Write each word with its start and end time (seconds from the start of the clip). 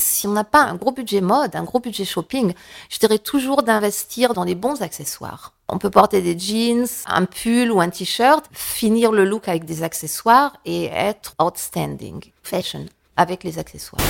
Si 0.00 0.26
on 0.26 0.32
n'a 0.32 0.42
pas 0.42 0.62
un 0.62 0.74
gros 0.74 0.90
budget 0.90 1.20
mode, 1.20 1.54
un 1.54 1.62
gros 1.62 1.78
budget 1.78 2.04
shopping, 2.04 2.52
je 2.90 2.98
dirais 2.98 3.20
toujours 3.20 3.62
d'investir 3.62 4.34
dans 4.34 4.42
les 4.42 4.56
bons 4.56 4.82
accessoires. 4.82 5.54
On 5.68 5.78
peut 5.78 5.90
porter 5.90 6.20
des 6.20 6.36
jeans, 6.36 6.88
un 7.06 7.26
pull 7.26 7.70
ou 7.70 7.80
un 7.80 7.90
t-shirt, 7.90 8.44
finir 8.50 9.12
le 9.12 9.24
look 9.24 9.46
avec 9.48 9.64
des 9.64 9.84
accessoires 9.84 10.56
et 10.64 10.86
être 10.86 11.36
outstanding 11.40 12.32
fashion 12.42 12.86
avec 13.16 13.44
les 13.44 13.60
accessoires. 13.60 14.02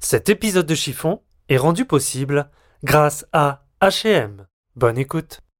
Cet 0.00 0.30
épisode 0.30 0.66
de 0.66 0.74
Chiffon 0.74 1.20
est 1.50 1.58
rendu 1.58 1.84
possible 1.84 2.48
grâce 2.82 3.26
à 3.32 3.64
H&M. 3.82 4.46
Bonne 4.76 4.96
écoute. 4.96 5.40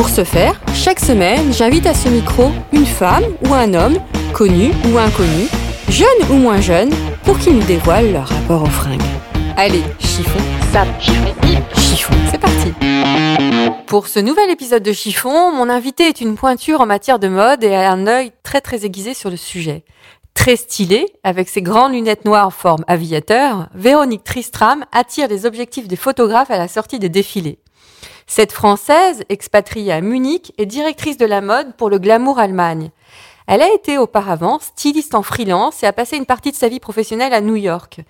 Pour 0.00 0.08
ce 0.08 0.24
faire, 0.24 0.58
chaque 0.72 0.98
semaine, 0.98 1.52
j'invite 1.52 1.84
à 1.84 1.92
ce 1.92 2.08
micro 2.08 2.50
une 2.72 2.86
femme 2.86 3.24
ou 3.46 3.52
un 3.52 3.74
homme, 3.74 3.98
connu 4.32 4.70
ou 4.86 4.96
inconnu, 4.96 5.46
jeune 5.90 6.30
ou 6.30 6.36
moins 6.36 6.62
jeune, 6.62 6.88
pour 7.22 7.38
qu'ils 7.38 7.54
nous 7.54 7.66
dévoilent 7.66 8.10
leur 8.10 8.26
rapport 8.26 8.62
aux 8.62 8.70
fringues. 8.70 9.02
Allez, 9.58 9.82
chiffon, 9.98 10.38
chiffon, 10.98 11.34
chiffon, 11.76 12.14
c'est 12.30 12.40
parti 12.40 12.72
Pour 13.88 14.06
ce 14.06 14.20
nouvel 14.20 14.48
épisode 14.48 14.82
de 14.82 14.94
Chiffon, 14.94 15.52
mon 15.52 15.68
invité 15.68 16.04
est 16.04 16.22
une 16.22 16.34
pointure 16.34 16.80
en 16.80 16.86
matière 16.86 17.18
de 17.18 17.28
mode 17.28 17.62
et 17.62 17.74
a 17.74 17.92
un 17.92 18.06
œil 18.06 18.32
très 18.42 18.62
très 18.62 18.86
aiguisé 18.86 19.12
sur 19.12 19.28
le 19.28 19.36
sujet. 19.36 19.84
Très 20.32 20.56
stylée, 20.56 21.12
avec 21.24 21.50
ses 21.50 21.60
grandes 21.60 21.92
lunettes 21.92 22.24
noires 22.24 22.46
en 22.46 22.50
forme 22.50 22.84
aviateur, 22.86 23.68
Véronique 23.74 24.24
Tristram 24.24 24.86
attire 24.92 25.28
les 25.28 25.44
objectifs 25.44 25.88
des 25.88 25.96
photographes 25.96 26.50
à 26.50 26.56
la 26.56 26.68
sortie 26.68 26.98
des 26.98 27.10
défilés. 27.10 27.58
Cette 28.32 28.52
Française, 28.52 29.24
expatriée 29.28 29.90
à 29.90 30.00
Munich, 30.00 30.52
est 30.56 30.64
directrice 30.64 31.18
de 31.18 31.26
la 31.26 31.40
mode 31.40 31.74
pour 31.74 31.90
le 31.90 31.98
Glamour 31.98 32.38
Allemagne. 32.38 32.92
Elle 33.48 33.60
a 33.60 33.74
été 33.74 33.98
auparavant 33.98 34.60
styliste 34.60 35.16
en 35.16 35.24
freelance 35.24 35.82
et 35.82 35.86
a 35.86 35.92
passé 35.92 36.16
une 36.16 36.26
partie 36.26 36.52
de 36.52 36.56
sa 36.56 36.68
vie 36.68 36.78
professionnelle 36.78 37.32
à 37.32 37.40
New 37.40 37.56
York. 37.56 38.02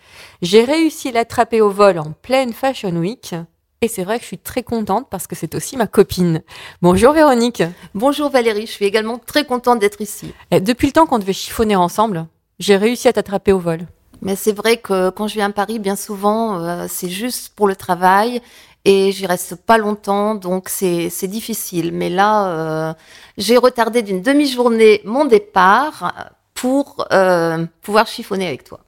J'ai 0.43 0.63
réussi 0.63 1.09
à 1.09 1.13
l'attraper 1.13 1.63
au 1.63 1.71
vol 1.71 1.99
en 1.99 2.13
pleine 2.21 2.53
Fashion 2.53 2.95
Week. 2.97 3.35
Et 3.81 3.89
c'est 3.89 4.05
vrai 4.05 4.19
que 4.19 4.23
je 4.25 4.27
suis 4.27 4.39
très 4.39 4.63
contente 4.63 5.07
parce 5.11 5.27
que 5.27 5.35
c'est 5.35 5.55
aussi 5.55 5.79
ma 5.79 5.87
copine. 5.87 6.43
Bonjour 6.83 7.15
Véronique. 7.15 7.63
Bonjour 7.95 8.29
Valérie, 8.29 8.67
je 8.67 8.73
suis 8.73 8.85
également 8.85 9.17
très 9.17 9.47
contente 9.47 9.79
d'être 9.79 10.03
ici. 10.03 10.35
Et 10.51 10.61
depuis 10.61 10.89
le 10.89 10.93
temps 10.93 11.07
qu'on 11.07 11.19
devait 11.19 11.33
chiffonner 11.33 11.77
ensemble, 11.77 12.27
j'ai 12.59 12.77
réussi 12.77 13.09
à 13.09 13.15
t'attraper 13.15 13.53
au 13.53 13.59
vol. 13.59 13.87
Mais 14.23 14.37
c'est 14.37 14.53
vrai 14.53 14.77
que 14.77 15.09
quand 15.09 15.29
je 15.29 15.35
viens 15.35 15.49
à 15.49 15.53
Paris, 15.53 15.79
bien 15.79 15.97
souvent, 15.97 16.59
euh, 16.59 16.87
c'est 16.89 17.09
juste 17.09 17.55
pour 17.57 17.67
le 17.67 17.75
travail 17.75 18.43
et 18.85 19.13
j'y 19.13 19.27
reste 19.27 19.57
pas 19.57 19.79
longtemps, 19.79 20.35
donc 20.35 20.69
c'est 20.69 21.27
difficile. 21.29 21.93
Mais 21.93 22.09
là, 22.09 22.47
euh, 22.47 22.95
j'ai 23.37 23.57
retardé 23.57 24.03
d'une 24.03 24.23
demi-journée 24.23 25.03
mon 25.05 25.25
départ 25.25 26.33
pour 26.55 27.07
euh, 27.13 27.67
pouvoir 27.83 28.07
chiffonner 28.07 28.47
avec 28.47 28.65
toi. 28.65 28.81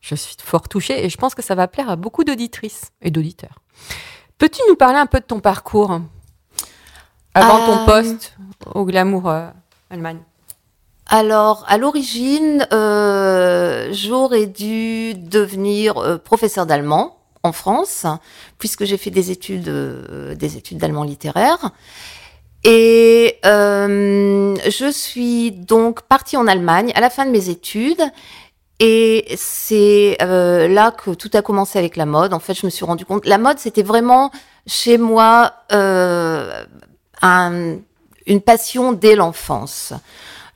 Je 0.00 0.14
suis 0.14 0.36
fort 0.42 0.68
touchée 0.68 1.04
et 1.04 1.08
je 1.08 1.16
pense 1.16 1.34
que 1.34 1.42
ça 1.42 1.54
va 1.54 1.66
plaire 1.68 1.88
à 1.88 1.96
beaucoup 1.96 2.24
d'auditrices 2.24 2.90
et 3.00 3.10
d'auditeurs. 3.10 3.58
Peux-tu 4.38 4.60
nous 4.68 4.76
parler 4.76 4.98
un 4.98 5.06
peu 5.06 5.20
de 5.20 5.24
ton 5.24 5.40
parcours 5.40 6.00
avant 7.34 7.66
ton 7.66 7.78
Euh, 7.82 7.86
poste 7.86 8.36
au 8.74 8.84
Glamour 8.84 9.32
Allemagne? 9.90 10.20
Alors, 11.06 11.64
à 11.68 11.76
l'origine, 11.78 12.66
euh, 12.72 13.88
j'aurais 13.92 14.46
dû 14.46 15.14
devenir 15.14 15.98
euh, 15.98 16.18
professeur 16.18 16.66
d'allemand 16.66 17.18
en 17.44 17.52
France, 17.52 18.06
puisque 18.58 18.84
j'ai 18.84 18.96
fait 18.96 19.10
des 19.10 19.30
études, 19.30 19.68
euh, 19.68 20.34
des 20.34 20.56
études 20.56 20.78
d'allemand 20.78 21.04
littéraire. 21.04 21.70
Et 22.64 23.38
euh, 23.44 24.56
je 24.64 24.90
suis 24.90 25.52
donc 25.52 26.00
partie 26.02 26.38
en 26.38 26.46
Allemagne 26.46 26.90
à 26.94 27.00
la 27.00 27.10
fin 27.10 27.26
de 27.26 27.30
mes 27.30 27.50
études. 27.50 28.02
Et 28.80 29.26
c'est 29.36 30.16
euh, 30.22 30.66
là 30.66 30.90
que 30.90 31.10
tout 31.12 31.30
a 31.34 31.42
commencé 31.42 31.78
avec 31.78 31.96
la 31.96 32.06
mode. 32.06 32.32
En 32.34 32.40
fait, 32.40 32.54
je 32.54 32.66
me 32.66 32.70
suis 32.70 32.84
rendu 32.84 33.04
compte, 33.04 33.26
la 33.26 33.38
mode, 33.38 33.58
c'était 33.58 33.82
vraiment 33.84 34.30
chez 34.66 34.98
moi 34.98 35.52
un- 35.70 36.48
une 38.26 38.40
passion 38.40 38.92
dès 38.92 39.14
l'enfance. 39.14 39.92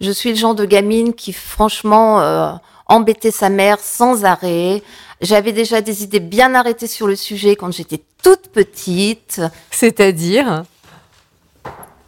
Je 0.01 0.11
suis 0.11 0.31
le 0.31 0.37
genre 0.37 0.55
de 0.55 0.65
gamine 0.65 1.13
qui, 1.13 1.33
franchement, 1.35 2.59
embêtait 2.87 3.31
sa 3.31 3.51
mère 3.51 3.79
sans 3.79 4.25
arrêt. 4.25 4.83
J'avais 5.21 5.53
déjà 5.53 5.81
des 5.81 6.05
idées 6.05 6.21
bien 6.21 6.55
arrêtées 6.55 6.87
sur 6.87 7.07
le 7.07 7.17
sujet 7.17 7.57
quand 7.57 7.73
j'étais 7.73 8.01
toute 8.23 8.49
petite. 8.49 9.41
C'est-à-dire 9.71 10.65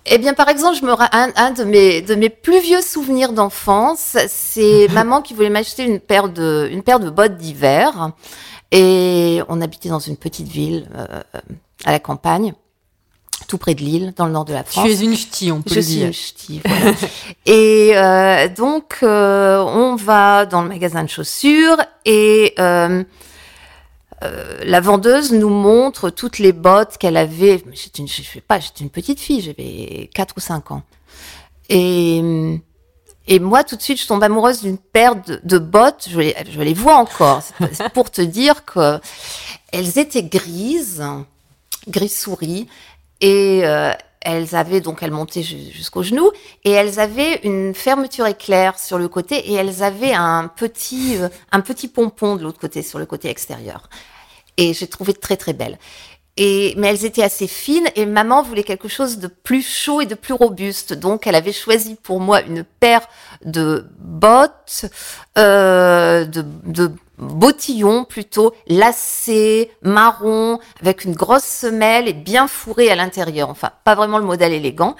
Eh 0.07 0.19
bien, 0.19 0.33
par 0.35 0.49
exemple, 0.49 0.77
je 0.77 0.85
me 0.85 0.93
un, 0.93 1.33
un 1.35 1.51
de 1.51 1.65
mes 1.65 2.03
de 2.03 2.15
mes 2.15 2.31
plus 2.31 2.61
vieux 2.61 2.83
souvenirs 2.83 3.33
d'enfance, 3.33 4.17
c'est 4.29 4.87
maman 4.93 5.23
qui 5.23 5.35
voulait 5.35 5.51
m'acheter 5.51 5.85
une 5.85 5.99
paire 5.99 6.29
de 6.29 6.69
une 6.71 6.83
paire 6.83 7.01
de 7.01 7.11
bottes 7.11 7.37
d'hiver, 7.37 8.13
et 8.71 9.41
on 9.49 9.61
habitait 9.61 9.89
dans 9.89 9.99
une 9.99 10.17
petite 10.17 10.49
ville 10.49 10.89
euh, 10.95 11.23
à 11.85 11.93
la 11.93 11.99
campagne, 11.99 12.55
tout 13.51 13.59
près 13.59 13.75
de 13.75 13.81
Lille, 13.81 14.15
dans 14.17 14.27
le 14.27 14.33
nord 14.33 14.45
de 14.45 14.53
la 14.53 14.63
France. 14.63 14.87
Tu 14.87 14.93
es 14.93 15.01
une 15.01 15.17
ch'ti, 15.17 15.51
on 15.51 15.61
peut 15.61 15.71
Je 15.71 15.75
le 15.75 15.83
suis 15.83 15.95
dire. 15.97 16.07
une 16.07 16.13
ch'ti, 16.13 16.61
voilà. 16.65 16.95
et 17.47 17.91
euh, 17.97 18.49
donc, 18.49 18.99
euh, 19.03 19.59
on 19.59 19.97
va 19.97 20.47
dans 20.47 20.63
le 20.63 20.69
magasin 20.69 21.03
de 21.03 21.09
chaussures 21.09 21.79
et 22.05 22.55
euh, 22.61 23.03
la 24.65 24.81
vendeuse 24.81 25.33
nous 25.33 25.49
montre 25.49 26.11
toutes 26.11 26.39
les 26.39 26.53
bottes 26.53 26.97
qu'elle 26.97 27.17
avait. 27.17 27.61
J'étais 27.73 28.03
une, 28.03 28.09
je 28.09 28.23
sais 28.23 28.41
pas, 28.41 28.61
j'étais 28.61 28.85
une 28.85 28.91
petite 28.91 29.19
fille, 29.19 29.41
j'avais 29.41 30.09
4 30.15 30.35
ou 30.37 30.41
5 30.41 30.71
ans. 30.71 30.83
Et, 31.69 32.23
et 33.27 33.41
moi, 33.41 33.65
tout 33.65 33.75
de 33.75 33.83
suite, 33.83 34.01
je 34.01 34.07
tombe 34.07 34.23
amoureuse 34.23 34.63
d'une 34.63 34.79
paire 34.79 35.17
de, 35.17 35.41
de 35.43 35.59
bottes. 35.59 36.07
Je 36.09 36.21
les, 36.21 36.37
je 36.49 36.61
les 36.61 36.75
vois 36.75 36.99
encore. 36.99 37.43
Pour 37.95 38.13
te 38.13 38.23
dire 38.23 38.65
que 38.65 39.01
elles 39.73 39.99
étaient 39.99 40.23
grises, 40.23 41.03
gris 41.89 42.09
souris, 42.09 42.69
et 43.21 43.63
euh, 43.65 43.93
elles 44.21 44.55
avaient 44.55 44.81
donc 44.81 45.03
elles 45.03 45.11
montaient 45.11 45.43
ju- 45.43 45.71
jusqu'au 45.73 46.03
genou 46.03 46.31
et 46.65 46.71
elles 46.71 47.01
avaient 47.01 47.41
une 47.45 47.75
fermeture 47.75 48.27
éclair 48.27 48.79
sur 48.79 48.99
le 48.99 49.09
côté 49.09 49.37
et 49.51 49.55
elles 49.55 49.83
avaient 49.83 50.13
un 50.13 50.49
petit 50.49 51.17
euh, 51.17 51.29
un 51.53 51.61
petit 51.61 51.89
pompon 51.89 52.37
de 52.37 52.43
l'autre 52.43 52.61
côté 52.61 52.83
sur 52.83 52.99
le 52.99 53.07
côté 53.07 53.29
extérieur. 53.29 53.89
Et 54.57 54.75
j'ai 54.75 54.87
trouvé 54.89 55.15
très 55.15 55.37
très 55.37 55.55
belle. 55.55 55.79
Et, 56.37 56.75
mais 56.79 56.87
elles 56.89 57.05
étaient 57.05 57.23
assez 57.23 57.47
fines 57.47 57.89
et 57.97 58.07
maman 58.07 58.43
voulait 58.43 58.63
quelque 58.63 58.89
chose 58.89 59.19
de 59.19 59.27
plus 59.27 59.67
chaud 59.67 60.01
et 60.01 60.07
de 60.07 60.15
plus 60.15 60.33
robuste. 60.33 60.93
Donc 60.95 61.27
elle 61.27 61.35
avait 61.35 61.53
choisi 61.53 61.97
pour 61.97 62.21
moi 62.21 62.41
une 62.43 62.65
paire 62.65 63.07
de 63.45 63.87
bottes, 63.99 64.87
euh, 65.39 66.25
de, 66.25 66.45
de 66.65 66.93
bottillons 67.21 68.05
plutôt, 68.05 68.53
lacées, 68.67 69.71
marron, 69.83 70.59
avec 70.81 71.05
une 71.05 71.15
grosse 71.15 71.45
semelle 71.45 72.09
et 72.09 72.13
bien 72.13 72.49
fourrée 72.49 72.91
à 72.91 72.97
l'intérieur. 72.97 73.49
Enfin, 73.51 73.71
pas 73.85 73.95
vraiment 73.95 74.19
le 74.19 74.25
modèle 74.25 74.53
élégant. 74.53 74.97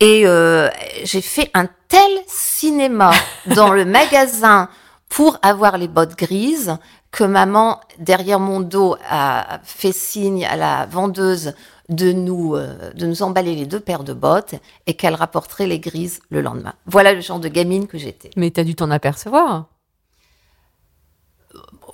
Et 0.00 0.26
euh, 0.26 0.68
j'ai 1.04 1.20
fait 1.20 1.50
un 1.52 1.68
tel 1.88 2.10
cinéma 2.26 3.12
dans 3.46 3.72
le 3.72 3.84
magasin 3.84 4.68
pour 5.08 5.38
avoir 5.42 5.76
les 5.76 5.88
bottes 5.88 6.16
grises 6.16 6.76
que 7.10 7.24
maman, 7.24 7.80
derrière 7.98 8.38
mon 8.38 8.60
dos, 8.60 8.96
a 9.08 9.60
fait 9.64 9.92
signe 9.92 10.46
à 10.46 10.56
la 10.56 10.86
vendeuse 10.86 11.54
de 11.88 12.12
nous, 12.12 12.54
euh, 12.54 12.92
de 12.94 13.06
nous 13.06 13.22
emballer 13.22 13.56
les 13.56 13.66
deux 13.66 13.80
paires 13.80 14.04
de 14.04 14.12
bottes 14.12 14.54
et 14.86 14.94
qu'elle 14.94 15.14
rapporterait 15.14 15.66
les 15.66 15.80
grises 15.80 16.20
le 16.30 16.40
lendemain. 16.40 16.74
Voilà 16.86 17.12
le 17.12 17.20
genre 17.20 17.40
de 17.40 17.48
gamine 17.48 17.88
que 17.88 17.98
j'étais. 17.98 18.30
Mais 18.36 18.50
t'as 18.52 18.62
dû 18.62 18.76
t'en 18.76 18.92
apercevoir. 18.92 19.66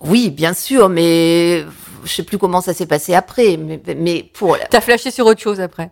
Oui, 0.03 0.31
bien 0.31 0.53
sûr, 0.55 0.89
mais 0.89 1.65
je 2.05 2.13
sais 2.13 2.23
plus 2.23 2.39
comment 2.39 2.61
ça 2.61 2.75
s'est 2.75 2.87
passé 2.87 3.15
après. 3.15 3.57
Mais, 3.57 3.81
mais 3.97 4.23
pour 4.23 4.57
T'as 4.71 4.81
flashé 4.81 5.11
sur 5.11 5.27
autre 5.27 5.41
chose 5.41 5.61
après. 5.61 5.91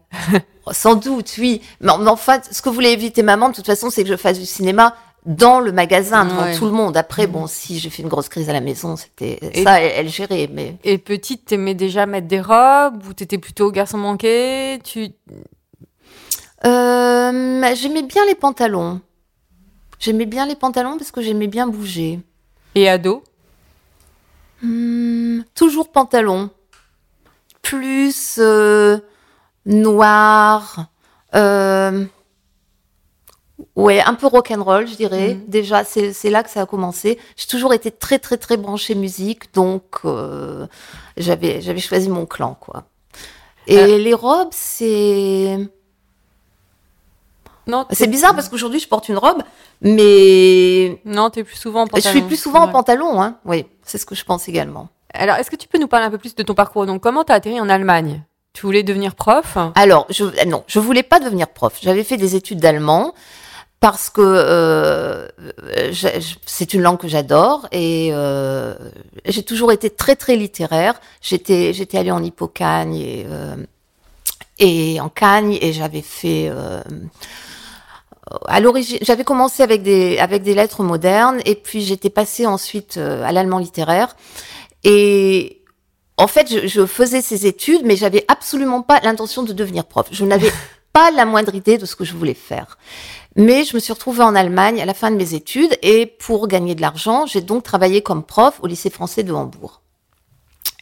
sans 0.73 0.95
doute, 0.95 1.35
oui. 1.39 1.61
Mais, 1.81 1.93
mais 1.99 2.09
enfin, 2.11 2.39
ce 2.51 2.61
que 2.63 2.69
voulait 2.69 2.93
éviter 2.93 3.23
maman, 3.23 3.49
de 3.51 3.55
toute 3.55 3.67
façon, 3.67 3.91
c'est 3.91 4.03
que 4.03 4.09
je 4.11 4.17
fasse 4.17 4.39
du 4.39 4.47
cinéma 4.47 4.97
dans 5.27 5.59
le 5.61 5.73
magasin 5.73 6.27
devant 6.27 6.43
Ouais. 6.43 6.55
tout 6.55 6.67
le 6.67 6.71
monde. 6.73 6.99
Après, 6.99 7.27
bon, 7.27 7.47
si 7.47 7.79
j'ai 7.79 7.89
fait 7.89 8.03
une 8.03 8.09
grosse 8.11 8.29
crise 8.29 8.51
à 8.51 8.53
la 8.53 8.61
maison, 8.61 8.95
c'était 8.97 9.39
ça, 9.65 9.81
elle, 9.81 9.93
elle 10.07 10.09
gérait. 10.11 10.51
Mais 10.53 10.77
Et 10.85 10.99
petite, 10.99 11.47
t'aimais 11.47 11.73
déjà 11.75 12.05
mettre 12.05 12.27
des 12.29 12.43
robes 12.43 13.03
ou 13.09 13.15
t'étais 13.15 13.39
plutôt 13.39 13.71
garçon 13.71 13.97
manqué? 13.97 14.79
Tu 14.85 15.09
euh, 16.67 17.75
j'aimais 17.75 18.03
bien 18.03 18.25
les 18.27 18.35
pantalons. 18.35 19.01
J'aimais 19.99 20.27
bien 20.27 20.47
les 20.47 20.57
pantalons 20.57 20.97
parce 20.99 21.11
que 21.11 21.23
j'aimais 21.23 21.47
bien 21.47 21.67
bouger. 21.67 22.21
et 22.75 22.89
ado? 22.89 23.23
Hmm, 24.65 25.43
toujours 25.55 25.93
pantalon. 25.93 26.51
Plus 27.63 28.37
euh, 28.39 28.99
noir. 29.67 30.87
euh, 31.35 32.05
ouais, 33.77 34.01
un 34.01 34.15
peu 34.15 34.27
rock'n'roll, 34.27 34.87
je 34.87 34.97
dirais. 34.97 35.35
Mhm. 35.35 35.45
Déjà, 35.49 35.85
c'est 35.85 36.13
c'est 36.13 36.31
là 36.31 36.43
que 36.43 36.51
ça 36.51 36.63
a 36.63 36.67
commencé. 36.67 37.19
J'ai 37.37 37.47
toujours 37.47 37.75
été 37.75 37.91
très, 37.91 38.19
très, 38.19 38.39
très 38.39 38.57
branchée 38.57 38.95
musique. 38.95 39.53
Donc, 39.55 39.85
euh, 40.05 40.67
j'avais 41.17 41.61
j'avais 41.61 41.81
choisi 41.81 42.09
mon 42.09 42.27
clan, 42.27 42.55
quoi. 42.59 42.85
Et 43.67 43.99
les 43.99 44.13
robes, 44.15 44.53
c'est... 44.53 45.59
Non, 47.67 47.87
C'est 47.91 48.07
bizarre 48.07 48.35
parce 48.35 48.49
qu'aujourd'hui, 48.49 48.79
je 48.81 48.89
porte 48.89 49.09
une 49.09 49.19
robe, 49.19 49.43
mais 49.81 51.01
Non, 51.05 51.31
t'es 51.31 51.45
plus 51.45 51.57
souvent 51.57 51.83
en 51.83 51.87
pantalon. 51.87 52.05
je 52.05 52.19
suis 52.19 52.27
plus 52.27 52.37
souvent 52.41 52.61
en 52.63 52.69
pantalon. 52.69 53.21
Hein. 53.23 53.37
Oui, 53.45 53.67
c'est 53.83 53.99
ce 53.99 54.07
que 54.07 54.15
je 54.15 54.25
pense 54.25 54.49
également. 54.49 54.89
Alors, 55.13 55.37
est-ce 55.37 55.51
que 55.51 55.57
tu 55.57 55.69
peux 55.69 55.79
nous 55.79 55.87
parler 55.89 56.07
un 56.07 56.11
peu 56.11 56.19
plus 56.19 56.35
de 56.35 56.43
ton 56.43 56.55
parcours? 56.55 56.87
Donc, 56.87 57.01
comment 57.03 57.25
t'as 57.25 57.35
atterri 57.35 57.61
en 57.61 57.69
Allemagne? 57.69 58.23
Tu 58.53 58.63
voulais 58.67 58.83
devenir 58.83 59.15
prof? 59.15 59.57
Alors, 59.75 60.07
je, 60.11 60.25
euh, 60.25 60.45
non, 60.47 60.65
je 60.67 60.79
voulais 60.79 61.03
pas 61.03 61.21
devenir 61.21 61.49
prof. 61.49 61.79
J'avais 61.83 62.05
fait 62.05 62.17
des 62.17 62.35
études 62.37 62.61
d'allemand 62.61 63.15
parce 63.81 64.09
que 64.11 64.23
euh, 64.23 65.29
c'est 66.47 66.73
une 66.75 66.81
langue 66.83 66.99
que 66.99 67.09
j'adore 67.09 67.69
et 67.71 68.11
euh, 68.13 68.75
j'ai 69.27 69.43
toujours 69.43 69.73
été 69.73 69.91
très 69.91 70.17
très 70.17 70.37
littéraire. 70.37 70.95
J'étais 71.21 71.73
j'étais 71.73 71.99
allée 71.99 72.11
en 72.11 72.23
Hippocagne 72.23 72.95
et 72.97 73.27
euh, 73.29 73.57
et 74.59 75.01
en 75.01 75.09
Cagne 75.09 75.59
et 75.61 75.73
j'avais 75.73 76.03
fait 76.03 76.49
euh, 76.49 76.83
à 78.47 78.61
l'origine, 78.61 78.99
j'avais 79.03 79.25
commencé 79.25 79.63
avec 79.63 79.83
des 79.83 80.19
avec 80.19 80.43
des 80.43 80.55
lettres 80.55 80.83
modernes 80.83 81.41
et 81.45 81.55
puis 81.55 81.83
j'étais 81.83 82.11
passée 82.11 82.47
ensuite 82.47 82.97
euh, 82.97 83.25
à 83.25 83.33
l'allemand 83.33 83.59
littéraire 83.59 84.17
et 84.85 85.65
en 86.17 86.29
fait, 86.29 86.49
je, 86.51 86.67
je 86.67 86.87
faisais 86.87 87.23
ces 87.23 87.47
études, 87.47 87.83
mais 87.85 87.97
j'avais 87.97 88.25
absolument 88.29 88.83
pas 88.83 89.01
l'intention 89.01 89.43
de 89.43 89.53
devenir 89.53 89.85
prof. 89.85 90.07
Je 90.13 90.25
n'avais 90.25 90.53
pas 90.93 91.11
la 91.11 91.25
moindre 91.25 91.55
idée 91.55 91.77
de 91.77 91.87
ce 91.87 91.97
que 91.97 92.05
je 92.05 92.15
voulais 92.15 92.35
faire. 92.35 92.79
Mais 93.37 93.65
je 93.65 93.75
me 93.75 93.81
suis 93.81 93.93
retrouvée 93.93 94.23
en 94.23 94.37
Allemagne 94.37 94.81
à 94.81 94.85
la 94.85 94.95
fin 94.95 95.11
de 95.11 95.17
mes 95.17 95.35
études 95.35 95.77
et 95.83 96.07
pour 96.07 96.47
gagner 96.47 96.77
de 96.77 96.81
l'argent, 96.81 97.27
j'ai 97.27 97.41
donc 97.41 97.65
travaillé 97.65 98.01
comme 98.01 98.23
prof 98.23 98.61
au 98.63 98.69
lycée 98.69 98.91
français 98.91 99.25
de 99.25 99.33
Hambourg. 99.33 99.81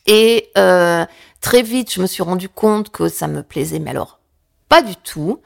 Et 0.06 0.50
euh, 0.58 1.06
très 1.42 1.60
vite, 1.60 1.92
je 1.92 2.00
me 2.00 2.06
suis 2.06 2.22
rendu 2.22 2.48
compte 2.48 2.88
que 2.90 3.08
ça 3.10 3.26
me 3.26 3.42
plaisait, 3.42 3.78
mais 3.78 3.90
alors 3.90 4.18
pas 4.70 4.80
du 4.80 4.96
tout. 4.96 5.40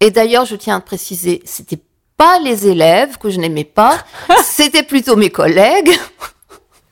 Et 0.00 0.10
d'ailleurs, 0.10 0.46
je 0.46 0.56
tiens 0.56 0.76
à 0.76 0.80
préciser, 0.80 1.42
c'était 1.44 1.80
pas 2.16 2.38
les 2.38 2.66
élèves 2.66 3.18
que 3.18 3.28
je 3.28 3.38
n'aimais 3.38 3.64
pas, 3.64 3.98
c'était 4.44 4.82
plutôt 4.82 5.16
mes 5.16 5.30
collègues. 5.30 5.90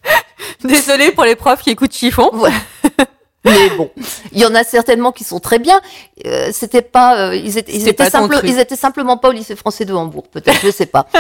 Désolée 0.65 1.13
pour 1.13 1.25
les 1.25 1.37
profs 1.37 1.63
qui 1.63 1.71
écoutent 1.71 1.95
Chiffon. 1.95 2.31
Ouais. 2.35 2.51
Mais 3.45 3.71
bon, 3.71 3.91
il 4.33 4.39
y 4.39 4.45
en 4.45 4.55
a 4.55 4.65
certainement 4.65 5.13
qui 5.13 5.25
sont 5.25 5.41
très 5.41 5.59
bien. 5.59 5.81
Euh, 6.27 6.51
c'était 6.53 6.83
pas, 6.83 7.29
euh, 7.31 7.35
ils 7.35 7.57
étaient, 7.57 7.73
ils 7.73 7.83
étaient, 7.83 7.93
pas 7.95 8.11
ton 8.11 8.19
simple- 8.19 8.37
truc. 8.37 8.51
ils 8.51 8.59
étaient 8.59 8.77
simplement 8.77 9.17
pas 9.17 9.31
au 9.31 9.33
lycée 9.33 9.57
français 9.57 9.87
de 9.87 9.95
Hambourg, 9.95 10.29
peut-être, 10.29 10.61
je 10.63 10.71
sais 10.71 10.87
pas. 10.87 11.07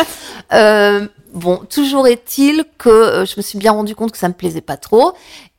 Euh, 0.53 1.06
bon, 1.33 1.59
toujours 1.59 2.09
est-il 2.09 2.65
que 2.76 3.25
je 3.25 3.35
me 3.37 3.43
suis 3.43 3.56
bien 3.56 3.71
rendu 3.71 3.94
compte 3.94 4.11
que 4.11 4.19
ça 4.19 4.26
me 4.26 4.35
plaisait 4.35 4.61
pas 4.61 4.76
trop. 4.76 5.12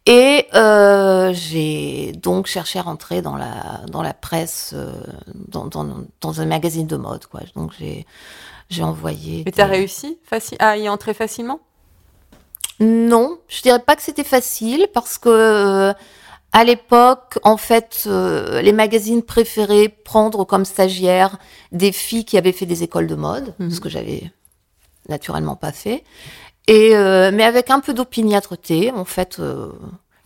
Et 0.08 0.48
euh, 0.56 1.32
j'ai 1.34 2.12
donc 2.14 2.48
cherché 2.48 2.80
à 2.80 2.82
rentrer 2.82 3.22
dans 3.22 3.36
la 3.38 3.82
dans 3.88 4.02
la 4.02 4.14
presse, 4.14 4.72
euh, 4.74 4.92
dans, 5.36 5.66
dans, 5.68 5.88
dans 6.22 6.42
un 6.42 6.46
magazine 6.46 6.88
de 6.88 6.98
mode, 6.98 7.28
quoi. 7.28 7.42
Donc 7.56 7.72
j'ai 7.80 8.06
j'ai 8.70 8.84
envoyé. 8.84 9.44
Et 9.48 9.52
t'as 9.52 9.66
des- 9.66 9.72
réussi 9.72 10.18
à 10.60 10.78
y 10.78 10.90
entrer 10.90 11.14
facilement? 11.14 11.60
Non, 12.80 13.38
je 13.48 13.62
dirais 13.62 13.80
pas 13.80 13.96
que 13.96 14.02
c'était 14.02 14.24
facile 14.24 14.88
parce 14.92 15.20
que 15.20 15.30
euh, 15.30 15.94
à 16.52 16.64
l'époque, 16.64 17.38
en 17.44 17.58
fait, 17.58 18.08
les 18.08 18.74
magazines 18.74 19.22
préféraient 19.22 19.88
prendre 19.90 20.46
comme 20.46 20.66
stagiaires 20.66 21.38
des 21.72 21.92
filles 21.92 22.26
qui 22.26 22.38
avaient 22.40 22.52
fait 22.52 22.66
des 22.66 22.82
écoles 22.84 23.08
de 23.08 23.16
mode, 23.16 23.54
Mhm. 23.60 23.70
ce 23.72 23.80
que 23.80 23.88
j'avais 23.90 24.32
naturellement 25.10 25.56
pas 25.56 25.72
fait. 25.72 26.04
Et 26.68 26.96
euh, 26.96 27.32
mais 27.34 27.44
avec 27.44 27.70
un 27.70 27.80
peu 27.80 27.94
d'opiniâtreté, 27.94 28.92
en 28.92 29.06
fait, 29.06 29.40
euh, 29.40 29.72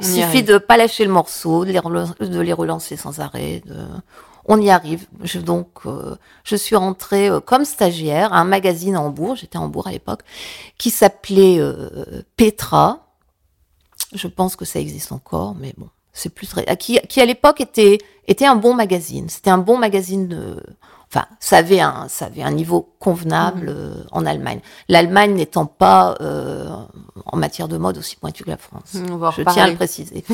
il 0.02 0.06
suffit 0.08 0.22
arrive. 0.24 0.46
de 0.46 0.58
pas 0.58 0.78
lâcher 0.78 1.06
le 1.06 1.12
morceau, 1.12 1.66
de 1.66 1.72
les, 1.72 1.80
relan- 1.80 2.14
de 2.20 2.40
les 2.40 2.54
relancer 2.54 2.98
sans 2.98 3.20
arrêt. 3.20 3.62
De... 3.66 3.76
On 4.48 4.62
y 4.62 4.70
arrive. 4.70 5.08
Je, 5.24 5.40
donc, 5.40 5.70
euh, 5.86 6.16
je 6.44 6.56
suis 6.56 6.76
rentrée 6.76 7.30
euh, 7.30 7.40
comme 7.40 7.66
stagiaire 7.66 8.32
à 8.34 8.40
un 8.40 8.44
magazine 8.44 8.96
à 8.96 9.02
Hambourg. 9.02 9.36
J'étais 9.38 9.58
à 9.58 9.62
Hambourg 9.62 9.88
à 9.88 9.92
l'époque, 9.92 10.22
qui 10.78 10.90
s'appelait 10.92 11.58
euh, 11.60 12.22
Petra. 12.36 13.08
Je 14.14 14.28
pense 14.28 14.56
que 14.56 14.66
ça 14.66 14.80
existe 14.80 15.12
encore, 15.12 15.56
mais 15.56 15.74
bon, 15.78 15.90
c'est 16.14 16.30
plus 16.30 16.48
très. 16.48 16.64
Qui, 16.78 17.00
qui 17.10 17.22
à 17.22 17.26
l'époque 17.26 17.60
était 17.62 17.98
était 18.28 18.46
un 18.46 18.56
bon 18.56 18.74
magazine. 18.76 19.30
C'était 19.30 19.50
un 19.50 19.58
bon 19.58 19.78
magazine 19.78 20.28
de. 20.28 20.62
Enfin, 21.12 21.26
ça 21.40 21.58
avait 21.58 21.80
un 21.80 22.08
ça 22.10 22.26
avait 22.26 22.44
un 22.44 22.52
niveau 22.52 22.94
convenable 23.00 23.68
euh, 23.70 23.94
en 24.12 24.26
Allemagne. 24.26 24.60
L'Allemagne 24.90 25.34
n'étant 25.34 25.66
pas 25.66 26.16
euh, 26.22 26.68
en 27.26 27.38
matière 27.38 27.68
de 27.68 27.78
mode 27.78 27.98
aussi 27.98 28.16
pointue 28.16 28.44
que 28.44 28.50
la 28.50 28.58
France. 28.58 28.96
On 29.10 29.18
va 29.18 29.32
Je 29.36 29.44
tiens 29.44 29.66
à 29.66 29.70
le 29.70 29.76
préciser. 29.76 30.24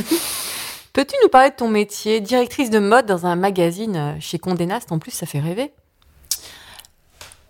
Peux-tu 0.94 1.16
nous 1.24 1.30
parler 1.30 1.52
de 1.52 1.56
ton 1.56 1.70
métier? 1.70 2.20
Directrice 2.20 2.70
de 2.70 2.80
mode 2.80 3.06
dans 3.06 3.26
un 3.26 3.36
magazine 3.36 3.96
euh, 3.96 4.14
chez 4.20 4.40
Condé 4.40 4.66
Nast, 4.66 4.92
en 4.92 5.00
plus, 5.00 5.12
ça 5.12 5.26
fait 5.26 5.40
rêver. 5.40 5.72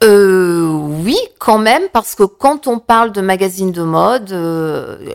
Euh, 0.04 0.68
oui, 0.68 1.18
quand 1.40 1.58
même, 1.58 1.84
parce 1.92 2.16
que 2.16 2.24
quand 2.24 2.68
on 2.68 2.80
parle 2.80 3.12
de 3.12 3.22
magazine 3.22 3.72
de 3.72 3.84
mode, 3.84 4.32
euh, 4.32 5.14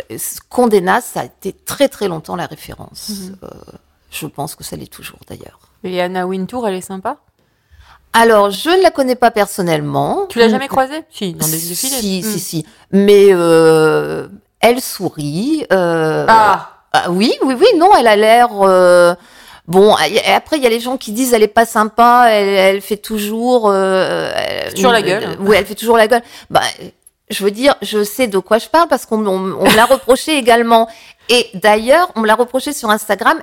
Condé 0.48 0.80
Nast, 0.80 1.14
ça 1.14 1.20
a 1.20 1.24
été 1.24 1.52
très 1.52 1.88
très 1.88 2.08
longtemps 2.08 2.36
la 2.36 2.46
référence. 2.46 3.10
Mhm. 3.10 3.36
Euh, 3.44 3.48
je 4.10 4.26
pense 4.26 4.54
que 4.54 4.64
ça 4.64 4.76
l'est 4.76 4.90
toujours 4.90 5.18
d'ailleurs. 5.28 5.60
Et 5.84 6.00
Anna 6.00 6.26
Wintour, 6.26 6.66
elle 6.66 6.74
est 6.74 6.80
sympa? 6.80 7.18
Alors, 8.18 8.50
je 8.50 8.70
ne 8.70 8.82
la 8.82 8.90
connais 8.90 9.14
pas 9.14 9.30
personnellement. 9.30 10.26
Tu 10.28 10.38
l'as 10.38 10.48
jamais 10.48 10.68
croisée? 10.68 11.02
Si, 11.10 11.34
dans 11.34 11.46
des 11.46 11.52
défilés. 11.58 12.00
Si, 12.00 12.20
Hmm. 12.24 12.30
si, 12.32 12.38
si. 12.40 12.66
Mais 12.90 13.26
euh, 13.30 14.28
elle 14.60 14.80
sourit. 14.80 15.66
euh, 15.72 16.24
Ah 16.28 16.70
ah, 16.92 17.10
oui, 17.10 17.34
oui, 17.42 17.54
oui, 17.60 17.66
non, 17.78 17.90
elle 17.98 18.06
a 18.08 18.16
l'air. 18.16 18.48
euh, 18.62 19.14
Bon, 19.68 19.96
et 19.98 20.32
après, 20.32 20.56
il 20.58 20.62
y 20.62 20.66
a 20.66 20.70
les 20.70 20.78
gens 20.80 20.96
qui 20.96 21.10
disent 21.12 21.34
elle 21.34 21.42
est 21.42 21.48
pas 21.48 21.66
sympa, 21.66 22.28
elle, 22.30 22.48
elle 22.76 22.80
fait 22.80 22.96
toujours. 22.96 23.68
Euh, 23.68 24.30
elle- 24.34 24.72
Toujours 24.74 24.92
la 24.92 25.02
gueule. 25.02 25.24
euh, 25.24 25.34
oui, 25.40 25.56
elle 25.58 25.66
fait 25.66 25.74
toujours 25.74 25.96
la 25.98 26.06
gueule. 26.06 26.22
Bah, 26.50 26.60
je 27.28 27.42
veux 27.44 27.50
dire, 27.50 27.74
je 27.82 28.02
sais 28.04 28.28
de 28.28 28.38
quoi 28.38 28.58
je 28.58 28.68
parle 28.68 28.88
parce 28.88 29.04
qu'on 29.06 29.26
on, 29.26 29.56
on 29.58 29.64
me 29.70 29.76
l'a 29.76 29.84
reproché 29.96 30.38
également. 30.38 30.88
Et 31.28 31.48
d'ailleurs, 31.54 32.08
on 32.14 32.20
me 32.20 32.26
l'a 32.28 32.36
reproché 32.36 32.72
sur 32.72 32.88
Instagram. 32.90 33.38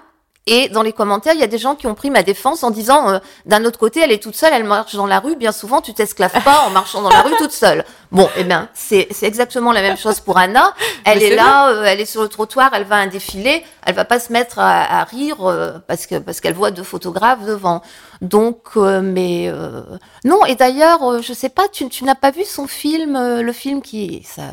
Et 0.46 0.68
dans 0.70 0.82
les 0.82 0.92
commentaires, 0.92 1.34
il 1.34 1.40
y 1.40 1.44
a 1.44 1.48
des 1.48 1.58
gens 1.58 1.76
qui 1.76 1.88
ont 1.88 1.96
pris 1.96 2.10
ma 2.10 2.22
défense 2.22 2.64
en 2.64 2.70
disant, 2.72 3.10
euh, 3.10 3.20
d'un 3.46 3.64
autre 3.64 3.80
côté, 3.80 4.02
elle 4.02 4.12
est 4.12 4.22
toute 4.22 4.36
seule, 4.36 4.52
elle 4.54 4.66
marche 4.66 4.94
dans 4.96 5.08
la 5.08 5.20
rue. 5.20 5.36
Bien 5.38 5.54
souvent, 5.54 5.80
tu 5.80 5.94
t'esclaves 5.94 6.44
pas 6.44 6.66
en 6.68 6.70
marchant 6.70 7.02
dans 7.02 7.10
la 7.10 7.22
rue 7.22 7.34
toute 7.38 7.52
seule. 7.54 7.86
Bon, 8.12 8.30
eh 8.38 8.44
bien, 8.44 8.70
c'est 8.74 9.08
c'est 9.12 9.26
exactement 9.26 9.72
la 9.72 9.82
même 9.82 9.98
chose 9.98 10.20
pour 10.20 10.38
Anna. 10.38 10.74
Elle 11.06 11.20
Mais 11.20 11.26
est 11.30 11.36
là, 11.36 11.70
euh, 11.70 11.84
elle 11.84 12.00
est 12.00 12.06
sur 12.06 12.22
le 12.22 12.30
trottoir, 12.30 12.72
elle 12.74 12.84
va 12.84 12.96
à 12.96 13.00
un 13.00 13.08
défilé, 13.08 13.64
elle 13.86 13.96
va 13.96 14.06
pas 14.06 14.20
se 14.20 14.32
mettre 14.32 14.60
à, 14.60 15.02
à 15.02 15.04
rire 15.04 15.38
euh, 15.50 15.80
parce 15.88 16.06
que 16.08 16.18
parce 16.20 16.40
qu'elle 16.40 16.54
voit 16.54 16.72
deux 16.72 16.84
photographes 16.84 17.44
devant. 17.46 17.82
Donc, 18.22 18.78
euh, 18.78 19.02
mais 19.02 19.50
euh, 19.50 19.82
non. 20.24 20.46
Et 20.46 20.56
d'ailleurs, 20.56 21.04
euh, 21.04 21.22
je 21.22 21.34
sais 21.34 21.50
pas, 21.50 21.68
tu, 21.68 21.90
tu 21.90 22.04
n'as 22.06 22.16
pas 22.16 22.32
vu 22.32 22.46
son 22.46 22.68
film, 22.68 23.16
euh, 23.16 23.42
le 23.42 23.52
film 23.52 23.82
qui, 23.82 24.24
ça, 24.24 24.44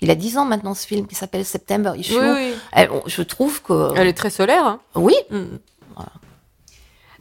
il 0.00 0.10
a 0.10 0.14
10 0.14 0.38
ans 0.38 0.44
maintenant 0.44 0.74
ce 0.74 0.86
film 0.86 1.06
qui 1.06 1.14
s'appelle 1.14 1.44
September 1.44 1.92
Issue. 1.96 2.14
Oui, 2.20 2.54
oui. 2.76 2.86
Je 3.06 3.22
trouve 3.22 3.62
que 3.62 3.92
Elle 3.96 4.08
est 4.08 4.12
très 4.12 4.30
solaire. 4.30 4.64
hein. 4.66 4.80
oui, 4.94 5.14
Mm. 5.30 5.56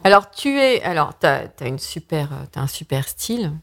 Alors 0.04 0.30
tu 0.30 0.60
es, 0.60 0.84
alors 0.84 1.14
t'as 1.18 1.46
as 1.60 1.66
une 1.68 1.80
super, 1.80 2.32
euh, 2.34 2.46
un 2.62 2.68
super 2.68 3.08
style, 3.08 3.54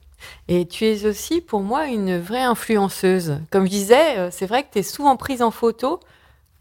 et 0.49 0.67
tu 0.67 0.85
es 0.87 1.07
aussi 1.07 1.41
pour 1.41 1.61
moi 1.61 1.87
une 1.87 2.19
vraie 2.19 2.43
influenceuse. 2.43 3.39
Comme 3.51 3.65
je 3.67 3.71
disais, 3.71 4.19
euh, 4.19 4.29
c'est 4.33 4.47
vrai 4.47 4.65
que 4.65 4.73
tu 4.73 4.79
es 4.81 4.83
souvent 4.83 5.17
prise 5.17 5.41
en 5.41 5.53
photo 5.53 6.01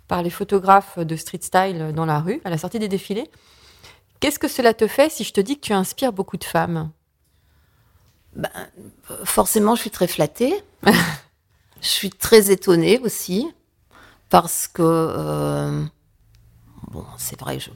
par 0.07 0.21
les 0.21 0.29
photographes 0.29 0.99
de 0.99 1.15
street 1.15 1.39
style 1.41 1.93
dans 1.95 2.05
la 2.05 2.19
rue, 2.19 2.41
à 2.45 2.51
la 2.51 2.59
sortie 2.59 2.77
des 2.77 2.89
défilés. 2.89 3.27
Qu'est-ce 4.19 4.37
que 4.37 4.47
cela 4.47 4.75
te 4.75 4.85
fait 4.85 5.09
si 5.11 5.23
je 5.23 5.33
te 5.33 5.41
dis 5.41 5.55
que 5.55 5.61
tu 5.65 5.73
inspires 5.73 6.13
beaucoup 6.13 6.37
de 6.37 6.43
femmes? 6.43 6.91
Forcément, 9.23 9.75
je 9.75 9.81
suis 9.81 9.89
très 9.89 10.07
flattée. 10.07 10.53
je 11.81 11.87
suis 11.87 12.09
très 12.09 12.51
étonnée 12.51 12.99
aussi 12.99 13.47
parce 14.29 14.67
que 14.67 14.81
euh, 14.83 15.83
bon, 16.91 17.03
c'est 17.17 17.39
vrai, 17.39 17.59
je 17.59 17.69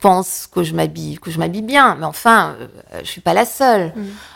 pense 0.00 0.46
que 0.46 0.62
je 0.62 0.74
m'habille, 0.74 1.18
que 1.18 1.30
je 1.30 1.38
m'habille 1.38 1.62
bien, 1.62 1.94
mais 1.96 2.06
enfin, 2.06 2.56
euh, 2.60 2.68
je 3.02 3.08
suis 3.08 3.20
pas 3.20 3.34
la 3.34 3.44
seule. 3.44 3.92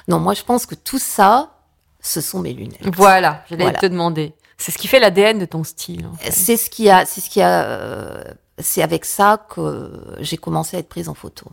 Non, 0.08 0.20
moi, 0.20 0.34
je 0.34 0.42
pense 0.42 0.66
que 0.66 0.74
tout 0.74 0.98
ça, 0.98 1.52
ce 2.00 2.20
sont 2.20 2.40
mes 2.40 2.52
lunettes. 2.52 2.94
Voilà, 2.94 3.42
j'allais 3.48 3.64
Voilà. 3.64 3.78
te 3.78 3.86
demander. 3.86 4.34
C'est 4.58 4.70
ce 4.72 4.78
qui 4.78 4.86
fait 4.88 5.00
l'ADN 5.00 5.38
de 5.38 5.44
ton 5.44 5.64
style. 5.64 6.06
en 6.06 6.14
fait. 6.14 6.30
C'est 6.30 6.56
ce 6.56 6.70
qui 6.70 6.88
a, 6.88 7.04
c'est 7.04 7.20
ce 7.20 7.28
qui 7.28 7.42
a, 7.42 7.64
euh, 7.64 8.22
c'est 8.58 8.82
avec 8.82 9.04
ça 9.04 9.44
que 9.50 9.90
j'ai 10.20 10.36
commencé 10.36 10.76
à 10.76 10.80
être 10.80 10.88
prise 10.88 11.08
en 11.08 11.14
photo. 11.14 11.46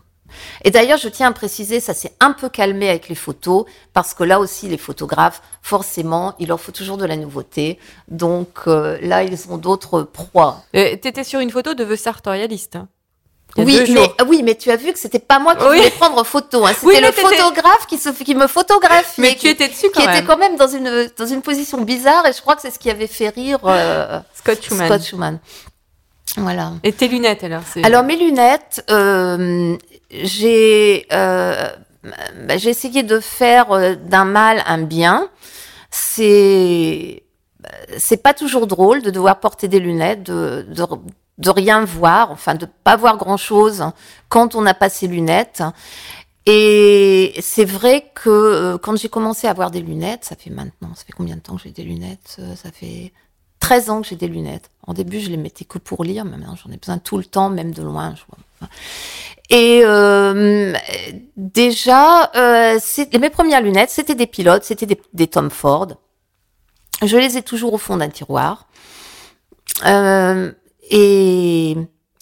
Et 0.64 0.70
d'ailleurs, 0.70 0.98
je 0.98 1.08
tiens 1.08 1.28
à 1.28 1.32
préciser, 1.32 1.80
ça 1.80 1.94
s'est 1.94 2.12
un 2.20 2.32
peu 2.32 2.48
calmé 2.48 2.88
avec 2.88 3.08
les 3.08 3.14
photos, 3.14 3.64
parce 3.92 4.14
que 4.14 4.24
là 4.24 4.40
aussi, 4.40 4.68
les 4.68 4.78
photographes, 4.78 5.42
forcément, 5.62 6.34
il 6.38 6.48
leur 6.48 6.60
faut 6.60 6.72
toujours 6.72 6.96
de 6.96 7.04
la 7.06 7.16
nouveauté. 7.16 7.78
Donc 8.08 8.48
euh, 8.66 8.98
là, 9.02 9.22
ils 9.22 9.38
ont 9.50 9.56
d'autres 9.56 10.02
proies. 10.02 10.62
Euh, 10.76 10.96
T'étais 10.96 11.24
sur 11.24 11.40
une 11.40 11.50
photo 11.50 11.74
de 11.74 11.84
The 11.84 11.96
Sartorialiste. 11.96 12.76
hein, 12.76 12.88
Oui, 13.56 13.78
mais 13.80 13.86
jours. 13.86 14.16
oui, 14.26 14.42
mais 14.42 14.54
tu 14.56 14.70
as 14.70 14.76
vu 14.76 14.92
que 14.92 14.98
c'était 14.98 15.18
pas 15.20 15.38
moi 15.38 15.54
qui 15.54 15.64
Oui. 15.64 15.76
voulais 15.78 15.90
prendre 15.90 16.24
photo. 16.24 16.64
Hein. 16.66 16.72
C'était 16.74 16.86
Oui, 16.86 17.00
le 17.00 17.12
photographe 17.12 17.86
qui, 17.88 17.98
se, 17.98 18.08
qui 18.10 18.34
me 18.34 18.46
photographiait. 18.48 19.22
Mais 19.22 19.32
tu 19.34 19.38
qui, 19.40 19.48
étais 19.48 19.68
dessus 19.68 19.86
quand 19.94 20.00
qui 20.00 20.06
même. 20.06 20.16
était 20.16 20.26
quand 20.26 20.36
même 20.38 20.56
dans 20.56 20.66
une, 20.68 21.10
dans 21.16 21.26
une 21.26 21.40
position 21.42 21.80
bizarre, 21.82 22.26
et 22.26 22.32
je 22.32 22.40
crois 22.40 22.56
que 22.56 22.62
c'est 22.62 22.70
ce 22.72 22.78
qui 22.78 22.90
avait 22.90 23.06
fait 23.06 23.28
rire 23.28 23.58
euh, 23.64 24.18
Scott 24.34 24.60
Schumann. 24.62 24.86
Scott 24.88 25.02
Schumann. 25.04 25.38
Voilà. 26.36 26.72
Et 26.82 26.92
tes 26.92 27.08
lunettes 27.08 27.44
alors 27.44 27.62
Alors 27.82 28.02
mes 28.02 28.16
lunettes, 28.16 28.84
euh, 28.90 29.76
j'ai 30.10 31.06
euh, 31.12 31.68
bah, 32.46 32.56
j'ai 32.56 32.70
essayé 32.70 33.02
de 33.02 33.20
faire 33.20 33.70
euh, 33.72 33.94
d'un 33.94 34.24
mal 34.24 34.62
un 34.66 34.82
bien. 34.82 35.28
C'est 35.90 37.22
c'est 37.96 38.22
pas 38.22 38.34
toujours 38.34 38.66
drôle 38.66 39.02
de 39.02 39.10
devoir 39.10 39.40
porter 39.40 39.68
des 39.68 39.80
lunettes, 39.80 40.24
de, 40.24 40.66
de 40.68 40.84
de 41.38 41.50
rien 41.50 41.84
voir, 41.84 42.30
enfin 42.30 42.54
de 42.54 42.66
pas 42.84 42.96
voir 42.96 43.16
grand 43.16 43.36
chose 43.36 43.84
quand 44.28 44.54
on 44.54 44.62
n'a 44.62 44.74
pas 44.74 44.88
ses 44.88 45.06
lunettes. 45.06 45.62
Et 46.46 47.34
c'est 47.40 47.64
vrai 47.64 48.10
que 48.14 48.76
quand 48.76 48.96
j'ai 48.96 49.08
commencé 49.08 49.46
à 49.46 49.50
avoir 49.50 49.70
des 49.70 49.80
lunettes, 49.80 50.26
ça 50.26 50.36
fait 50.36 50.50
maintenant, 50.50 50.94
ça 50.94 51.04
fait 51.04 51.12
combien 51.12 51.36
de 51.36 51.40
temps 51.40 51.56
que 51.56 51.62
j'ai 51.62 51.70
des 51.70 51.84
lunettes 51.84 52.38
Ça 52.56 52.70
fait 52.70 53.12
13 53.64 53.88
ans 53.88 54.02
que 54.02 54.08
j'ai 54.08 54.16
des 54.16 54.28
lunettes. 54.28 54.68
En 54.86 54.92
début, 54.92 55.20
je 55.20 55.30
les 55.30 55.38
mettais 55.38 55.64
que 55.64 55.78
pour 55.78 56.04
lire, 56.04 56.26
mais 56.26 56.32
maintenant 56.32 56.54
j'en 56.54 56.70
ai 56.70 56.76
besoin 56.76 56.98
tout 56.98 57.16
le 57.16 57.24
temps, 57.24 57.48
même 57.48 57.72
de 57.72 57.82
loin. 57.82 58.14
Et 59.48 59.80
euh, 59.84 60.74
déjà, 61.38 62.30
euh, 62.36 62.78
mes 63.18 63.30
premières 63.30 63.62
lunettes, 63.62 63.88
c'était 63.88 64.14
des 64.14 64.26
pilotes, 64.26 64.64
c'était 64.64 64.84
des, 64.84 65.00
des 65.14 65.28
Tom 65.28 65.48
Ford. 65.48 65.88
Je 67.02 67.16
les 67.16 67.38
ai 67.38 67.42
toujours 67.42 67.72
au 67.72 67.78
fond 67.78 67.96
d'un 67.96 68.10
tiroir. 68.10 68.68
Euh, 69.86 70.52
et 70.90 71.74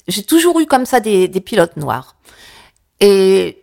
j'ai 0.06 0.22
toujours 0.22 0.60
eu 0.60 0.66
comme 0.66 0.86
ça 0.86 1.00
des, 1.00 1.26
des 1.26 1.40
pilotes 1.40 1.76
noirs. 1.76 2.14
Et 3.00 3.61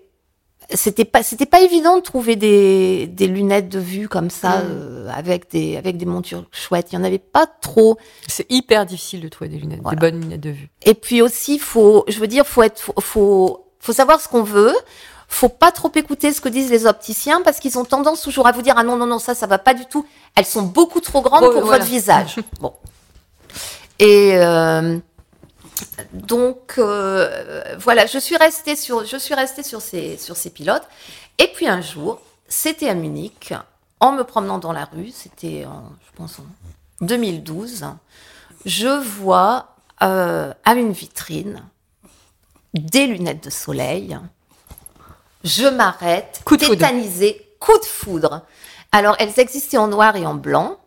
c'était 0.73 1.05
pas 1.05 1.23
c'était 1.23 1.45
pas 1.45 1.61
évident 1.61 1.95
de 1.97 2.01
trouver 2.01 2.35
des, 2.35 3.07
des 3.07 3.27
lunettes 3.27 3.69
de 3.69 3.79
vue 3.79 4.07
comme 4.07 4.29
ça 4.29 4.59
Mm. 4.59 4.63
euh, 4.65 5.09
avec 5.13 5.49
des 5.51 5.77
avec 5.77 5.97
des 5.97 6.05
montures 6.05 6.45
chouettes. 6.51 6.91
Il 6.91 6.95
y 6.95 6.97
en 6.97 7.03
avait 7.03 7.17
pas 7.17 7.47
trop. 7.47 7.97
c'est 8.27 8.45
hyper 8.51 8.85
difficile 8.85 9.21
de 9.21 9.29
trouver 9.29 9.49
des 9.49 9.57
lunettes, 9.57 9.79
Voilà. 9.81 9.95
des 9.99 10.11
bonnes 10.11 10.21
lunettes 10.21 10.41
de 10.41 10.51
vue. 10.51 10.69
Et 10.83 10.93
puis 10.93 11.21
aussi, 11.21 11.57
faut, 11.59 12.03
je 12.07 12.19
veux 12.19 12.27
dire, 12.27 12.45
faut 12.45 12.61
être, 12.63 12.79
faut, 12.79 12.93
faut, 12.99 13.65
faut 13.79 13.93
savoir 13.93 14.21
ce 14.21 14.27
qu'on 14.27 14.43
veut. 14.43 14.73
Faut 15.31 15.49
pas 15.49 15.71
trop 15.71 15.91
écouter 15.93 16.33
ce 16.33 16.41
que 16.41 16.49
disent 16.49 16.71
les 16.71 16.87
opticiens 16.87 17.41
parce 17.43 17.59
qu'ils 17.59 17.77
ont 17.77 17.85
tendance 17.85 18.21
toujours 18.21 18.47
à 18.47 18.51
vous 18.51 18.63
dire 18.63 18.73
ah 18.77 18.83
non 18.83 18.95
non 18.97 19.05
non 19.05 19.19
ça 19.19 19.35
ça 19.35 19.45
va 19.47 19.59
pas 19.59 19.73
du 19.75 19.85
tout. 19.85 20.05
Elles 20.35 20.45
sont 20.45 20.63
beaucoup 20.63 21.01
trop 21.01 21.21
grandes 21.21 21.51
pour 21.51 21.61
voilà. 21.61 21.77
votre 21.77 21.85
visage. 21.85 22.37
bon. 22.59 22.73
Et 23.99 24.31
euh, 24.37 24.97
donc 26.13 26.75
euh, 26.77 27.63
voilà, 27.77 28.05
je 28.05 28.17
suis 28.17 28.37
restée 28.37 28.75
sur, 28.75 29.05
je 29.05 29.17
suis 29.17 29.33
restée 29.33 29.63
sur 29.63 29.81
ces 29.81 30.17
sur 30.17 30.35
ces 30.35 30.49
pilotes. 30.49 30.87
Et 31.37 31.47
puis 31.47 31.67
un 31.67 31.81
jour, 31.81 32.21
c'était 32.47 32.89
à 32.89 32.93
Munich, 32.93 33.53
en 33.99 34.11
me 34.11 34.23
promenant 34.23 34.57
dans 34.57 34.71
la 34.73 34.85
rue, 34.85 35.11
c'était 35.13 35.65
en, 35.65 35.83
je 36.05 36.11
pense 36.15 36.39
en 36.39 37.05
2012, 37.05 37.85
je 38.65 38.87
vois 38.87 39.75
euh, 40.01 40.53
à 40.65 40.73
une 40.73 40.91
vitrine 40.91 41.63
des 42.73 43.07
lunettes 43.07 43.43
de 43.43 43.49
soleil. 43.49 44.17
Je 45.43 45.67
m'arrête, 45.67 46.41
Coup 46.43 46.57
de 46.57 46.63
foudre. 46.63 46.77
tétanisée, 46.79 47.55
coup 47.59 47.77
de 47.77 47.85
foudre. 47.85 48.41
Alors, 48.91 49.15
elles 49.19 49.39
existaient 49.39 49.77
en 49.77 49.87
noir 49.87 50.15
et 50.17 50.25
en 50.25 50.33
blanc. 50.35 50.77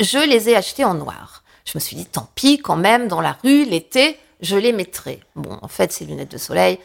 Je 0.00 0.18
les 0.18 0.48
ai 0.48 0.56
achetées 0.56 0.84
en 0.84 0.94
noir. 0.94 1.43
Je 1.64 1.72
me 1.74 1.80
suis 1.80 1.96
dit, 1.96 2.06
tant 2.06 2.28
pis, 2.34 2.58
quand 2.58 2.76
même, 2.76 3.08
dans 3.08 3.20
la 3.20 3.38
rue, 3.42 3.64
l'été, 3.64 4.18
je 4.40 4.56
les 4.56 4.72
mettrai. 4.72 5.20
Bon, 5.34 5.58
en 5.62 5.68
fait, 5.68 5.92
ces 5.92 6.04
lunettes 6.04 6.30
de 6.30 6.38
soleil, 6.38 6.78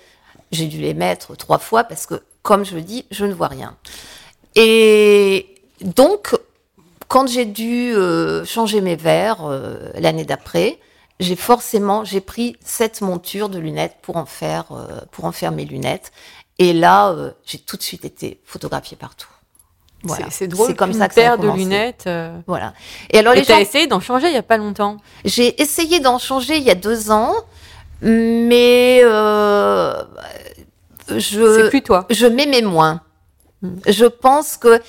j'ai 0.51 0.67
dû 0.67 0.79
les 0.79 0.93
mettre 0.93 1.35
trois 1.35 1.59
fois 1.59 1.83
parce 1.83 2.05
que, 2.05 2.21
comme 2.41 2.65
je 2.65 2.75
le 2.75 2.81
dis, 2.81 3.05
je 3.11 3.25
ne 3.25 3.33
vois 3.33 3.47
rien. 3.47 3.77
Et 4.55 5.55
donc, 5.81 6.35
quand 7.07 7.27
j'ai 7.27 7.45
dû 7.45 7.93
euh, 7.93 8.45
changer 8.45 8.81
mes 8.81 8.95
verres 8.95 9.45
euh, 9.45 9.91
l'année 9.95 10.25
d'après, 10.25 10.79
j'ai 11.19 11.35
forcément 11.35 12.05
j'ai 12.05 12.21
pris 12.21 12.55
cette 12.63 13.01
monture 13.01 13.49
de 13.49 13.59
lunettes 13.59 13.97
pour 14.01 14.15
en 14.15 14.25
faire 14.25 14.71
euh, 14.71 15.01
pour 15.11 15.25
en 15.25 15.31
faire 15.31 15.51
mes 15.51 15.65
lunettes. 15.65 16.11
Et 16.57 16.73
là, 16.73 17.15
j'ai 17.45 17.57
tout 17.57 17.77
de 17.77 17.81
suite 17.81 18.03
été 18.03 18.41
photographiée 18.43 18.97
partout. 18.97 19.29
Voilà. 20.03 20.27
C'est- 20.29 20.47
drôle. 20.47 20.75
Comme 20.75 20.91
qu'une 20.91 20.99
ça 20.99 21.07
que 21.09 21.13
ça 21.15 21.21
paire 21.21 21.37
de 21.37 21.49
lunettes. 21.49 22.05
euh, 22.07 22.37
Voilà. 22.47 22.73
Et 23.09 23.19
alors 23.19 23.33
Et 23.33 23.37
les 23.39 23.43
gens, 23.43 23.57
essayé 23.57 23.85
d'en 23.87 23.99
changer 23.99 24.27
il 24.27 24.33
y 24.33 24.37
a 24.37 24.43
pas 24.43 24.57
longtemps. 24.57 24.97
j'ai 25.25 25.61
essayé 25.61 25.99
d'en 25.99 26.17
changer 26.19 26.57
il 26.57 26.63
y 26.63 26.71
a 26.71 26.75
deux 26.75 27.11
ans, 27.11 27.33
mais 28.01 29.01
euh, 29.03 29.93
je 31.09 31.61
C'est 31.63 31.69
plus 31.69 31.81
toi. 31.81 32.05
je 32.09 32.25
m'aimais 32.27 32.61
moins. 32.61 33.01
Hmm. 33.61 33.75
Je 33.87 34.05
pense 34.05 34.55
que 34.55 34.67
euh, 34.69 34.79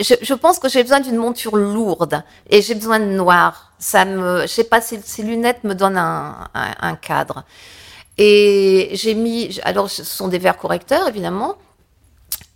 je, 0.00 0.14
je 0.20 0.34
pense 0.34 0.58
que 0.58 0.68
j'ai 0.68 0.82
besoin 0.82 0.98
d'une 1.00 1.16
monture 1.16 1.56
lourde 1.56 2.22
et 2.50 2.60
j'ai 2.62 2.74
besoin 2.74 2.98
de 2.98 3.04
noir. 3.04 3.72
Ça 3.78 4.04
me, 4.04 4.42
je 4.42 4.46
sais 4.48 4.64
pas, 4.64 4.80
ces, 4.80 5.00
ces 5.04 5.22
lunettes 5.22 5.62
me 5.64 5.74
donnent 5.74 5.98
un, 5.98 6.48
un, 6.54 6.70
un 6.80 6.94
cadre. 6.96 7.44
Et 8.18 8.90
j'ai 8.94 9.14
mis, 9.14 9.58
alors 9.62 9.88
ce 9.88 10.02
sont 10.04 10.28
des 10.28 10.38
verres 10.38 10.58
correcteurs 10.58 11.06
évidemment, 11.08 11.54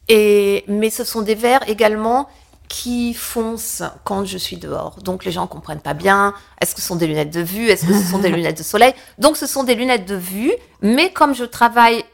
et 0.09 0.65
mais 0.69 0.91
ce 0.91 1.05
sont 1.05 1.23
des 1.23 1.35
verres 1.35 1.69
également 1.69 2.29
qui 2.69 3.15
foncent 3.15 3.83
quand 4.05 4.25
je 4.25 4.39
suis 4.39 4.57
dehors. 4.57 4.97
Donc 5.03 5.25
les 5.25 5.31
gens 5.33 5.47
comprennent 5.47 5.81
pas 5.81 5.95
bien. 5.95 6.35
Est-ce 6.61 6.75
que 6.75 6.81
ce 6.81 6.87
sont 6.89 6.97
des 6.97 7.07
lunettes 7.07 7.33
de 7.33 7.41
vue? 7.41 7.69
Est-ce 7.69 7.87
que 7.87 7.93
ce 7.95 8.03
sont 8.11 8.19
des 8.19 8.29
lunettes 8.37 8.59
de 8.59 8.63
soleil? 8.65 8.93
Donc 9.19 9.37
ce 9.37 9.47
sont 9.47 9.63
des 9.65 9.75
lunettes 9.77 10.07
de 10.07 10.17
vue, 10.17 10.53
mais 10.83 11.13
comme 11.13 11.35
je 11.35 11.45
travaille, 11.45 12.05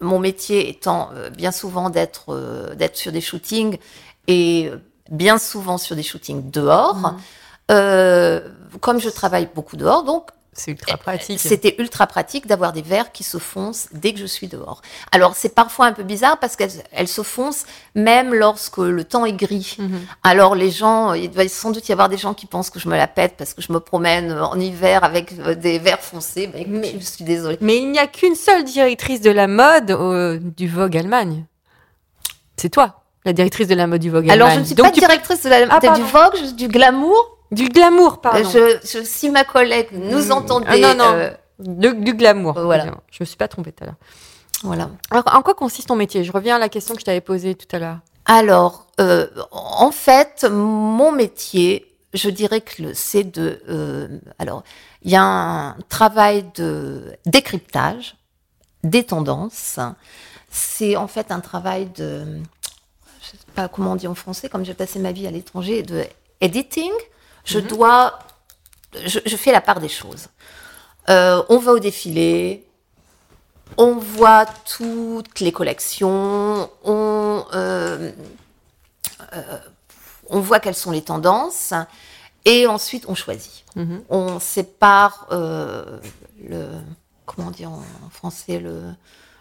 mon 0.00 0.18
métier 0.18 0.68
étant 0.68 1.10
euh, 1.14 1.30
bien 1.30 1.52
souvent 1.52 1.88
d'être 1.88 2.26
euh, 2.34 2.74
d'être 2.74 2.96
sur 2.96 3.12
des 3.12 3.20
shootings 3.20 3.78
et 4.26 4.68
euh, 4.68 4.78
bien 5.10 5.38
souvent 5.38 5.78
sur 5.78 5.96
des 5.96 6.02
shootings 6.02 6.50
dehors. 6.50 7.14
euh, 7.70 8.40
comme 8.80 9.00
je 9.00 9.08
travaille 9.08 9.48
beaucoup 9.54 9.76
dehors, 9.76 10.02
donc 10.04 10.30
C'est 10.54 10.70
ultra 10.72 10.98
pratique. 10.98 11.40
c'était 11.40 11.74
ultra 11.78 12.06
pratique 12.06 12.46
d'avoir 12.46 12.74
des 12.74 12.82
verres 12.82 13.10
qui 13.10 13.24
se 13.24 13.38
foncent 13.38 13.88
dès 13.92 14.12
que 14.12 14.18
je 14.20 14.26
suis 14.26 14.48
dehors. 14.48 14.82
Alors 15.10 15.34
c'est 15.34 15.54
parfois 15.54 15.86
un 15.86 15.92
peu 15.92 16.02
bizarre 16.02 16.38
parce 16.38 16.56
qu'elles 16.56 16.84
elles 16.92 17.08
se 17.08 17.22
foncent 17.22 17.64
même 17.94 18.34
lorsque 18.34 18.76
le 18.76 19.02
temps 19.04 19.24
est 19.24 19.32
gris. 19.32 19.76
Mhm. 19.78 20.00
Alors 20.22 20.54
les 20.54 20.70
gens, 20.70 21.14
il 21.14 21.30
doit 21.30 21.48
sans 21.48 21.70
doute 21.70 21.88
y 21.88 21.92
avoir 21.92 22.10
des 22.10 22.18
gens 22.18 22.34
qui 22.34 22.44
pensent 22.44 22.68
que 22.68 22.78
je 22.78 22.86
me 22.88 22.96
la 22.96 23.06
pète 23.06 23.34
parce 23.38 23.54
que 23.54 23.62
je 23.62 23.72
me 23.72 23.80
promène 23.80 24.30
en 24.32 24.60
hiver 24.60 25.04
avec 25.04 25.32
euh, 25.38 25.54
des 25.54 25.78
verres 25.78 26.00
foncés. 26.02 26.48
Ben, 26.48 26.60
écoute, 26.60 26.74
Mais- 26.74 26.94
je 27.00 27.04
suis 27.04 27.24
désolée. 27.24 27.56
Mais 27.62 27.78
il 27.78 27.90
n'y 27.90 27.98
a 27.98 28.06
qu'une 28.06 28.34
seule 28.34 28.64
directrice 28.64 29.22
de 29.22 29.30
la 29.30 29.46
mode 29.46 29.90
euh, 29.92 30.38
du 30.38 30.68
Vogue 30.68 30.96
Allemagne. 30.98 31.46
C'est 32.58 32.68
toi, 32.68 33.02
la 33.24 33.32
directrice 33.32 33.68
de 33.68 33.74
la 33.74 33.86
mode 33.86 34.00
du 34.02 34.10
Vogue 34.10 34.30
Alors 34.30 34.48
Allemagne. 34.48 34.54
je 34.56 34.60
ne 34.60 34.66
suis 34.66 34.74
Donc 34.74 34.86
pas 34.92 35.00
directrice 35.00 35.42
de 35.44 35.48
la, 35.48 35.66
Ah, 35.70 35.80
du. 35.80 36.02
Vogue, 36.02 36.36
je- 36.44 36.52
du 36.54 36.68
glamour. 36.68 37.31
Du 37.52 37.68
glamour, 37.68 38.20
pardon. 38.20 38.48
Je, 38.48 38.78
je, 38.84 39.04
si 39.04 39.30
ma 39.30 39.44
collègue 39.44 39.88
nous 39.92 40.26
Mm. 40.28 40.32
entendait, 40.32 40.66
Ah, 40.68 40.76
non, 40.78 40.94
non. 40.94 41.12
euh, 41.14 41.30
Du, 41.58 41.94
du 41.94 42.14
glamour. 42.14 42.54
Voilà. 42.54 42.84
évidemment. 42.84 43.02
Je 43.10 43.18
me 43.22 43.24
suis 43.26 43.36
pas 43.36 43.46
trompée 43.48 43.72
tout 43.72 43.84
à 43.84 43.86
l'heure. 43.88 43.96
voilà. 44.64 44.90
Alors, 45.10 45.24
en 45.34 45.42
quoi 45.42 45.54
consiste 45.54 45.88
ton 45.88 45.96
métier? 45.96 46.24
Je 46.24 46.32
reviens 46.32 46.56
à 46.56 46.58
la 46.58 46.68
question 46.68 46.94
que 46.94 47.00
je 47.00 47.04
t'avais 47.04 47.20
posée 47.20 47.54
tout 47.54 47.68
à 47.76 47.78
l'heure. 47.78 47.98
Alors, 48.24 48.86
euh, 49.00 49.26
en 49.52 49.90
fait, 49.92 50.44
mon 50.50 51.12
métier, 51.12 51.94
je 52.14 52.30
dirais 52.30 52.60
que 52.62 52.94
c'est 52.94 53.24
de. 53.24 53.60
euh, 53.68 54.08
alors, 54.38 54.62
il 55.02 55.10
y 55.10 55.16
a 55.16 55.22
un 55.22 55.76
travail 55.88 56.44
de 56.54 57.12
décryptage 57.26 58.16
des 58.84 59.04
tendances. 59.04 59.78
C'est 60.50 60.96
en 60.96 61.06
fait 61.08 61.30
un 61.30 61.40
travail 61.40 61.86
de. 61.96 62.24
Je 63.20 63.26
sais 63.30 63.36
pas 63.54 63.68
comment 63.68 63.92
on 63.92 63.96
dit 63.96 64.08
en 64.08 64.14
français, 64.14 64.48
comme 64.48 64.64
j'ai 64.64 64.74
passé 64.74 64.98
ma 64.98 65.12
vie 65.12 65.26
à 65.26 65.30
l'étranger, 65.30 65.82
de 65.82 66.04
editing. 66.40 66.90
Je 67.44 67.58
dois. 67.58 68.18
Je, 69.06 69.20
je 69.24 69.36
fais 69.36 69.52
la 69.52 69.60
part 69.60 69.80
des 69.80 69.88
choses. 69.88 70.28
Euh, 71.08 71.42
on 71.48 71.58
va 71.58 71.72
au 71.72 71.78
défilé. 71.78 72.66
on 73.76 73.94
voit 73.94 74.46
toutes 74.76 75.40
les 75.40 75.50
collections, 75.50 76.70
on, 76.84 77.44
euh, 77.54 78.12
euh, 79.32 79.58
on 80.28 80.40
voit 80.40 80.60
quelles 80.60 80.74
sont 80.76 80.90
les 80.90 81.02
tendances, 81.02 81.72
et 82.44 82.66
ensuite 82.66 83.04
on 83.08 83.14
choisit. 83.14 83.64
Mhm. 83.76 84.02
On 84.10 84.38
sépare 84.38 85.26
le, 85.30 86.66
comment 87.26 87.50
dire 87.50 87.70
en 87.72 87.82
français, 88.10 88.60
le, 88.60 88.82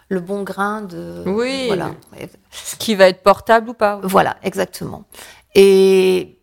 le 0.08 0.20
bon 0.20 0.44
grain 0.44 0.82
de... 0.82 1.24
Oui, 1.28 1.68
Voilà, 1.68 1.92
Ce 2.52 2.76
qui 2.76 2.96
va 2.96 3.08
être 3.10 3.22
portable 3.22 3.70
ou 3.70 3.74
pas. 3.74 4.00
voilà 4.04 4.38
exactement. 4.44 5.04
Et, 5.56 6.38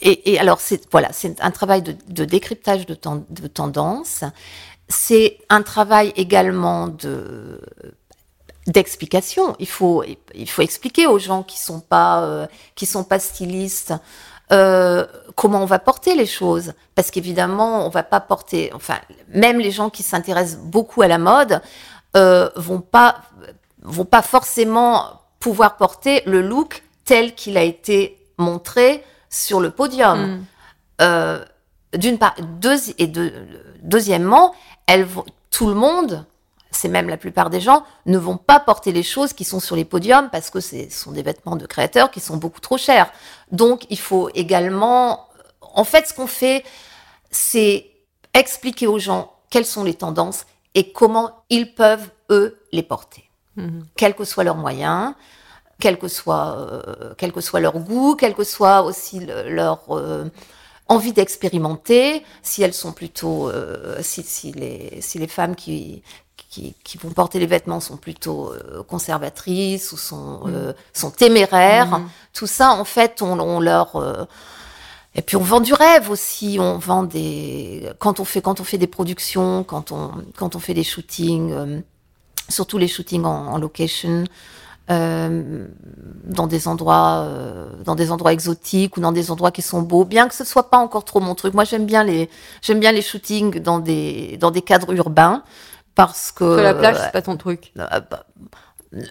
et, 0.00 0.38
alors, 0.38 0.60
c'est 0.60 0.80
voilà, 0.90 1.08
c'est 1.12 1.40
un 1.40 1.50
travail 1.50 1.82
de, 1.82 2.24
décryptage 2.24 2.86
de 2.86 2.94
tendances. 3.46 4.24
C'est 4.88 5.38
un 5.50 5.62
travail 5.62 6.12
également 6.16 6.88
de 6.88 7.60
d'explication. 8.68 9.56
Il 9.58 9.68
faut 9.68 10.04
il 10.34 10.48
faut 10.48 10.62
expliquer 10.62 11.06
aux 11.06 11.18
gens 11.18 11.42
qui 11.42 11.58
sont 11.58 11.80
pas 11.80 12.22
euh, 12.22 12.46
qui 12.74 12.86
sont 12.86 13.04
pas 13.04 13.18
stylistes 13.18 13.94
euh, 14.50 15.06
comment 15.34 15.62
on 15.62 15.66
va 15.66 15.78
porter 15.78 16.14
les 16.14 16.26
choses. 16.26 16.72
Parce 16.94 17.10
qu'évidemment, 17.10 17.86
on 17.86 17.88
va 17.88 18.02
pas 18.02 18.20
porter. 18.20 18.70
Enfin, 18.74 18.98
même 19.28 19.58
les 19.58 19.70
gens 19.70 19.90
qui 19.90 20.02
s'intéressent 20.02 20.60
beaucoup 20.60 21.02
à 21.02 21.08
la 21.08 21.18
mode 21.18 21.60
euh, 22.16 22.50
vont 22.56 22.80
pas 22.80 23.22
vont 23.82 24.04
pas 24.04 24.22
forcément 24.22 25.22
pouvoir 25.40 25.76
porter 25.76 26.22
le 26.26 26.42
look 26.42 26.82
tel 27.04 27.34
qu'il 27.34 27.56
a 27.56 27.62
été 27.62 28.18
montré 28.38 29.02
sur 29.30 29.60
le 29.60 29.70
podium. 29.70 30.18
Mm. 30.38 30.44
Euh, 31.02 31.44
D'une 31.94 32.18
part, 32.18 32.34
et 32.98 33.06
deux- 33.06 33.32
deuxièmement, 33.82 34.54
elles 34.86 35.04
vont, 35.04 35.24
tout 35.50 35.68
le 35.68 35.74
monde, 35.74 36.26
c'est 36.70 36.88
même 36.88 37.08
la 37.08 37.16
plupart 37.16 37.48
des 37.48 37.62
gens, 37.62 37.82
ne 38.04 38.18
vont 38.18 38.36
pas 38.36 38.60
porter 38.60 38.92
les 38.92 39.02
choses 39.02 39.32
qui 39.32 39.44
sont 39.44 39.58
sur 39.58 39.74
les 39.74 39.86
podiums 39.86 40.28
parce 40.30 40.50
que 40.50 40.60
ce 40.60 40.90
sont 40.90 41.12
des 41.12 41.22
vêtements 41.22 41.56
de 41.56 41.64
créateurs 41.64 42.10
qui 42.10 42.20
sont 42.20 42.36
beaucoup 42.36 42.60
trop 42.60 42.76
chers. 42.76 43.10
Donc, 43.52 43.86
il 43.88 43.98
faut 43.98 44.28
également, 44.34 45.28
en 45.62 45.84
fait, 45.84 46.06
ce 46.06 46.12
qu'on 46.12 46.26
fait, 46.26 46.62
c'est 47.30 47.90
expliquer 48.34 48.86
aux 48.86 48.98
gens 48.98 49.32
quelles 49.48 49.64
sont 49.64 49.84
les 49.84 49.94
tendances 49.94 50.44
et 50.74 50.92
comment 50.92 51.42
ils 51.48 51.74
peuvent, 51.74 52.10
eux, 52.30 52.60
les 52.72 52.82
porter 52.82 53.30
Mhm. 53.56 53.86
quels 53.96 54.14
que 54.14 54.24
soient 54.24 54.44
leurs 54.44 54.56
moyens, 54.56 55.14
quel 55.80 55.98
que 55.98 56.08
soit, 56.08 56.58
euh, 56.58 57.14
quel 57.18 57.32
que 57.32 57.40
soit 57.40 57.60
leur 57.60 57.78
goût, 57.78 58.16
quel 58.16 58.34
que 58.34 58.44
soit 58.44 58.82
aussi 58.82 59.20
le- 59.20 59.48
leur 59.50 59.80
euh, 59.90 60.24
envie 60.88 61.12
d'expérimenter, 61.12 62.24
si 62.42 62.62
elles 62.62 62.74
sont 62.74 62.92
plutôt, 62.92 63.48
euh, 63.50 63.98
si, 64.02 64.22
si, 64.22 64.52
les, 64.52 65.00
si 65.02 65.18
les 65.18 65.28
femmes 65.28 65.54
qui, 65.54 66.02
qui, 66.50 66.74
qui 66.84 66.98
vont 66.98 67.10
porter 67.10 67.38
les 67.38 67.46
vêtements 67.46 67.80
sont 67.80 67.96
plutôt 67.98 68.52
conservatrices 68.88 69.92
ou 69.92 69.96
sont, 69.98 70.42
euh, 70.48 70.72
sont 70.94 71.10
téméraires, 71.10 71.98
Mhm. 71.98 72.08
tout 72.32 72.46
ça, 72.46 72.72
en 72.72 72.84
fait, 72.84 73.22
on, 73.22 73.38
on 73.40 73.60
leur... 73.60 73.96
et 75.14 75.22
puis 75.22 75.36
on 75.36 75.42
vend 75.42 75.60
du 75.60 75.74
rêve 75.74 76.10
aussi, 76.10 76.58
on 76.60 76.78
vend 76.78 77.02
des 77.02 77.90
quand 77.98 78.20
on 78.20 78.24
fait 78.24 78.40
quand 78.42 78.60
on 78.60 78.64
fait 78.64 78.78
des 78.78 78.86
productions, 78.86 79.64
quand 79.64 79.92
on 79.92 80.12
quand 80.36 80.54
on 80.56 80.58
fait 80.60 80.74
des 80.74 80.84
shootings, 80.84 81.82
surtout 82.48 82.78
les 82.78 82.88
shootings 82.88 83.24
en, 83.24 83.46
en 83.48 83.58
location, 83.58 84.24
euh, 84.90 85.66
dans 86.24 86.46
des 86.46 86.66
endroits 86.68 87.24
euh, 87.26 87.66
dans 87.84 87.94
des 87.94 88.10
endroits 88.10 88.32
exotiques 88.32 88.96
ou 88.96 89.00
dans 89.00 89.12
des 89.12 89.30
endroits 89.30 89.50
qui 89.50 89.62
sont 89.62 89.82
beaux, 89.82 90.04
bien 90.04 90.28
que 90.28 90.34
ce 90.34 90.44
soit 90.44 90.70
pas 90.70 90.78
encore 90.78 91.04
trop 91.04 91.20
mon 91.20 91.34
truc. 91.34 91.54
Moi 91.54 91.64
j'aime 91.64 91.86
bien 91.86 92.04
les 92.04 92.28
j'aime 92.62 92.80
bien 92.80 92.92
les 92.92 93.02
shootings 93.02 93.60
dans 93.60 93.78
des 93.78 94.36
dans 94.40 94.50
des 94.50 94.62
cadres 94.62 94.92
urbains 94.94 95.42
parce 95.94 96.30
que 96.32 96.54
Sur 96.54 96.62
la 96.62 96.74
plage, 96.74 96.96
c'est 96.96 97.12
pas 97.12 97.22
ton 97.22 97.36
truc. 97.36 97.72
euh, 97.78 98.00
bah, 98.10 98.24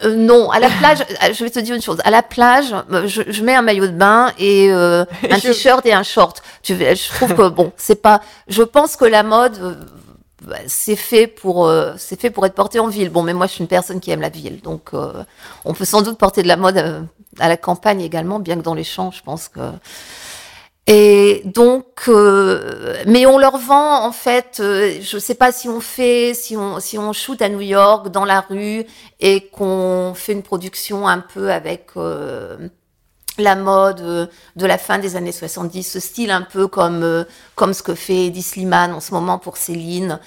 euh, 0.03 0.15
non, 0.15 0.49
à 0.49 0.59
la 0.59 0.69
plage, 0.69 1.01
euh, 1.23 1.33
je 1.33 1.43
vais 1.43 1.51
te 1.51 1.59
dire 1.59 1.75
une 1.75 1.81
chose. 1.83 1.99
À 2.03 2.09
la 2.09 2.23
plage, 2.23 2.73
je, 3.05 3.21
je 3.27 3.43
mets 3.43 3.53
un 3.53 3.61
maillot 3.61 3.85
de 3.85 3.91
bain 3.91 4.31
et 4.39 4.71
euh, 4.71 5.05
un 5.29 5.37
Je- 5.37 5.49
t-shirt 5.49 5.85
et 5.85 5.93
un 5.93 6.01
short. 6.01 6.41
Tu, 6.63 6.75
je 6.75 7.13
trouve 7.13 7.35
que 7.35 7.49
bon, 7.49 7.71
c'est 7.77 8.01
pas. 8.01 8.21
Je 8.47 8.63
pense 8.63 8.95
que 8.95 9.05
la 9.05 9.21
mode, 9.21 9.77
bah, 10.43 10.57
c'est 10.67 10.95
fait 10.95 11.27
pour, 11.27 11.67
euh, 11.67 11.93
c'est 11.97 12.19
fait 12.19 12.29
pour 12.29 12.45
être 12.45 12.53
porté 12.55 12.79
en 12.79 12.87
ville. 12.87 13.09
Bon, 13.09 13.23
mais 13.23 13.33
moi, 13.33 13.47
je 13.47 13.53
suis 13.53 13.61
une 13.61 13.67
personne 13.67 13.99
qui 13.99 14.11
aime 14.11 14.21
la 14.21 14.29
ville, 14.29 14.61
donc 14.61 14.89
euh, 14.93 15.23
on 15.65 15.73
peut 15.73 15.85
sans 15.85 16.01
doute 16.01 16.17
porter 16.17 16.43
de 16.43 16.47
la 16.47 16.57
mode 16.57 16.77
euh, 16.77 17.01
à 17.39 17.49
la 17.49 17.57
campagne 17.57 18.01
également, 18.01 18.39
bien 18.39 18.55
que 18.57 18.61
dans 18.61 18.73
les 18.75 18.83
champs, 18.83 19.11
je 19.11 19.23
pense 19.23 19.47
que. 19.49 19.59
Et 20.89 21.41
donc, 21.43 22.03
euh, 22.07 23.03
mais 23.05 23.25
on 23.25 23.37
leur 23.37 23.57
vend 23.57 24.05
en 24.05 24.11
fait. 24.13 24.59
euh, 24.61 24.97
je 25.01 25.17
sais 25.17 25.35
pas 25.35 25.51
si 25.51 25.67
on 25.67 25.81
fait, 25.81 26.33
si 26.33 26.55
on 26.55 26.79
si 26.79 26.97
on 26.97 27.11
shoot 27.11 27.41
à 27.41 27.49
New 27.49 27.59
York 27.61 28.09
dans 28.09 28.23
la 28.23 28.39
rue 28.41 28.85
et 29.19 29.49
qu'on 29.49 30.13
fait 30.15 30.31
une 30.31 30.43
production 30.43 31.05
un 31.07 31.19
peu 31.19 31.51
avec 31.51 31.87
la 33.39 33.55
mode 33.55 34.01
euh, 34.01 34.27
de 34.55 34.65
la 34.65 34.77
fin 34.77 34.97
des 34.97 35.15
années 35.15 35.31
70, 35.31 35.83
ce 35.83 35.99
style 35.99 36.31
un 36.31 36.41
peu 36.41 36.67
comme 36.67 37.03
euh, 37.03 37.23
comme 37.55 37.73
ce 37.73 37.83
que 37.83 37.95
fait 37.95 38.25
Eddie 38.27 38.41
Slimane 38.43 38.93
en 38.93 38.99
ce 38.99 39.13
moment 39.13 39.37
pour 39.39 39.57
Céline. 39.57 40.19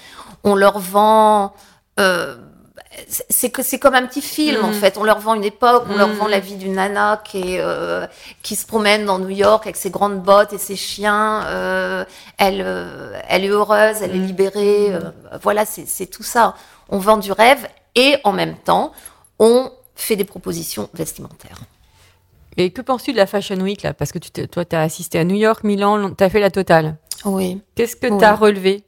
On 0.45 0.55
leur 0.55 0.79
vend. 0.79 1.53
euh, 1.99 2.37
c'est- 3.09 3.27
c'est 3.31 3.51
que 3.51 3.63
c'est 3.63 3.79
comme 3.79 3.95
un 3.95 4.07
petit 4.07 4.23
film 4.23 4.65
en 4.65 4.69
Mhm. 4.69 4.75
fait. 4.75 4.97
On 4.99 5.05
leur 5.05 5.19
vend 5.21 5.35
une 5.35 5.45
époque, 5.45 5.85
on 5.91 5.97
leur 5.97 6.09
vend 6.09 6.27
la 6.27 6.41
vie 6.41 6.57
d'une 6.57 6.75
nana 6.75 7.21
qui 7.25 7.39
est 7.57 7.61
euh, 7.61 8.07
qui 8.43 8.57
se 8.57 8.67
promène 8.67 9.05
dans 9.07 9.19
New 9.19 9.29
York 9.31 9.65
avec 9.67 9.77
ses 9.77 9.91
grandes 9.91 10.21
bottes 10.23 10.53
et 10.53 10.59
ses 10.59 10.77
chiens. 10.77 11.45
euh, 11.47 12.05
elle 12.39 12.63
euh, 12.65 13.21
elle 13.29 13.45
est 13.45 13.49
heureuse, 13.49 13.97
elle 14.03 14.13
est 14.15 14.19
Mhm. 14.19 14.27
libérée. 14.27 14.93
voilà, 15.43 15.65
c'est 15.67 16.07
tout 16.07 16.23
ça. 16.23 16.55
On 16.89 16.99
vend 16.99 17.19
du 17.19 17.33
rêve 17.33 17.67
et 17.95 18.17
en 18.25 18.33
même 18.33 18.57
temps, 18.57 18.93
on 19.39 19.71
fait 19.95 20.17
des 20.17 20.25
propositions 20.25 20.89
vestimentaires. 20.95 21.59
Et 22.57 22.71
que 22.73 22.83
penses-tu 22.83 23.13
de 23.13 23.17
la 23.17 23.27
Fashion 23.27 23.57
Week, 23.61 23.83
là? 23.83 23.95
Parce 23.95 24.13
que 24.13 24.19
tu 24.19 24.31
toi, 24.49 24.65
tu 24.65 24.77
as 24.77 24.83
assisté 24.83 25.19
à 25.19 25.25
New 25.25 25.37
York, 25.37 25.63
Milan, 25.65 26.11
tu 26.15 26.25
as 26.25 26.29
fait 26.31 26.41
la 26.41 26.51
totale. 26.51 26.97
Oui. 27.25 27.61
Qu'est-ce 27.75 27.97
que 27.97 28.07
Oui. 28.09 28.19
tu 28.19 28.25
as 28.25 28.35
relevé? 28.35 28.85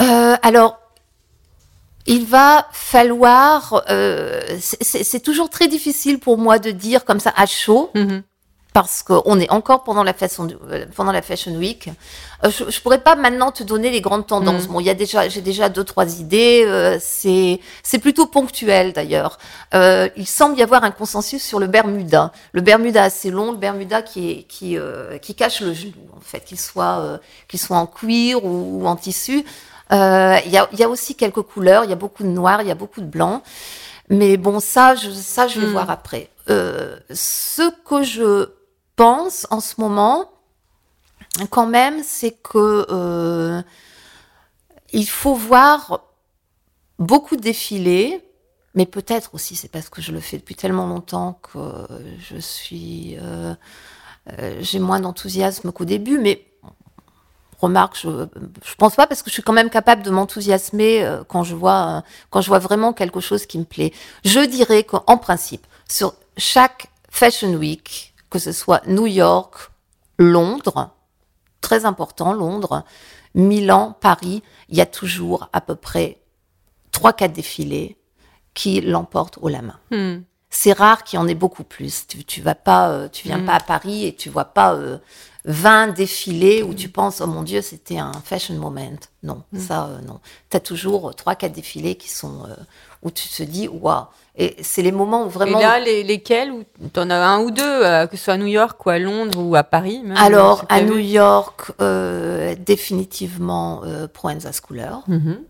Euh, 0.00 0.36
alors, 0.42 0.78
il 2.06 2.24
va 2.26 2.66
falloir. 2.72 3.82
euh, 3.90 4.40
c'est- 4.58 5.20
toujours 5.20 5.50
très 5.50 5.68
difficile 5.68 6.18
pour 6.18 6.38
moi 6.38 6.58
de 6.58 6.70
dire 6.70 7.04
comme 7.04 7.20
ça 7.20 7.32
à 7.36 7.46
chaud. 7.46 7.90
Mhm. 7.94 8.22
Parce 8.72 9.02
qu'on 9.02 9.38
est 9.40 9.50
encore 9.50 9.82
pendant 9.82 10.04
la 10.04 10.14
fashion, 10.14 10.46
euh, 10.70 10.86
pendant 10.94 11.10
la 11.12 11.22
fashion 11.22 11.52
week. 11.56 11.88
Euh, 12.44 12.50
je, 12.50 12.70
je 12.70 12.80
pourrais 12.80 13.00
pas 13.02 13.16
maintenant 13.16 13.50
te 13.50 13.62
donner 13.64 13.90
les 13.90 14.00
grandes 14.00 14.26
tendances. 14.26 14.64
Mhm. 14.68 14.72
Bon, 14.72 14.80
il 14.80 14.86
y 14.86 14.90
a 14.90 14.94
déjà, 14.94 15.28
j'ai 15.28 15.40
déjà 15.40 15.68
deux 15.68 15.82
trois 15.84 16.20
idées. 16.20 16.62
euh, 16.66 16.96
c'est, 17.00 17.58
c'est 17.82 17.98
plutôt 17.98 18.26
ponctuel 18.26 18.92
d'ailleurs. 18.92 19.38
Euh, 19.74 20.08
il 20.16 20.26
semble 20.26 20.56
y 20.56 20.62
avoir 20.62 20.84
un 20.84 20.92
consensus 20.92 21.42
sur 21.42 21.58
le 21.58 21.66
Bermuda. 21.66 22.32
Le 22.52 22.60
Bermuda 22.60 23.02
assez 23.02 23.30
long, 23.30 23.50
le 23.52 23.58
Bermuda 23.58 24.02
qui 24.02 24.30
est, 24.30 24.42
qui, 24.44 24.78
euh, 24.78 25.18
qui 25.18 25.34
cache 25.34 25.60
le 25.62 25.74
genou 25.74 25.92
en 26.16 26.20
fait, 26.20 26.40
qu'il 26.44 26.60
soit, 26.60 26.98
euh, 27.00 27.18
qu'il 27.48 27.58
soit 27.58 27.76
en 27.76 27.86
cuir 27.86 28.44
ou, 28.44 28.82
ou 28.82 28.86
en 28.86 28.94
tissu. 28.96 29.44
Euh, 29.92 30.36
Il 30.46 30.52
y, 30.52 30.58
a, 30.58 30.68
il 30.72 30.78
y 30.78 30.84
a 30.84 30.88
aussi 30.88 31.16
quelques 31.16 31.42
couleurs. 31.42 31.82
Il 31.84 31.90
y 31.90 31.92
a 31.92 31.96
beaucoup 31.96 32.22
de 32.22 32.28
noir, 32.28 32.62
il 32.62 32.68
y 32.68 32.70
a 32.70 32.76
beaucoup 32.76 33.00
de 33.00 33.06
blanc. 33.06 33.42
Mais 34.08 34.36
bon, 34.36 34.60
ça, 34.60 34.94
je, 34.94 35.10
ça, 35.10 35.48
je 35.48 35.58
vais 35.60 35.66
Mm. 35.66 35.72
voir 35.72 35.90
après. 35.90 36.30
Euh, 36.48 36.96
ce 37.12 37.70
que 37.84 38.02
je 38.02 38.48
pense 38.96 39.46
en 39.50 39.60
ce 39.60 39.80
moment, 39.80 40.30
quand 41.50 41.66
même, 41.66 42.02
c'est 42.02 42.32
que 42.32 42.86
euh, 42.90 43.62
il 44.92 45.08
faut 45.08 45.34
voir 45.34 46.00
beaucoup 46.98 47.36
de 47.36 47.40
défilés, 47.40 48.22
mais 48.74 48.86
peut-être 48.86 49.34
aussi 49.34 49.56
c'est 49.56 49.68
parce 49.68 49.88
que 49.88 50.02
je 50.02 50.12
le 50.12 50.20
fais 50.20 50.36
depuis 50.36 50.54
tellement 50.54 50.86
longtemps 50.86 51.40
que 51.52 51.58
je 52.18 52.36
suis, 52.38 53.16
euh, 53.20 53.54
euh, 54.38 54.58
j'ai 54.60 54.78
moins 54.78 55.00
d'enthousiasme 55.00 55.72
qu'au 55.72 55.84
début, 55.84 56.18
mais 56.18 56.46
remarque, 57.58 57.96
je, 57.96 58.26
je 58.64 58.74
pense 58.76 58.96
pas 58.96 59.06
parce 59.06 59.22
que 59.22 59.30
je 59.30 59.34
suis 59.34 59.42
quand 59.42 59.52
même 59.52 59.70
capable 59.70 60.02
de 60.02 60.10
m'enthousiasmer 60.10 61.20
quand 61.28 61.44
je 61.44 61.54
vois 61.54 62.04
quand 62.30 62.40
je 62.40 62.48
vois 62.48 62.58
vraiment 62.58 62.92
quelque 62.92 63.20
chose 63.20 63.46
qui 63.46 63.58
me 63.58 63.64
plaît. 63.64 63.92
Je 64.24 64.40
dirais 64.40 64.82
qu'en 64.82 65.18
principe, 65.18 65.66
sur 65.88 66.14
chaque 66.36 66.90
Fashion 67.10 67.52
Week, 67.54 68.09
que 68.30 68.38
ce 68.38 68.52
soit 68.52 68.82
New 68.86 69.06
York, 69.06 69.70
Londres, 70.18 70.90
très 71.60 71.84
important, 71.84 72.32
Londres, 72.32 72.84
Milan, 73.34 73.96
Paris, 74.00 74.42
il 74.68 74.76
y 74.76 74.80
a 74.80 74.86
toujours 74.86 75.48
à 75.52 75.60
peu 75.60 75.74
près 75.76 76.20
trois, 76.92 77.12
quatre 77.12 77.32
défilés 77.32 77.96
qui 78.54 78.80
l'emportent 78.80 79.38
haut 79.40 79.48
la 79.48 79.62
main. 79.62 79.78
Hmm. 79.90 80.22
C'est 80.52 80.72
rare 80.72 81.04
qu'il 81.04 81.16
y 81.18 81.22
en 81.22 81.28
ait 81.28 81.34
beaucoup 81.34 81.62
plus. 81.62 82.06
Tu, 82.08 82.24
tu 82.24 82.40
vas 82.42 82.56
pas, 82.56 82.90
euh, 82.90 83.08
tu 83.08 83.28
viens 83.28 83.38
Mm. 83.38 83.46
pas 83.46 83.54
à 83.54 83.60
Paris 83.60 84.04
et 84.04 84.16
tu 84.16 84.28
vois 84.30 84.46
pas 84.46 84.74
euh, 84.74 84.98
20 85.44 85.88
défilés 85.88 86.62
où 86.62 86.74
tu 86.74 86.88
penses, 86.88 87.20
oh 87.20 87.26
mon 87.26 87.42
Dieu, 87.42 87.62
c'était 87.62 87.98
un 87.98 88.12
fashion 88.24 88.54
moment. 88.54 88.96
Non, 89.22 89.42
ça, 89.56 89.86
euh, 89.86 89.98
non. 90.06 90.20
Tu 90.50 90.56
as 90.56 90.60
toujours 90.60 91.14
trois, 91.14 91.34
quatre 91.34 91.52
défilés 91.52 91.94
qui 91.94 92.10
sont, 92.10 92.44
euh, 92.44 92.54
où 93.02 93.10
tu 93.10 93.28
te 93.28 93.42
dis, 93.42 93.68
waouh. 93.68 94.04
Et 94.36 94.56
c'est 94.62 94.82
les 94.82 94.92
moments 94.92 95.24
où 95.26 95.28
vraiment. 95.28 95.58
Et 95.58 95.62
là, 95.62 95.80
les, 95.80 96.02
lesquels 96.02 96.52
Tu 96.92 97.00
en 97.00 97.10
as 97.10 97.16
un 97.16 97.40
ou 97.40 97.50
deux, 97.50 97.62
euh, 97.62 98.06
que 98.06 98.16
ce 98.16 98.24
soit 98.24 98.34
à 98.34 98.38
New 98.38 98.46
York 98.46 98.84
ou 98.86 98.90
à 98.90 98.98
Londres 98.98 99.42
ou 99.42 99.56
à 99.56 99.64
Paris 99.64 100.00
même, 100.04 100.16
Alors, 100.16 100.64
à 100.68 100.82
New 100.82 100.98
York, 100.98 101.72
définitivement 102.58 103.82
Proenza 104.12 104.50
Schooler. 104.52 104.92
Mhm. 105.08 105.44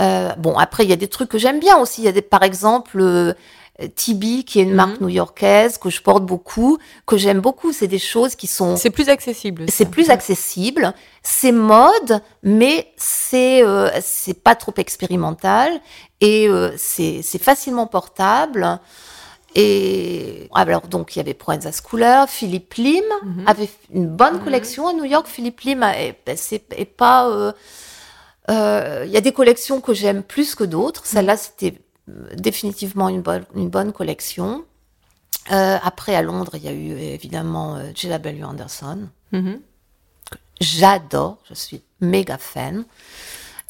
Euh, 0.00 0.32
bon, 0.36 0.56
après, 0.56 0.84
il 0.84 0.90
y 0.90 0.92
a 0.92 0.96
des 0.96 1.08
trucs 1.08 1.28
que 1.28 1.38
j'aime 1.38 1.60
bien 1.60 1.76
aussi. 1.78 2.02
Il 2.02 2.04
y 2.04 2.08
a 2.08 2.12
des, 2.12 2.22
par 2.22 2.42
exemple, 2.42 3.34
Tibi, 3.94 4.44
qui 4.44 4.58
est 4.58 4.64
une 4.64 4.70
Mhm. 4.70 4.74
marque 4.76 5.00
new-yorkaise 5.00 5.78
que 5.78 5.88
je 5.88 6.02
porte 6.02 6.24
beaucoup, 6.26 6.78
que 7.06 7.16
j'aime 7.16 7.40
beaucoup. 7.40 7.72
C'est 7.72 7.86
des 7.86 8.00
choses 8.00 8.34
qui 8.34 8.48
sont 8.48 8.76
C'est 8.76 8.90
plus 8.90 9.08
accessible. 9.08 9.66
c'est 9.70 9.88
plus 9.88 10.10
accessible, 10.10 10.92
c'est 11.22 11.52
mode, 11.52 12.20
mais 12.42 12.92
c'est 12.96 13.62
euh, 13.64 13.88
c'est 14.00 14.42
pas 14.42 14.56
trop 14.56 14.74
expérimental 14.78 15.70
et 16.20 16.48
euh, 16.48 16.72
c'est 16.76 17.20
c'est 17.22 17.40
facilement 17.42 17.86
portable. 17.86 18.80
Et 19.54 20.48
alors 20.54 20.88
donc 20.88 21.14
il 21.16 21.20
y 21.20 21.22
avait 21.22 21.34
Proenza 21.34 21.70
Schooler, 21.72 22.24
Philippe 22.28 22.74
Lim 22.74 23.04
Mhm. 23.22 23.44
avait 23.46 23.70
une 23.94 24.06
bonne 24.08 24.40
collection 24.42 24.88
à 24.88 24.92
New 24.92 25.04
York. 25.04 25.26
Philippe 25.26 25.60
Lim 25.60 25.82
a- 25.82 25.96
est, 25.98 26.14
pas 26.96 27.28
euh, 27.28 27.52
euh, 28.50 29.04
il 29.06 29.10
y 29.12 29.16
a 29.16 29.20
des 29.20 29.32
collections 29.32 29.80
que 29.80 29.94
j'aime 29.94 30.22
plus 30.22 30.54
que 30.54 30.64
d'autres. 30.64 31.06
Celle-là 31.06 31.36
c'était 31.36 31.74
euh, 31.74 31.78
définitivement 32.36 33.08
une 33.08 33.22
bonne 33.22 33.44
une 33.54 33.68
bonne 33.68 33.92
collection. 33.92 34.64
Euh, 35.50 35.78
après 35.82 36.14
à 36.14 36.22
Londres 36.22 36.52
il 36.54 36.62
y 36.64 36.68
a 36.68 36.72
eu 36.72 36.90
évidemment 36.92 37.76
euh, 37.76 37.90
J.W. 37.94 38.44
Anderson 38.44 39.08
Mhm. 39.32 39.60
j'adore, 40.60 41.38
je 41.48 41.54
suis 41.54 41.82
méga 42.00 42.38
fan. 42.38 42.84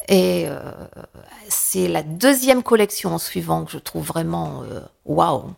Et 0.07 0.45
euh, 0.47 0.59
c'est 1.49 1.87
la 1.87 2.01
deuxième 2.03 2.63
collection 2.63 3.13
en 3.13 3.17
suivant 3.19 3.65
que 3.65 3.71
je 3.71 3.77
trouve 3.77 4.05
vraiment 4.05 4.63
euh, 4.63 4.79
waouh. 5.05 5.53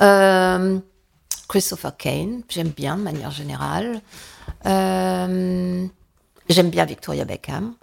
Euh, 0.00 0.78
Christopher 1.48 1.96
Kane, 1.96 2.42
j'aime 2.48 2.68
bien 2.70 2.96
de 2.96 3.02
manière 3.02 3.30
générale. 3.30 4.00
J'aime 4.64 5.90
bien 6.70 6.84
Victoria 6.84 7.24
Beckham. 7.24 7.74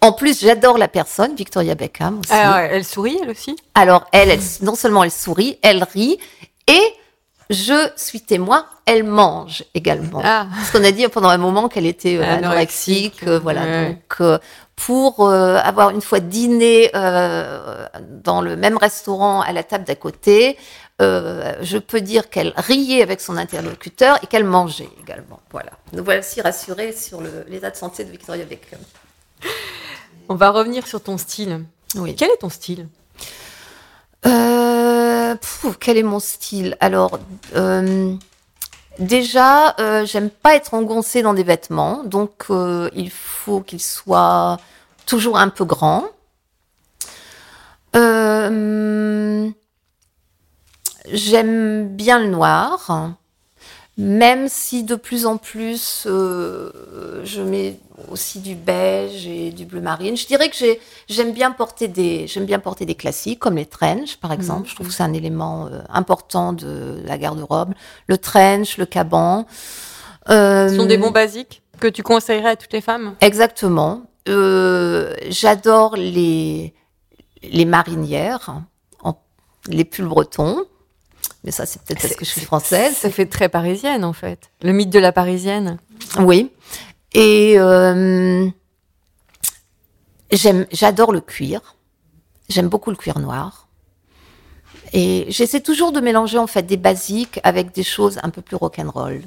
En 0.00 0.12
plus, 0.12 0.40
j'adore 0.40 0.78
la 0.78 0.88
personne, 0.88 1.34
Victoria 1.34 1.74
Beckham 1.74 2.20
aussi. 2.20 2.30
Ah 2.32 2.62
elle 2.70 2.84
sourit, 2.84 3.18
elle 3.22 3.30
aussi? 3.30 3.56
Alors, 3.74 4.06
elle, 4.12 4.30
elle- 4.30 4.40
non 4.62 4.74
seulement 4.74 5.04
elle 5.04 5.10
sourit, 5.10 5.58
elle 5.62 5.84
rit, 5.84 6.18
et 6.66 6.80
je 7.50 7.90
suis 7.96 8.20
témoin, 8.20 8.66
elle 8.86 9.04
mange 9.04 9.64
également. 9.74 10.20
Ah. 10.24 10.46
Parce 10.54 10.70
qu'on 10.70 10.84
a 10.84 10.90
dit 10.90 11.06
pendant 11.08 11.28
un 11.30 11.38
moment 11.38 11.68
qu'elle 11.68 11.86
était 11.86 12.16
euh, 12.18 12.22
Anorexique. 12.24 13.22
euh, 13.26 13.38
voilà. 13.38 13.62
Ouais. 13.62 13.88
Donc, 13.88 14.16
euh, 14.20 14.38
pour 14.76 15.28
avoir 15.28 15.90
une 15.90 16.02
fois 16.02 16.20
dîné 16.20 16.90
dans 16.94 18.40
le 18.42 18.56
même 18.56 18.76
restaurant 18.76 19.40
à 19.40 19.52
la 19.52 19.64
table 19.64 19.84
d'à 19.84 19.96
côté, 19.96 20.56
je 21.00 21.78
peux 21.78 22.00
dire 22.00 22.30
qu'elle 22.30 22.52
riait 22.56 23.02
avec 23.02 23.20
son 23.20 23.36
interlocuteur 23.36 24.18
et 24.22 24.26
qu'elle 24.28 24.44
mangeait 24.44 24.88
également. 25.02 25.40
Voilà. 25.50 25.70
Nous 25.92 26.04
voici 26.04 26.40
rassurés 26.40 26.92
sur 26.92 27.20
l'état 27.48 27.70
de 27.70 27.76
santé 27.76 28.04
de 28.04 28.10
Victoria 28.10 28.44
Beckham. 28.44 28.78
On 30.28 30.34
va 30.34 30.50
revenir 30.50 30.86
sur 30.86 31.02
ton 31.02 31.16
style. 31.18 31.64
Oui. 31.94 32.14
Quel 32.14 32.30
est 32.30 32.38
ton 32.38 32.50
style? 32.50 32.88
Euh, 34.26 35.36
quel 35.80 35.96
est 35.96 36.02
mon 36.02 36.20
style? 36.20 36.76
Alors, 36.80 37.18
euh, 37.54 38.14
déjà, 38.98 39.74
euh, 39.78 40.04
j'aime 40.04 40.30
pas 40.30 40.54
être 40.54 40.74
engoncée 40.74 41.22
dans 41.22 41.34
des 41.34 41.44
vêtements, 41.44 42.02
donc 42.04 42.46
il 42.94 43.10
faut 43.10 43.60
qu'ils 43.60 43.82
soient 43.82 44.58
toujours 45.06 45.38
un 45.38 45.48
peu 45.48 45.64
grands. 45.64 46.04
J'aime 51.10 51.88
bien 51.88 52.18
le 52.18 52.28
noir, 52.28 53.14
même 53.98 54.48
si 54.48 54.84
de 54.84 54.94
plus 54.94 55.26
en 55.26 55.36
plus 55.38 56.04
euh, 56.06 56.70
je 57.24 57.42
mets 57.42 57.78
aussi 58.12 58.38
du 58.38 58.54
beige 58.54 59.26
et 59.26 59.50
du 59.50 59.66
bleu 59.66 59.80
marine. 59.80 60.16
Je 60.16 60.26
dirais 60.26 60.48
que 60.48 60.56
j'ai 60.56 60.80
J'aime 61.08 61.32
bien 61.32 61.50
porter 61.50 61.88
des, 61.88 62.26
j'aime 62.28 62.44
bien 62.44 62.58
porter 62.60 62.84
des 62.86 62.94
classiques 62.94 63.38
comme 63.40 63.56
les 63.56 63.66
trench, 63.66 64.18
par 64.18 64.30
exemple. 64.32 64.68
Je 64.68 64.74
trouve 64.74 64.88
que 64.88 64.92
c'est 64.92 65.02
un 65.02 65.12
élément 65.14 65.66
euh, 65.66 65.80
important 65.88 66.52
de 66.52 67.00
la 67.04 67.16
garde-robe. 67.18 67.72
Le 68.06 68.18
trench, 68.18 68.76
le 68.76 68.86
caban. 68.86 69.46
Euh, 70.28 70.68
Ce 70.68 70.76
sont 70.76 70.84
des 70.86 70.98
bons 70.98 71.10
basiques 71.10 71.62
que 71.80 71.88
tu 71.88 72.02
conseillerais 72.02 72.50
à 72.50 72.56
toutes 72.56 72.72
les 72.74 72.82
femmes? 72.82 73.14
Exactement. 73.20 74.02
Euh, 74.28 75.14
J'adore 75.28 75.96
les 75.96 76.74
les 77.42 77.64
marinières, 77.64 78.52
en- 79.02 79.18
les 79.68 79.84
pulls 79.84 80.08
bretons. 80.08 80.64
Mais 81.44 81.50
ça, 81.50 81.66
c'est 81.66 81.80
peut-être 81.82 82.00
parce 82.00 82.16
que 82.16 82.24
je 82.24 82.30
suis 82.30 82.40
française. 82.40 82.94
Ça 82.96 83.10
fait 83.10 83.26
très 83.26 83.48
parisienne 83.48 84.04
en 84.04 84.12
fait. 84.12 84.50
Le 84.62 84.72
mythe 84.72 84.90
de 84.90 84.98
la 84.98 85.12
parisienne. 85.12 85.78
Oui. 86.18 86.50
Et 87.12 87.54
euh, 87.58 88.48
j'aime, 90.30 90.66
j'adore 90.72 91.12
le 91.12 91.20
cuir. 91.20 91.76
J'aime 92.48 92.68
beaucoup 92.68 92.90
le 92.90 92.96
cuir 92.96 93.18
noir. 93.18 93.68
Et 94.92 95.26
j'essaie 95.28 95.60
toujours 95.60 95.92
de 95.92 96.00
mélanger 96.00 96.38
en 96.38 96.46
fait 96.46 96.62
des 96.62 96.76
basiques 96.76 97.40
avec 97.44 97.72
des 97.74 97.82
choses 97.82 98.18
un 98.22 98.30
peu 98.30 98.42
plus 98.42 98.56
rock'n'roll. 98.56 99.22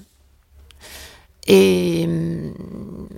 Et 1.47 2.03
hum, 2.05 2.53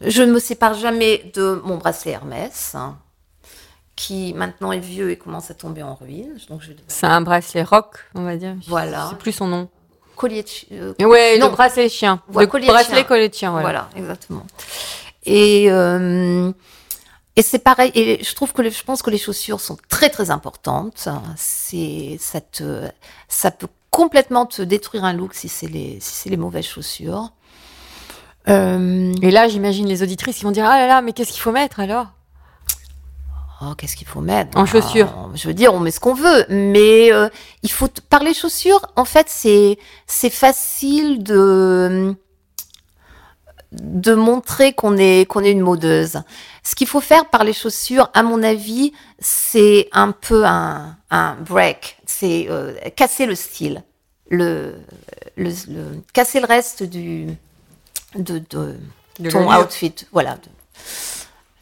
je 0.02 0.24
ne 0.24 0.34
me 0.34 0.40
sépare 0.40 0.74
jamais 0.74 1.32
de 1.34 1.62
mon 1.66 1.78
bracelet 1.78 2.12
Hermès, 2.12 2.76
hein, 2.76 2.98
qui 3.96 4.34
maintenant 4.34 4.72
est 4.72 4.80
vieux 4.80 5.12
et 5.12 5.18
commence 5.18 5.52
à 5.52 5.54
tomber 5.54 5.84
en 5.84 5.94
ruine. 5.96 6.36
Donc 6.50 6.62
je 6.62 6.72
C'est 6.88 7.06
un 7.08 7.22
bracelet 7.22 7.64
rock, 7.64 7.98
on 8.16 8.24
va 8.24 8.36
dire. 8.38 8.56
Voilà. 8.68 9.08
C'est 9.10 9.18
plus 9.18 9.32
son 9.32 9.48
nom. 9.48 9.70
collier 10.16 10.44
de 10.44 10.48
chi- 10.48 10.68
euh, 10.72 10.94
Ouais, 11.00 11.38
Non. 11.40 11.48
le 11.48 11.52
bracelet 11.54 11.90
chien. 11.90 12.22
Voilà, 12.28 12.46
le 12.46 12.52
collier 12.52 12.68
bracelet 12.68 12.96
chien. 12.98 13.04
collier 13.04 13.30
de 13.30 13.34
chien, 13.34 13.52
voilà. 13.52 13.66
Voilà, 13.68 13.90
exactement. 13.96 14.46
Et, 15.26 15.72
euh, 15.72 16.52
et 17.36 17.42
c'est 17.42 17.60
pareil. 17.60 17.92
Et 17.96 18.24
je 18.24 18.36
trouve 18.36 18.54
que 18.54 18.62
les- 18.62 18.72
je 18.72 18.84
pense 18.84 19.02
que 19.02 19.10
les 19.10 19.18
chaussures 19.18 19.60
sont 19.60 19.78
très 19.90 20.10
très 20.10 20.30
importantes. 20.32 21.08
C'est 21.36 22.18
ça 22.20 22.42
te 22.42 22.88
ça 23.28 23.50
peut 23.52 23.68
complètement 23.90 24.46
te 24.48 24.62
détruire 24.62 25.04
un 25.04 25.14
look 25.14 25.34
si 25.34 25.50
c'est 25.50 25.68
les 25.68 25.98
si 26.00 26.14
c'est 26.14 26.30
les 26.30 26.38
mauvaises 26.38 26.66
chaussures. 26.66 27.32
Euh, 28.50 29.14
Et 29.22 29.32
là, 29.32 29.48
j'imagine 29.48 29.88
les 29.88 30.04
auditrices 30.04 30.38
qui 30.38 30.44
vont 30.44 30.52
dire 30.52 30.66
Ah 30.66 30.78
là 30.80 30.88
là, 30.88 31.02
mais 31.02 31.14
qu'est-ce 31.14 31.32
qu'il 31.32 31.42
faut 31.42 31.52
mettre 31.52 31.80
alors? 31.80 32.08
Oh, 33.72 33.76
qu'est-ce 33.76 33.96
qu'il 33.96 34.08
faut 34.08 34.22
mettre? 34.22 34.58
En 34.58 34.66
chaussures. 34.66 35.14
Ah, 35.16 35.30
Je 35.36 35.48
veux 35.48 35.54
dire, 35.54 35.74
on 35.74 35.80
met 35.80 35.92
ce 35.92 36.00
qu'on 36.00 36.14
veut, 36.14 36.46
mais 36.50 37.12
euh, 37.14 37.30
il 37.64 37.72
faut 37.72 37.88
t- 37.88 38.02
par 38.10 38.22
les 38.24 38.34
chaussures. 38.34 38.86
En 38.96 39.06
fait, 39.06 39.28
c'est 39.30 39.78
c'est 40.08 40.30
facile 40.30 41.24
de 41.24 42.16
de 43.72 44.14
montrer 44.14 44.74
qu'on 44.74 44.98
est 44.98 45.26
qu'on 45.28 45.44
est 45.44 45.52
une 45.52 45.62
modeuse. 45.62 46.22
Ce 46.64 46.76
qu'il 46.76 46.88
faut 46.88 47.02
faire 47.02 47.26
par 47.30 47.44
les 47.44 47.54
chaussures, 47.54 48.10
à 48.14 48.22
mon 48.24 48.44
avis, 48.44 48.94
c'est 49.20 49.90
un 49.92 50.12
peu 50.12 50.46
un, 50.46 50.96
un 51.10 51.36
break, 51.36 51.98
c'est 52.06 52.46
euh, 52.50 52.74
casser 52.96 53.26
le 53.26 53.36
style, 53.36 53.84
le, 54.30 54.76
le, 55.36 55.50
le- 55.68 56.02
casser 56.14 56.40
le 56.40 56.46
reste 56.46 56.84
du 56.84 57.28
de, 58.16 58.38
de 58.52 58.78
De 59.20 59.30
ton 59.32 59.40
outfit, 59.64 59.96
voilà. 60.12 60.38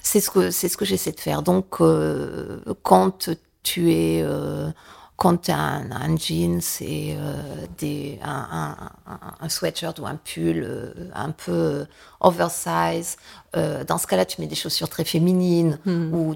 C'est 0.03 0.19
ce 0.19 0.29
que 0.29 0.51
c'est 0.51 0.67
ce 0.69 0.77
que 0.77 0.85
j'essaie 0.85 1.11
de 1.11 1.19
faire. 1.19 1.41
Donc 1.43 1.79
euh, 1.81 2.59
quand 2.83 3.29
tu 3.63 3.91
es 3.91 4.21
euh, 4.23 4.69
quand 5.17 5.37
tu 5.43 5.51
as 5.51 5.57
un, 5.59 5.91
un 5.91 6.17
jeans 6.17 6.61
et 6.81 7.15
euh, 7.15 7.35
des, 7.77 8.17
un, 8.23 8.75
un, 9.05 9.19
un- 9.39 9.49
sweatshirt 9.49 9.99
ou 9.99 10.07
un 10.07 10.15
pull 10.15 10.63
euh, 10.67 10.91
un 11.13 11.29
peu 11.29 11.85
oversize, 12.19 13.17
euh, 13.55 13.83
dans 13.83 13.99
ce 13.99 14.07
cas-là, 14.07 14.25
tu 14.25 14.41
mets 14.41 14.47
des 14.47 14.55
chaussures 14.55 14.89
très 14.89 15.05
féminines 15.05 15.77
ou 15.85 16.33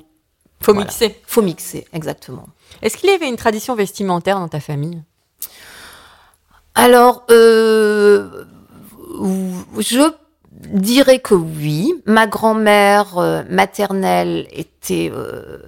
Faut 0.62 0.74
Voilà. 0.74 0.82
mixer. 0.88 1.20
faut 1.26 1.42
mixer, 1.42 1.88
exactement. 1.94 2.48
Est-ce 2.84 2.96
qu'il 2.98 3.10
y 3.10 3.14
avait 3.14 3.28
une 3.28 3.38
tradition 3.38 3.74
vestimentaire 3.76 4.40
dans 4.40 4.48
ta 4.50 4.60
famille? 4.60 5.02
Alors, 6.76 7.24
je 9.80 10.12
dirais 10.56 11.20
que 11.20 11.36
oui. 11.36 11.94
Ma 12.06 12.28
grand-mère 12.28 13.18
euh, 13.18 13.44
maternelle 13.50 14.48
était 14.52 15.12
euh, 15.14 15.60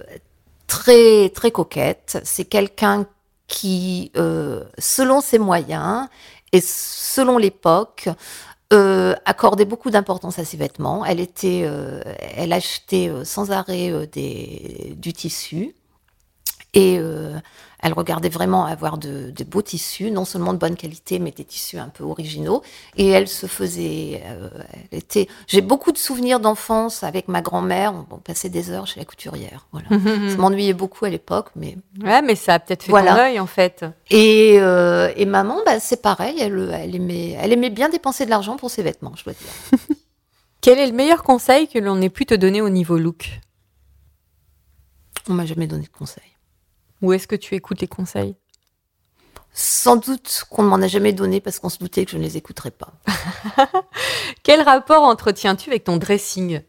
très 0.66 1.30
très 1.30 1.50
coquette. 1.50 2.18
C'est 2.24 2.44
quelqu'un 2.44 3.06
qui, 3.46 4.12
euh, 4.16 4.64
selon 4.78 5.20
ses 5.20 5.38
moyens 5.38 6.08
et 6.52 6.60
selon 6.60 7.38
l'époque, 7.38 8.08
accordait 9.24 9.64
beaucoup 9.64 9.90
d'importance 9.90 10.38
à 10.38 10.44
ses 10.44 10.58
vêtements. 10.58 11.02
Elle 11.02 11.20
était, 11.20 11.66
elle 12.36 12.52
achetait 12.52 13.10
sans 13.24 13.50
arrêt 13.50 14.06
du 14.94 15.12
tissu. 15.14 15.74
Et 16.74 17.00
elle 17.80 17.92
regardait 17.92 18.28
vraiment 18.28 18.64
avoir 18.66 18.98
de, 18.98 19.30
de 19.30 19.44
beaux 19.44 19.62
tissus, 19.62 20.10
non 20.10 20.24
seulement 20.24 20.52
de 20.52 20.58
bonne 20.58 20.74
qualité, 20.76 21.18
mais 21.18 21.30
des 21.30 21.44
tissus 21.44 21.78
un 21.78 21.88
peu 21.88 22.02
originaux. 22.04 22.62
Et 22.96 23.06
elle 23.08 23.28
se 23.28 23.46
faisait, 23.46 24.22
euh, 24.26 24.48
elle 24.90 24.98
était. 24.98 25.28
J'ai 25.46 25.60
beaucoup 25.60 25.92
de 25.92 25.98
souvenirs 25.98 26.40
d'enfance 26.40 27.02
avec 27.04 27.28
ma 27.28 27.40
grand-mère. 27.40 27.94
On, 27.94 28.06
on 28.16 28.18
passait 28.18 28.48
des 28.48 28.70
heures 28.70 28.86
chez 28.86 28.98
la 28.98 29.06
couturière. 29.06 29.66
Voilà. 29.72 29.88
Ça 30.28 30.36
m'ennuyait 30.36 30.72
beaucoup 30.74 31.04
à 31.04 31.10
l'époque, 31.10 31.50
mais 31.54 31.76
Ouais, 32.02 32.22
mais 32.22 32.34
ça 32.34 32.54
a 32.54 32.58
peut-être 32.58 32.82
fait 32.84 32.90
Voilà. 32.90 33.12
ton 33.14 33.20
œil 33.20 33.40
en 33.40 33.46
fait. 33.46 33.84
et, 34.10 34.56
euh, 34.60 35.12
et 35.16 35.24
maman, 35.26 35.58
bah, 35.64 35.78
c'est 35.80 36.02
pareil. 36.02 36.36
Elle, 36.40 36.70
elle 36.74 36.94
aimait, 36.96 37.36
elle 37.40 37.52
aimait 37.52 37.70
bien 37.70 37.88
dépenser 37.88 38.24
de 38.24 38.30
l'argent 38.30 38.56
pour 38.56 38.70
ses 38.70 38.82
vêtements, 38.82 39.12
je 39.16 39.24
dois 39.24 39.34
dire. 39.34 39.78
Quel 40.60 40.78
est 40.80 40.86
le 40.88 40.92
meilleur 40.92 41.22
conseil 41.22 41.68
que 41.68 41.78
l'on 41.78 42.00
ait 42.02 42.08
pu 42.10 42.26
te 42.26 42.34
donner 42.34 42.60
au 42.60 42.68
niveau 42.68 42.98
look? 42.98 43.40
On 45.28 45.34
m'a 45.34 45.46
jamais 45.46 45.66
donné 45.66 45.84
de 45.84 45.88
conseils. 45.96 46.22
Ou 47.02 47.12
est-ce 47.12 47.26
que 47.28 47.36
tu 47.36 47.54
écoutes 47.54 47.80
les 47.80 47.88
conseils? 47.88 48.34
Sans 49.52 49.96
doute 49.96 50.44
qu'on 50.50 50.62
ne 50.62 50.68
m'en 50.68 50.76
a 50.76 50.86
jamais 50.88 51.12
donné 51.12 51.40
parce 51.40 51.58
qu'on 51.58 51.68
se 51.68 51.78
doutait 51.78 52.04
que 52.04 52.10
je 52.12 52.16
ne 52.18 52.22
les 52.22 52.36
écouterais 52.36 52.70
pas. 52.70 52.92
Quel 54.42 54.60
rapport 54.62 55.02
entretiens-tu 55.02 55.70
avec 55.70 55.84
ton 55.84 55.96
dressing? 55.96 56.60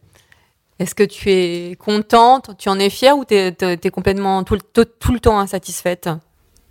Est-ce 0.78 0.94
que 0.94 1.02
tu 1.04 1.30
es 1.30 1.76
contente, 1.76 2.56
tu 2.58 2.68
en 2.68 2.78
es 2.78 2.90
fière 2.90 3.16
ou 3.18 3.24
tu 3.24 3.34
es, 3.34 3.90
complètement 3.92 4.42
tout, 4.44 4.54
le- 4.54 4.60
tout- 4.60 4.86
tout 4.98 5.12
le 5.12 5.20
temps 5.20 5.38
insatisfaite? 5.38 6.08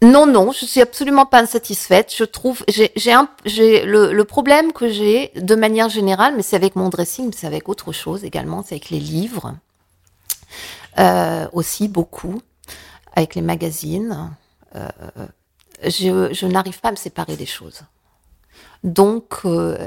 Non, 0.02 0.26
non, 0.26 0.52
je 0.52 0.66
suis 0.66 0.82
absolument 0.82 1.26
pas 1.26 1.42
insatisfaite. 1.42 2.14
Je 2.16 2.24
trouve, 2.24 2.64
j'ai, 2.68 2.92
j'ai 2.96 3.86
le, 3.86 4.12
le 4.14 4.24
problème 4.24 4.72
que 4.74 4.90
j'ai 4.90 5.32
de 5.36 5.56
manière 5.56 5.90
générale, 5.90 6.34
mais 6.36 6.42
c'est 6.42 6.56
avec 6.56 6.76
mon 6.76 6.90
dressing, 6.90 7.32
c'est 7.36 7.48
avec 7.48 7.70
autre 7.70 7.92
chose 7.92 8.24
également, 8.24 8.64
c'est 8.64 8.76
avec 8.76 8.90
les 8.90 9.00
livres, 9.00 9.56
euh, 10.98 11.48
aussi 11.54 11.88
beaucoup, 11.88 12.42
avec 13.20 13.36
les 13.36 13.42
magazines. 13.42 14.32
Euh, 14.76 14.88
je, 15.84 16.34
je 16.34 16.46
n'arrive 16.48 16.80
pas 16.80 16.90
à 16.90 16.92
me 16.92 16.98
séparer 16.98 17.36
des 17.36 17.46
choses. 17.46 17.82
Donc, 18.84 19.40
euh, 19.46 19.78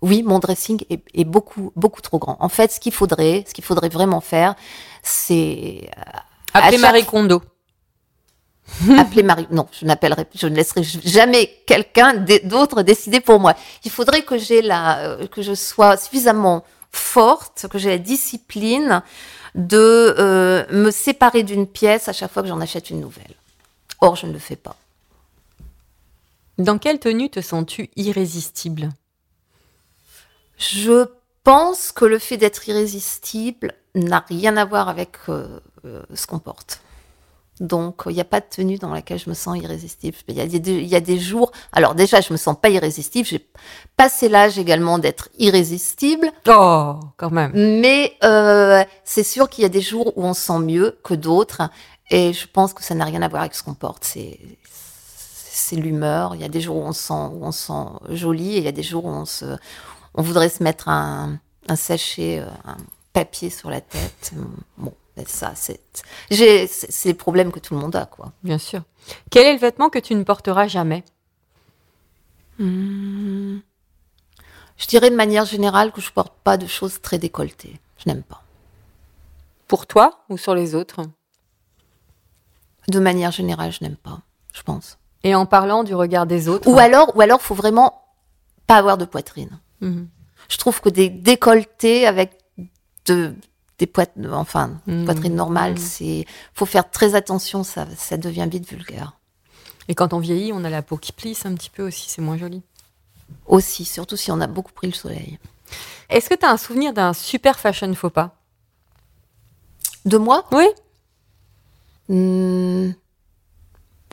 oui, 0.00 0.22
mon 0.22 0.38
dressing 0.38 0.82
est, 0.90 1.02
est 1.14 1.24
beaucoup, 1.24 1.72
beaucoup 1.76 2.00
trop 2.00 2.18
grand. 2.18 2.36
En 2.40 2.48
fait, 2.48 2.70
ce 2.72 2.80
qu'il 2.80 2.92
faudrait, 2.92 3.44
ce 3.48 3.54
qu'il 3.54 3.64
faudrait 3.64 3.88
vraiment 3.88 4.20
faire, 4.20 4.54
c'est 5.02 5.90
euh, 5.98 6.02
chaque- 6.54 6.80
Marie 6.80 7.04
Kondo. 7.04 7.42
appeler 8.98 9.22
Marie. 9.22 9.46
Non, 9.50 9.66
je 9.72 9.84
n'appellerai, 9.84 10.26
je 10.34 10.46
ne 10.46 10.54
laisserai 10.54 10.82
jamais 10.82 11.50
quelqu'un 11.66 12.14
d'autre 12.44 12.82
décider 12.82 13.20
pour 13.20 13.38
moi. 13.40 13.54
Il 13.84 13.90
faudrait 13.90 14.22
que 14.22 14.38
j'ai 14.38 14.62
la, 14.62 15.16
que 15.30 15.42
je 15.42 15.54
sois 15.54 15.96
suffisamment 15.96 16.64
forte, 16.92 17.66
que 17.70 17.78
j'ai 17.78 17.88
la 17.88 17.98
discipline 17.98 19.02
de 19.54 20.14
euh, 20.18 20.64
me 20.70 20.90
séparer 20.90 21.42
d'une 21.42 21.66
pièce 21.66 22.08
à 22.08 22.12
chaque 22.12 22.32
fois 22.32 22.42
que 22.42 22.48
j'en 22.48 22.60
achète 22.60 22.90
une 22.90 23.00
nouvelle. 23.00 23.34
Or, 24.00 24.16
je 24.16 24.26
ne 24.26 24.32
le 24.32 24.38
fais 24.38 24.56
pas. 24.56 24.76
Dans 26.58 26.78
quelle 26.78 26.98
tenue 26.98 27.30
te 27.30 27.40
sens-tu 27.40 27.90
irrésistible? 27.96 28.90
Je 30.58 31.06
pense 31.44 31.92
que 31.92 32.04
le 32.04 32.18
fait 32.18 32.36
d'être 32.36 32.68
irrésistible 32.68 33.74
n'a 33.94 34.24
rien 34.28 34.56
à 34.56 34.64
voir 34.64 34.88
avec 34.88 35.16
euh, 35.28 35.60
euh, 35.84 36.02
ce 36.14 36.26
qu'on 36.26 36.38
porte. 36.38 36.80
Donc, 37.60 38.02
il 38.06 38.14
n'y 38.14 38.20
a 38.20 38.24
pas 38.24 38.40
de 38.40 38.46
tenue 38.48 38.78
dans 38.78 38.92
laquelle 38.92 39.18
je 39.18 39.28
me 39.28 39.34
sens 39.34 39.56
irrésistible. 39.58 40.16
Il 40.28 40.36
y, 40.36 40.40
a 40.40 40.46
des, 40.46 40.72
il 40.72 40.88
y 40.88 40.96
a 40.96 41.00
des 41.00 41.18
jours. 41.18 41.52
Alors, 41.72 41.94
déjà, 41.94 42.20
je 42.20 42.32
me 42.32 42.38
sens 42.38 42.56
pas 42.60 42.70
irrésistible. 42.70 43.28
J'ai 43.28 43.46
passé 43.96 44.28
l'âge 44.28 44.58
également 44.58 44.98
d'être 44.98 45.28
irrésistible. 45.38 46.32
Oh, 46.48 46.98
quand 47.16 47.30
même. 47.30 47.52
Mais 47.54 48.14
euh, 48.24 48.82
c'est 49.04 49.22
sûr 49.22 49.48
qu'il 49.48 49.62
y 49.62 49.66
a 49.66 49.70
des 49.70 49.82
jours 49.82 50.16
où 50.16 50.24
on 50.24 50.34
se 50.34 50.40
sent 50.40 50.58
mieux 50.60 50.98
que 51.04 51.14
d'autres. 51.14 51.62
Et 52.10 52.32
je 52.32 52.46
pense 52.46 52.72
que 52.72 52.82
ça 52.82 52.94
n'a 52.94 53.04
rien 53.04 53.22
à 53.22 53.28
voir 53.28 53.42
avec 53.42 53.54
ce 53.54 53.62
qu'on 53.62 53.74
porte. 53.74 54.04
C'est 54.04 54.40
c'est 55.52 55.76
l'humeur. 55.76 56.34
Il 56.34 56.40
y 56.40 56.44
a 56.44 56.48
des 56.48 56.60
jours 56.60 56.76
où 56.76 56.82
on 56.82 56.92
se 56.92 57.02
sent, 57.02 57.12
où 57.12 57.44
on 57.44 57.52
se 57.52 57.66
sent 57.66 58.14
joli 58.16 58.54
et 58.54 58.58
il 58.58 58.64
y 58.64 58.68
a 58.68 58.72
des 58.72 58.82
jours 58.82 59.04
où 59.04 59.10
on, 59.10 59.26
se, 59.26 59.44
on 60.14 60.22
voudrait 60.22 60.48
se 60.48 60.62
mettre 60.62 60.88
un, 60.88 61.38
un 61.68 61.76
sachet, 61.76 62.40
euh, 62.40 62.46
un 62.64 62.76
papier 63.12 63.50
sur 63.50 63.70
la 63.70 63.80
tête. 63.80 64.32
Bon, 64.78 64.92
ça, 65.26 65.52
c'est 65.54 65.80
j'ai- 66.30 66.66
c'est 66.66 66.90
c'est 66.90 67.08
les 67.10 67.14
problèmes 67.14 67.52
que 67.52 67.60
tout 67.60 67.74
le 67.74 67.80
monde 67.80 67.94
a, 67.96 68.06
quoi. 68.06 68.32
Bien 68.42 68.58
sûr. 68.58 68.82
Quel 69.30 69.46
est 69.46 69.52
le 69.52 69.58
vêtement 69.58 69.90
que 69.90 69.98
tu 69.98 70.14
ne 70.14 70.22
porteras 70.24 70.68
jamais? 70.68 71.04
Hmm. 72.58 73.58
Je 74.78 74.86
dirais 74.86 75.10
de 75.10 75.16
manière 75.16 75.44
générale 75.44 75.92
que 75.92 76.00
je 76.00 76.10
porte 76.10 76.32
pas 76.44 76.56
de 76.56 76.66
choses 76.66 77.00
très 77.00 77.18
décolletées. 77.18 77.80
Je 77.98 78.08
n'aime 78.10 78.22
pas. 78.22 78.42
Pour 79.68 79.86
toi 79.86 80.24
ou 80.28 80.36
sur 80.36 80.54
les 80.54 80.74
autres? 80.74 81.00
De 82.88 82.98
manière 82.98 83.30
générale, 83.30 83.70
je 83.72 83.78
n'aime 83.84 83.96
pas, 83.96 84.20
je 84.52 84.62
pense. 84.62 84.98
Et 85.24 85.34
en 85.34 85.46
parlant 85.46 85.84
du 85.84 85.94
regard 85.94 86.26
des 86.26 86.48
autres 86.48 86.68
Ou 86.68 86.78
alors, 86.78 87.16
ou 87.16 87.20
alors, 87.20 87.40
faut 87.40 87.54
vraiment 87.54 88.02
pas 88.66 88.76
avoir 88.76 88.98
de 88.98 89.04
poitrine. 89.04 89.60
Mhm. 89.80 90.08
Je 90.48 90.56
trouve 90.58 90.80
que 90.80 90.88
des 90.88 91.08
décolletés 91.08 92.06
avec 92.06 92.32
de, 93.06 93.34
des 93.82 93.86
poitrines, 93.88 94.28
enfin, 94.32 94.78
Mhm. 94.86 95.04
poitrine 95.06 95.34
normale, 95.34 95.76
c'est, 95.76 96.24
faut 96.54 96.66
faire 96.66 96.88
très 96.88 97.16
attention, 97.16 97.64
ça, 97.64 97.84
ça 97.96 98.16
devient 98.16 98.46
vite 98.48 98.68
vulgaire. 98.68 99.14
Et 99.88 99.96
quand 99.96 100.12
on 100.12 100.20
vieillit, 100.20 100.52
on 100.52 100.62
a 100.62 100.70
la 100.70 100.82
peau 100.82 100.96
qui 100.98 101.10
plisse 101.10 101.44
un 101.46 101.54
petit 101.56 101.68
peu 101.68 101.84
aussi, 101.84 102.08
c'est 102.08 102.22
moins 102.22 102.38
joli. 102.38 102.62
Aussi, 103.46 103.84
surtout 103.84 104.16
si 104.16 104.30
on 104.30 104.40
a 104.40 104.46
beaucoup 104.46 104.70
pris 104.72 104.86
le 104.86 104.92
soleil. 104.92 105.40
Est-ce 106.08 106.28
que 106.28 106.36
tu 106.36 106.46
as 106.46 106.50
un 106.52 106.56
souvenir 106.56 106.92
d'un 106.92 107.12
super 107.12 107.58
fashion 107.58 107.92
faux 107.94 108.10
pas? 108.10 108.36
De 110.04 110.16
moi, 110.16 110.44
Oui. 110.52 110.66
hmm, 112.08 112.92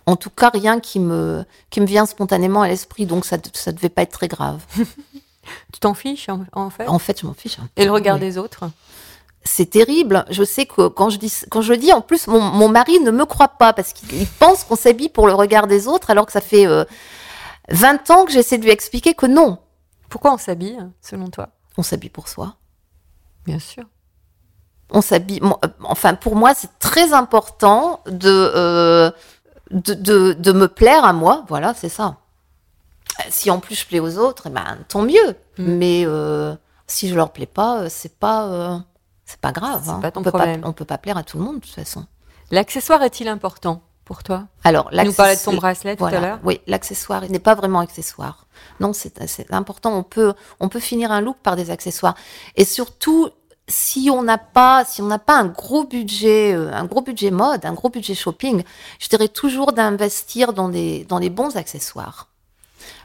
en 0.07 0.15
tout 0.15 0.31
cas, 0.31 0.49
rien 0.49 0.79
qui 0.79 0.99
me, 0.99 1.45
qui 1.69 1.79
me 1.79 1.85
vient 1.85 2.07
spontanément 2.07 2.63
à 2.63 2.67
l'esprit, 2.67 3.05
donc 3.05 3.23
ça, 3.23 3.37
ça 3.53 3.71
devait 3.71 3.89
pas 3.89 4.01
être 4.01 4.13
très 4.13 4.27
grave. 4.27 4.63
Tu 5.73 5.79
t'en 5.79 5.95
fiches 5.95 6.29
en, 6.29 6.45
en 6.53 6.69
fait? 6.69 6.87
En 6.87 6.99
fait, 6.99 7.21
je 7.21 7.25
m'en 7.25 7.33
fiche. 7.33 7.57
Et 7.75 7.83
le 7.85 7.91
regard 7.91 8.15
oui. 8.15 8.21
des 8.21 8.37
autres? 8.37 8.69
C'est 9.43 9.69
terrible. 9.69 10.25
Je 10.29 10.43
sais 10.43 10.65
que 10.65 10.87
quand 10.87 11.09
je 11.09 11.17
dis, 11.17 11.33
quand 11.49 11.61
je 11.61 11.71
le 11.73 11.77
dis, 11.77 11.93
en 11.93 12.01
plus, 12.01 12.27
mon, 12.27 12.41
mon 12.41 12.69
mari 12.69 12.99
ne 12.99 13.11
me 13.11 13.25
croit 13.25 13.47
pas 13.49 13.73
parce 13.73 13.93
qu'il 13.93 14.11
il 14.13 14.27
pense 14.27 14.63
qu'on 14.63 14.75
s'habille 14.75 15.09
pour 15.09 15.27
le 15.27 15.33
regard 15.33 15.67
des 15.67 15.87
autres, 15.87 16.09
alors 16.09 16.25
que 16.25 16.31
ça 16.31 16.41
fait 16.41 16.65
euh, 16.67 16.83
20 17.69 18.09
ans 18.11 18.25
que 18.25 18.31
j'essaie 18.31 18.57
de 18.57 18.63
lui 18.63 18.71
expliquer 18.71 19.13
que 19.13 19.25
non, 19.25 19.59
Pourquoi 20.09 20.33
on 20.33 20.37
s'habille, 20.37 20.79
selon 21.01 21.29
toi? 21.29 21.49
On 21.77 21.83
s'habille 21.83 22.09
pour 22.09 22.27
soi. 22.27 22.55
Bien 23.45 23.59
sûr. 23.59 23.83
On 24.91 25.01
s'habille. 25.01 25.39
euh, 25.43 25.67
Enfin, 25.83 26.15
pour 26.15 26.35
moi, 26.35 26.53
c'est 26.55 26.77
très 26.79 27.13
important 27.13 28.01
de, 28.07 28.51
euh, 28.55 29.11
de, 29.71 29.93
de, 29.93 30.33
de 30.33 30.51
me 30.51 30.67
plaire 30.67 31.05
à 31.05 31.13
moi. 31.13 31.45
Voilà, 31.47 31.73
c'est 31.75 31.89
ça. 31.89 32.17
Euh, 33.19 33.23
Si 33.29 33.49
en 33.51 33.59
plus 33.59 33.75
je 33.75 33.85
plais 33.87 33.99
aux 33.99 34.17
autres, 34.17 34.43
eh 34.47 34.49
ben, 34.49 34.79
tant 34.87 35.03
mieux. 35.03 35.29
Mm. 35.57 35.63
Mais 35.77 36.03
euh, 36.05 36.55
si 36.87 37.07
je 37.07 37.15
leur 37.15 37.31
plais 37.31 37.45
pas, 37.45 37.87
c'est 37.89 38.17
pas, 38.17 38.83
c'est 39.29 39.39
pas 39.39 39.51
grave. 39.51 39.87
Hein. 39.87 39.99
pas 40.01 40.09
ton 40.09 40.21
on 40.21 40.23
peut 40.23 40.31
problème. 40.31 40.61
pas, 40.61 40.67
on 40.67 40.73
peut 40.73 40.85
pas 40.85 40.97
plaire 40.97 41.17
à 41.17 41.23
tout 41.23 41.37
le 41.37 41.43
monde 41.43 41.57
de 41.57 41.61
toute 41.61 41.75
façon. 41.75 42.05
L'accessoire 42.49 43.03
est-il 43.03 43.27
important 43.27 43.83
pour 44.03 44.23
toi? 44.23 44.47
Alors, 44.63 44.89
Tu 44.89 45.05
nous 45.05 45.13
parlais 45.13 45.35
de 45.35 45.41
ton 45.41 45.53
bracelet 45.53 45.95
tout 45.95 46.05
à 46.05 46.19
l'heure. 46.19 46.39
Oui, 46.43 46.61
l'accessoire, 46.65 47.23
il 47.25 47.31
n'est 47.31 47.37
pas 47.37 47.53
vraiment 47.53 47.79
accessoire. 47.79 48.47
Non, 48.79 48.91
c'est 48.91 49.53
important. 49.53 49.95
On 49.95 50.01
peut, 50.01 50.33
on 50.59 50.67
peut 50.67 50.79
finir 50.79 51.11
un 51.11 51.21
look 51.21 51.37
par 51.43 51.55
des 51.55 51.69
accessoires. 51.69 52.15
Et 52.55 52.65
surtout, 52.65 53.29
si 53.67 54.09
on 54.11 54.23
n'a 54.23 54.39
pas, 54.39 54.83
si 54.83 55.03
on 55.03 55.05
n'a 55.05 55.19
pas 55.19 55.37
un 55.37 55.45
gros 55.45 55.83
budget, 55.83 56.55
euh, 56.55 56.73
un 56.73 56.85
gros 56.85 57.03
budget 57.03 57.29
mode, 57.29 57.65
un 57.65 57.73
gros 57.73 57.89
budget 57.89 58.15
shopping, 58.15 58.63
je 58.97 59.09
dirais 59.09 59.27
toujours 59.27 59.73
d'investir 59.73 60.53
dans 60.53 60.69
des, 60.69 61.05
dans 61.05 61.19
les 61.19 61.29
bons 61.29 61.55
accessoires. 61.55 62.29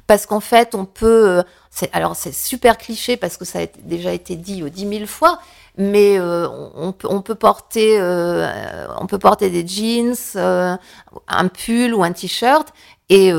Parce 0.07 0.27
qu'en 0.27 0.41
fait, 0.41 0.75
on 0.75 0.85
peut, 0.85 1.39
euh, 1.39 1.43
alors 1.93 2.15
c'est 2.15 2.33
super 2.33 2.77
cliché 2.77 3.17
parce 3.17 3.37
que 3.39 3.45
ça 3.47 3.61
a 3.61 3.67
déjà 3.83 4.13
été 4.13 4.37
dit 4.37 4.63
euh, 4.63 4.69
dix 4.69 4.85
mille 4.85 5.07
fois, 5.07 5.39
mais 5.79 6.19
euh, 6.19 6.47
on, 6.75 6.93
peut, 6.93 7.09
on 7.11 7.23
peut 7.23 7.35
porter, 7.35 7.99
euh, 7.99 8.87
on 9.01 9.07
peut 9.07 9.19
porter 9.19 9.49
des 9.49 9.67
jeans, 9.67 10.15
euh, 10.37 10.77
un 11.27 11.49
pull 11.49 11.95
ou 11.95 12.05
un 12.05 12.13
t-shirt 12.13 12.69
et 13.09 13.33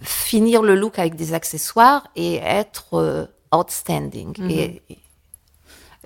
finir 0.00 0.62
le 0.62 0.74
look 0.76 0.98
avec 0.98 1.16
des 1.16 1.34
accessoires 1.34 2.06
et 2.14 2.36
être 2.36 3.28
outstanding 3.52 4.34
Mhm. 4.38 4.50
et, 4.50 4.82
et 4.90 4.98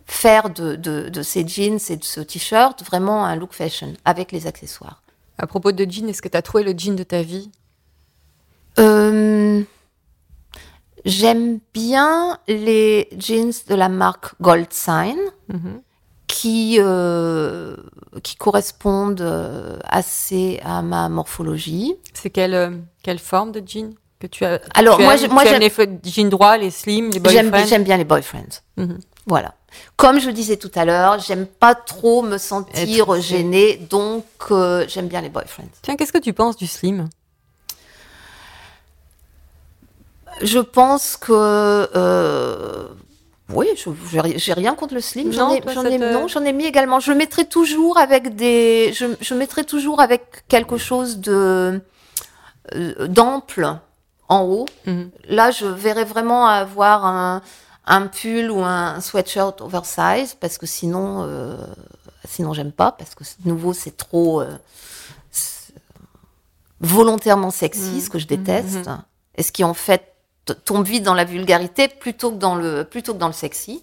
faire 0.06 0.50
de, 0.50 0.76
de, 0.76 1.08
de 1.08 1.22
ces 1.22 1.46
jeans 1.46 1.78
et 1.90 1.96
de 1.96 2.04
ce 2.04 2.20
t-shirt 2.20 2.82
vraiment 2.84 3.24
un 3.26 3.36
look 3.36 3.52
fashion 3.52 3.92
avec 4.04 4.32
les 4.32 4.46
accessoires. 4.46 5.02
À 5.38 5.46
propos 5.46 5.72
de 5.72 5.84
jean, 5.90 6.08
est-ce 6.08 6.22
que 6.22 6.28
tu 6.28 6.36
as 6.36 6.42
trouvé 6.42 6.64
le 6.64 6.74
jean 6.78 6.96
de 6.96 7.02
ta 7.02 7.22
vie? 7.22 7.50
J'aime 11.06 11.60
bien 11.72 12.38
les 12.48 13.08
jeans 13.18 13.52
de 13.68 13.74
la 13.74 13.88
marque 13.88 14.34
Gold 14.40 14.72
Sign 14.72 15.16
Mhm. 15.48 15.80
qui, 16.26 16.76
euh, 16.80 17.76
qui 18.22 18.36
correspondent 18.36 19.20
euh, 19.20 19.78
assez 19.84 20.60
à 20.64 20.82
ma 20.82 21.08
morphologie. 21.08 21.94
C'est 22.12 22.30
quelle, 22.30 22.54
euh, 22.54 22.70
quelle 23.02 23.18
forme 23.20 23.52
de 23.52 23.62
jean 23.64 23.94
que 24.18 24.26
tu 24.26 24.44
as 24.44 24.60
Alors, 24.74 24.96
tu 24.96 25.04
moi, 25.04 25.14
aimes 25.16 25.30
moi, 25.32 25.42
tu 25.44 25.48
aimes 25.54 25.62
j'aime- 25.70 25.98
les 26.02 26.10
jeans 26.10 26.28
droits, 26.28 26.56
les 26.56 26.70
slim, 26.70 27.10
les 27.10 27.20
boyfriends? 27.20 27.66
j'aime 27.66 27.84
bien 27.84 27.96
les 27.96 28.04
boyfriends. 28.04 28.60
Mhm. 28.76 28.98
Voilà. 29.26 29.54
Comme 29.96 30.18
je 30.20 30.30
disais 30.30 30.56
tout 30.56 30.70
à 30.74 30.84
l'heure, 30.84 31.18
j'aime 31.20 31.46
pas 31.46 31.74
trop 31.74 32.22
me 32.22 32.38
sentir 32.38 33.04
Être- 33.12 33.20
gênée, 33.20 33.76
donc 33.90 34.24
euh, 34.50 34.84
j'aime 34.88 35.06
bien 35.08 35.20
les 35.20 35.28
boyfriends. 35.28 35.68
Tiens, 35.82 35.96
qu'est-ce 35.96 36.12
que 36.12 36.18
tu 36.18 36.32
penses 36.32 36.56
du 36.56 36.66
slim? 36.66 37.08
Je 40.42 40.58
pense 40.58 41.16
que 41.16 41.32
euh, 41.32 42.88
oui, 43.50 43.68
j'ai 44.10 44.20
ri- 44.20 44.38
j'ai 44.38 44.52
rien 44.52 44.74
contre 44.74 44.94
le 44.94 45.00
slim. 45.00 45.32
J'en 45.32 45.48
Non, 45.48 45.54
ai, 45.54 45.62
j'en 45.72 45.84
ai, 45.84 45.98
te- 45.98 46.52
mis 46.52 46.64
également. 46.66 47.00
Je 47.00 47.12
mettrai 47.12 47.46
toujours 47.46 47.96
avec 47.98 48.36
des, 48.36 48.92
je, 48.92 49.34
mettrai 49.34 49.64
toujours 49.64 50.00
avec 50.00 50.44
quelque 50.48 50.76
chose 50.76 51.18
de 51.18 51.80
euh, 52.74 53.06
d'ample 53.08 53.76
en 54.28 54.42
haut. 54.42 54.66
Mhm. 54.86 55.10
Là, 55.28 55.50
je 55.52 55.66
verrais 55.66 56.04
vraiment 56.04 56.46
avoir 56.48 57.06
un, 57.06 57.40
un 57.86 58.06
pull 58.08 58.50
ou 58.50 58.60
un 58.62 59.00
sweatshirt 59.00 59.60
oversize 59.60 60.34
parce 60.38 60.58
que 60.58 60.66
sinon, 60.66 61.24
euh, 61.26 61.56
sinon 62.28 62.52
j'aime 62.52 62.72
pas 62.72 62.90
parce 62.92 63.14
que 63.14 63.22
de 63.24 63.48
nouveau 63.48 63.72
c'est 63.72 63.96
trop 63.96 64.40
euh, 64.42 64.58
volontairement 66.80 67.50
sexy, 67.50 67.96
Mm. 67.96 68.00
ce 68.00 68.10
que 68.10 68.18
je 68.18 68.26
déteste, 68.26 68.86
Mhm. 68.86 69.02
et 69.36 69.42
ce 69.42 69.52
qui 69.52 69.64
en 69.64 69.72
fait 69.74 70.12
tombe 70.52 70.86
vite 70.86 71.02
dans 71.02 71.14
la 71.14 71.24
vulgarité 71.24 71.88
plutôt 71.88 72.30
que 72.30 72.36
dans 72.36 72.54
le 72.54 72.84
plutôt 72.84 73.14
que 73.14 73.18
dans 73.18 73.26
le 73.26 73.32
sexy. 73.32 73.82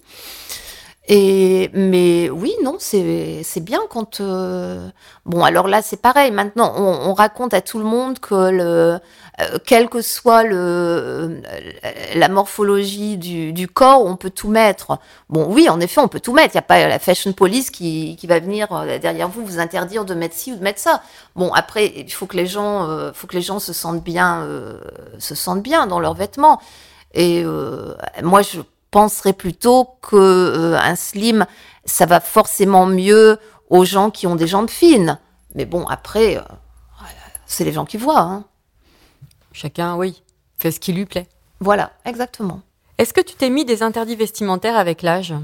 Et 1.06 1.70
mais 1.74 2.30
oui, 2.30 2.54
non, 2.62 2.76
c'est 2.78 3.42
c'est 3.44 3.60
bien 3.60 3.80
quand 3.90 4.20
euh, 4.20 4.88
bon 5.26 5.44
alors 5.44 5.68
là 5.68 5.82
c'est 5.82 5.98
pareil. 6.00 6.30
Maintenant 6.30 6.72
on, 6.78 7.10
on 7.10 7.12
raconte 7.12 7.52
à 7.52 7.60
tout 7.60 7.78
le 7.78 7.84
monde 7.84 8.18
que 8.20 8.34
le 8.50 8.98
euh, 9.40 9.58
quelle 9.66 9.90
que 9.90 10.00
soit 10.00 10.44
le 10.44 10.56
euh, 10.56 11.40
la 12.14 12.28
morphologie 12.30 13.18
du, 13.18 13.52
du 13.52 13.68
corps, 13.68 14.02
on 14.06 14.16
peut 14.16 14.30
tout 14.30 14.48
mettre. 14.48 14.98
Bon 15.28 15.46
oui, 15.52 15.68
en 15.68 15.78
effet, 15.80 16.00
on 16.00 16.08
peut 16.08 16.20
tout 16.20 16.32
mettre. 16.32 16.54
Il 16.54 16.56
n'y 16.56 16.60
a 16.60 16.62
pas 16.62 16.88
la 16.88 16.98
fashion 16.98 17.34
police 17.34 17.68
qui 17.70 18.16
qui 18.16 18.26
va 18.26 18.40
venir 18.40 18.72
euh, 18.72 18.98
derrière 18.98 19.28
vous 19.28 19.44
vous 19.44 19.58
interdire 19.58 20.06
de 20.06 20.14
mettre 20.14 20.34
ci 20.36 20.52
ou 20.52 20.56
de 20.56 20.62
mettre 20.62 20.80
ça. 20.80 21.02
Bon 21.36 21.52
après 21.52 21.92
il 21.94 22.10
faut 22.12 22.24
que 22.26 22.36
les 22.38 22.46
gens 22.46 22.88
euh, 22.88 23.12
faut 23.12 23.26
que 23.26 23.36
les 23.36 23.42
gens 23.42 23.58
se 23.58 23.74
sentent 23.74 24.02
bien 24.02 24.40
euh, 24.44 24.80
se 25.18 25.34
sentent 25.34 25.62
bien 25.62 25.86
dans 25.86 26.00
leurs 26.00 26.14
vêtements. 26.14 26.60
Et 27.12 27.44
moi 28.24 28.42
je 28.42 28.60
penserais 28.94 29.32
plutôt 29.32 29.96
que 30.02 30.14
euh, 30.14 30.78
un 30.78 30.94
slim, 30.94 31.46
ça 31.84 32.06
va 32.06 32.20
forcément 32.20 32.86
mieux 32.86 33.38
aux 33.68 33.84
gens 33.84 34.12
qui 34.12 34.28
ont 34.28 34.36
des 34.36 34.46
jambes 34.46 34.70
fines. 34.70 35.18
Mais 35.56 35.64
bon, 35.64 35.84
après, 35.88 36.36
euh, 36.36 36.42
c'est 37.44 37.64
les 37.64 37.72
gens 37.72 37.86
qui 37.86 37.96
voient. 37.96 38.20
hein. 38.20 38.44
Chacun, 39.52 39.96
oui, 39.96 40.22
fait 40.60 40.70
ce 40.70 40.78
qui 40.78 40.92
lui 40.92 41.06
plaît. 41.06 41.26
Voilà, 41.58 41.90
exactement. 42.04 42.60
Est-ce 42.98 43.12
que 43.12 43.20
tu 43.20 43.34
t'es 43.34 43.50
mis 43.50 43.64
des 43.64 43.82
interdits 43.82 44.14
vestimentaires 44.14 44.76
avec 44.76 45.02
l'âge? 45.02 45.34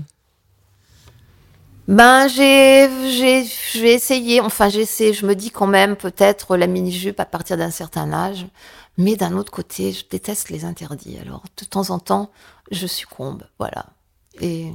Ben, 1.89 2.29
j'ai, 2.29 2.89
j'ai, 3.11 3.45
j'ai 3.73 3.93
essayé, 3.93 4.41
enfin, 4.41 4.69
j'essaie, 4.69 5.13
je 5.13 5.27
me 5.27 5.35
dis 5.35 5.51
quand 5.51 5.67
même 5.67 5.97
peut-être 5.97 6.57
la 6.57 6.67
mini-jupe 6.69 7.19
à 7.19 7.25
partir 7.25 7.57
d'un 7.57 7.71
certain 7.71 8.13
âge. 8.13 8.47
Mais 8.97 9.17
d'un 9.17 9.33
autre 9.37 9.51
côté, 9.51 9.93
je 9.93 10.05
déteste 10.09 10.51
les 10.51 10.65
interdits. 10.65 11.17
Alors, 11.25 11.43
de 11.57 11.65
temps 11.65 11.91
en 11.91 11.99
temps, 11.99 12.31
je 12.71 12.87
succombe. 12.87 13.45
Voilà. 13.59 13.87
Et... 14.41 14.67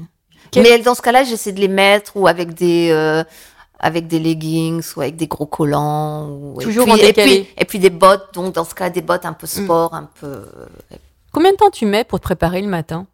Quel- 0.52 0.64
Mais 0.64 0.80
dans 0.80 0.96
ce 0.96 1.02
cas-là, 1.02 1.24
j'essaie 1.24 1.52
de 1.52 1.60
les 1.60 1.68
mettre 1.68 2.18
ou 2.18 2.28
avec 2.28 2.54
des, 2.54 2.90
euh, 2.92 3.24
avec 3.80 4.08
des 4.08 4.20
leggings 4.20 4.84
ou 4.96 5.02
avec 5.02 5.16
des 5.16 5.28
gros 5.28 5.46
collants. 5.46 6.30
Ou... 6.30 6.62
Toujours 6.62 6.84
et 6.88 6.92
puis, 6.92 6.94
en 6.94 6.96
et 6.98 7.08
décalé. 7.08 7.44
puis, 7.44 7.54
et 7.58 7.66
puis 7.66 7.80
des 7.80 7.90
bottes, 7.90 8.34
donc 8.34 8.54
dans 8.54 8.64
ce 8.66 8.74
cas, 8.76 8.90
des 8.90 9.02
bottes 9.02 9.26
un 9.26 9.34
peu 9.34 9.48
sport, 9.48 9.94
un 9.94 10.10
peu. 10.20 10.46
Combien 11.32 11.52
de 11.52 11.58
temps 11.58 11.70
tu 11.72 11.86
mets 11.86 12.04
pour 12.04 12.20
te 12.20 12.24
préparer 12.24 12.62
le 12.62 12.68
matin? 12.68 13.06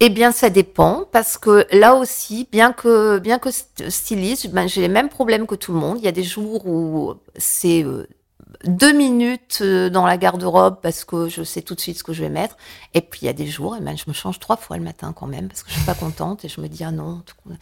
Eh 0.00 0.10
bien, 0.10 0.30
ça 0.30 0.50
dépend 0.50 1.04
parce 1.10 1.38
que 1.38 1.66
là 1.74 1.94
aussi, 1.94 2.46
bien 2.52 2.72
que 2.72 3.18
bien 3.18 3.38
que 3.38 3.48
st- 3.48 3.88
styliste, 3.88 4.48
ben, 4.50 4.68
j'ai 4.68 4.82
les 4.82 4.88
mêmes 4.88 5.08
problèmes 5.08 5.46
que 5.46 5.54
tout 5.54 5.72
le 5.72 5.78
monde. 5.78 5.96
Il 5.98 6.04
y 6.04 6.08
a 6.08 6.12
des 6.12 6.22
jours 6.22 6.66
où 6.66 7.14
c'est 7.36 7.82
euh, 7.82 8.06
deux 8.64 8.92
minutes 8.92 9.58
euh, 9.62 9.88
dans 9.88 10.04
la 10.04 10.18
garde-robe 10.18 10.80
parce 10.82 11.06
que 11.06 11.28
je 11.30 11.42
sais 11.42 11.62
tout 11.62 11.74
de 11.74 11.80
suite 11.80 11.96
ce 11.96 12.04
que 12.04 12.12
je 12.12 12.22
vais 12.22 12.28
mettre. 12.28 12.56
Et 12.92 13.00
puis 13.00 13.20
il 13.22 13.26
y 13.26 13.28
a 13.30 13.32
des 13.32 13.46
jours, 13.46 13.74
eh 13.78 13.82
ben, 13.82 13.96
je 13.96 14.04
me 14.06 14.12
change 14.12 14.38
trois 14.38 14.58
fois 14.58 14.76
le 14.76 14.82
matin 14.82 15.14
quand 15.16 15.26
même 15.26 15.48
parce 15.48 15.62
que 15.62 15.70
je 15.70 15.76
suis 15.76 15.86
pas 15.86 15.94
contente 15.94 16.44
et 16.44 16.48
je 16.48 16.60
me 16.60 16.68
dis 16.68 16.84
ah 16.84 16.90
non, 16.92 17.22
tout- 17.24 17.52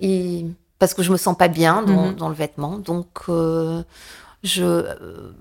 et 0.00 0.46
parce 0.78 0.94
que 0.94 1.02
je 1.02 1.10
me 1.10 1.16
sens 1.16 1.36
pas 1.36 1.48
bien 1.48 1.82
dans, 1.82 2.10
Mhm. 2.10 2.14
dans 2.14 2.28
le 2.28 2.34
vêtement. 2.36 2.78
Donc 2.78 3.08
euh, 3.28 3.82
je 4.44 4.62
euh, 4.64 5.32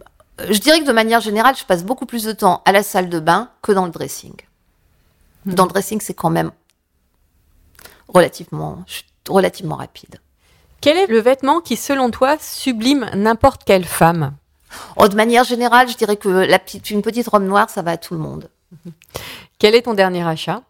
je 0.49 0.57
dirais 0.59 0.79
que 0.79 0.87
de 0.87 0.91
manière 0.91 1.21
générale, 1.21 1.55
je 1.55 1.65
passe 1.65 1.83
beaucoup 1.83 2.07
plus 2.07 2.23
de 2.23 2.31
temps 2.31 2.63
à 2.65 2.71
la 2.71 2.81
salle 2.81 3.09
de 3.09 3.19
bain 3.19 3.49
que 3.61 3.71
dans 3.71 3.85
le 3.85 3.91
dressing. 3.91 4.33
Dans 5.45 5.65
le 5.65 5.69
dressing, 5.69 5.99
c'est 6.01 6.13
quand 6.13 6.29
même 6.29 6.51
relativement, 8.07 8.83
relativement 9.27 9.75
rapide. 9.75 10.19
Quel 10.81 10.97
est 10.97 11.07
le 11.07 11.19
vêtement 11.19 11.61
qui, 11.61 11.75
selon 11.75 12.09
toi, 12.09 12.37
sublime 12.39 13.09
n'importe 13.13 13.63
quelle 13.63 13.85
femme? 13.85 14.35
Oh, 14.95 15.07
de 15.07 15.15
manière 15.15 15.43
générale, 15.43 15.89
je 15.89 15.97
dirais 15.97 16.17
que 16.17 16.29
la 16.29 16.59
petite, 16.59 16.89
une 16.89 17.01
petite 17.01 17.27
robe 17.27 17.43
noire, 17.43 17.69
ça 17.69 17.81
va 17.81 17.91
à 17.91 17.97
tout 17.97 18.13
le 18.13 18.19
monde. 18.19 18.49
Quel 19.59 19.75
est 19.75 19.83
ton 19.83 19.93
dernier 19.93 20.23
achat? 20.23 20.63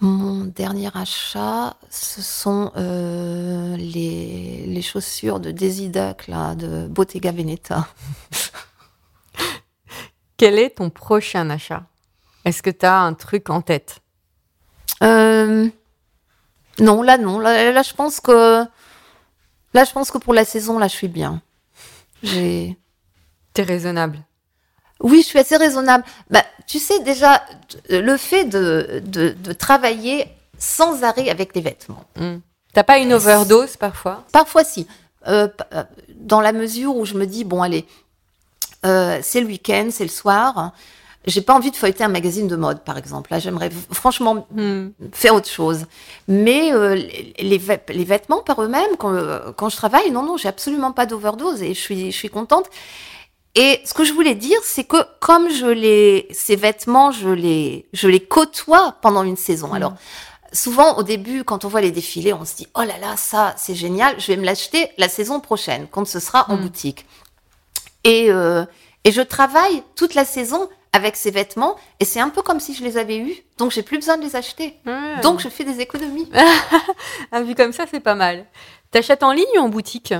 Mon 0.00 0.44
dernier 0.44 0.88
achat, 0.94 1.76
ce 1.90 2.22
sont 2.22 2.72
euh, 2.76 3.76
les, 3.76 4.64
les 4.66 4.82
chaussures 4.82 5.40
de 5.40 5.50
Daisy 5.50 5.90
Duck, 5.90 6.26
là, 6.26 6.54
de 6.54 6.86
Bottega 6.86 7.32
Veneta. 7.32 7.86
Quel 10.38 10.58
est 10.58 10.76
ton 10.76 10.88
prochain 10.88 11.50
achat? 11.50 11.84
Est-ce 12.44 12.62
que 12.62 12.70
tu 12.70 12.86
as 12.86 12.98
un 13.00 13.14
truc 13.14 13.50
en 13.50 13.60
tête? 13.60 14.00
Euh, 15.02 15.68
non, 16.78 17.02
là, 17.02 17.18
non. 17.18 17.38
Là, 17.38 17.72
là, 17.72 17.82
je 17.82 17.94
pense 17.94 18.20
que 18.20 18.64
là, 19.74 19.84
je 19.84 19.92
pense 19.92 20.10
que 20.10 20.18
pour 20.18 20.34
la 20.34 20.44
saison, 20.44 20.78
là, 20.78 20.88
je 20.88 20.96
suis 20.96 21.08
bien. 21.08 21.42
J'ai 22.22 22.76
T'es 23.54 23.62
raisonnable. 23.62 24.18
Oui, 25.00 25.22
je 25.22 25.26
suis 25.26 25.38
assez 25.38 25.56
raisonnable. 25.56 26.04
Bah, 26.30 26.44
tu 26.66 26.78
sais 26.78 27.00
déjà, 27.00 27.42
le 27.88 28.16
fait 28.16 28.44
de, 28.44 29.02
de, 29.04 29.30
de 29.30 29.52
travailler 29.52 30.26
sans 30.58 31.02
arrêt 31.02 31.30
avec 31.30 31.54
les 31.54 31.62
vêtements. 31.62 32.04
Hmm. 32.16 32.38
T'as 32.72 32.84
pas 32.84 32.98
une 32.98 33.12
overdose 33.12 33.76
parfois? 33.76 34.24
Parfois, 34.32 34.62
si. 34.62 34.86
Euh, 35.26 35.48
euh, 35.74 35.84
dans 36.14 36.40
la 36.40 36.52
mesure 36.52 36.96
où 36.96 37.04
je 37.04 37.14
me 37.14 37.26
dis, 37.26 37.44
bon, 37.44 37.62
allez, 37.62 37.86
euh, 38.86 39.18
c'est 39.22 39.40
le 39.40 39.46
week-end, 39.46 39.88
c'est 39.90 40.04
le 40.04 40.10
soir. 40.10 40.72
J'ai 41.26 41.42
pas 41.42 41.54
envie 41.54 41.70
de 41.70 41.76
feuilleter 41.76 42.02
un 42.02 42.08
magazine 42.08 42.48
de 42.48 42.56
mode, 42.56 42.82
par 42.82 42.96
exemple. 42.96 43.30
Là, 43.30 43.38
j'aimerais 43.38 43.70
franchement 43.92 44.46
Hmm. 44.50 44.88
faire 45.12 45.34
autre 45.34 45.48
chose. 45.50 45.84
Mais 46.28 46.72
euh, 46.72 46.94
les, 46.94 47.34
les 47.38 47.58
vêt- 47.58 47.82
les 47.92 48.04
vêtements 48.04 48.40
par 48.42 48.62
eux-mêmes, 48.62 48.96
quand, 48.98 49.12
euh, 49.12 49.52
quand 49.52 49.68
je 49.68 49.76
travaille, 49.76 50.10
non, 50.10 50.22
non, 50.22 50.36
j'ai 50.38 50.48
absolument 50.48 50.92
pas 50.92 51.04
d'overdose 51.06 51.62
et 51.62 51.74
je 51.74 51.80
suis, 51.80 52.10
je 52.10 52.16
suis 52.16 52.30
contente. 52.30 52.66
Et 53.54 53.80
ce 53.84 53.92
que 53.92 54.04
je 54.04 54.12
voulais 54.14 54.34
dire, 54.34 54.58
c'est 54.62 54.84
que 54.84 54.96
comme 55.20 55.50
je 55.50 55.66
les, 55.66 56.26
ces 56.30 56.56
vêtements, 56.56 57.10
je 57.12 57.28
les, 57.28 57.86
je 57.92 58.08
les 58.08 58.20
côtoie 58.20 58.96
pendant 59.02 59.22
une 59.24 59.36
saison. 59.36 59.74
Alors, 59.74 59.94
souvent, 60.54 60.96
au 60.96 61.02
début, 61.02 61.44
quand 61.44 61.64
on 61.64 61.68
voit 61.68 61.80
les 61.82 61.90
défilés, 61.90 62.32
on 62.32 62.44
se 62.46 62.54
dit, 62.56 62.68
oh 62.76 62.80
là 62.82 62.96
là, 62.98 63.16
ça, 63.18 63.54
c'est 63.58 63.74
génial, 63.74 64.14
je 64.18 64.28
vais 64.28 64.36
me 64.36 64.44
l'acheter 64.46 64.88
la 64.98 65.08
saison 65.08 65.40
prochaine, 65.40 65.86
quand 65.90 66.06
ce 66.06 66.18
sera 66.20 66.48
en 66.50 66.56
Mm. 66.56 66.60
boutique. 66.62 67.06
Et, 68.04 68.30
euh, 68.30 68.64
et 69.04 69.12
je 69.12 69.20
travaille 69.20 69.82
toute 69.96 70.14
la 70.14 70.24
saison 70.24 70.68
avec 70.92 71.16
ces 71.16 71.30
vêtements, 71.30 71.76
et 72.00 72.04
c'est 72.04 72.20
un 72.20 72.30
peu 72.30 72.42
comme 72.42 72.58
si 72.58 72.74
je 72.74 72.82
les 72.82 72.96
avais 72.96 73.18
eus, 73.18 73.34
donc 73.58 73.70
j'ai 73.70 73.82
plus 73.82 73.98
besoin 73.98 74.16
de 74.16 74.22
les 74.22 74.34
acheter. 74.34 74.74
Ouais. 74.86 75.20
Donc 75.22 75.40
je 75.40 75.48
fais 75.48 75.64
des 75.64 75.80
économies. 75.80 76.30
Ah, 77.32 77.42
vu 77.42 77.54
comme 77.54 77.72
ça, 77.72 77.84
c'est 77.88 78.00
pas 78.00 78.16
mal. 78.16 78.44
T'achètes 78.90 79.22
en 79.22 79.32
ligne 79.32 79.46
ou 79.56 79.60
en 79.60 79.68
boutique? 79.68 80.12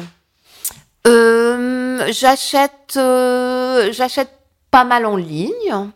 Euh, 1.06 2.06
j'achète, 2.12 2.94
euh, 2.96 3.90
j'achète 3.92 4.30
pas 4.70 4.84
mal 4.84 5.06
en 5.06 5.16
ligne. 5.16 5.90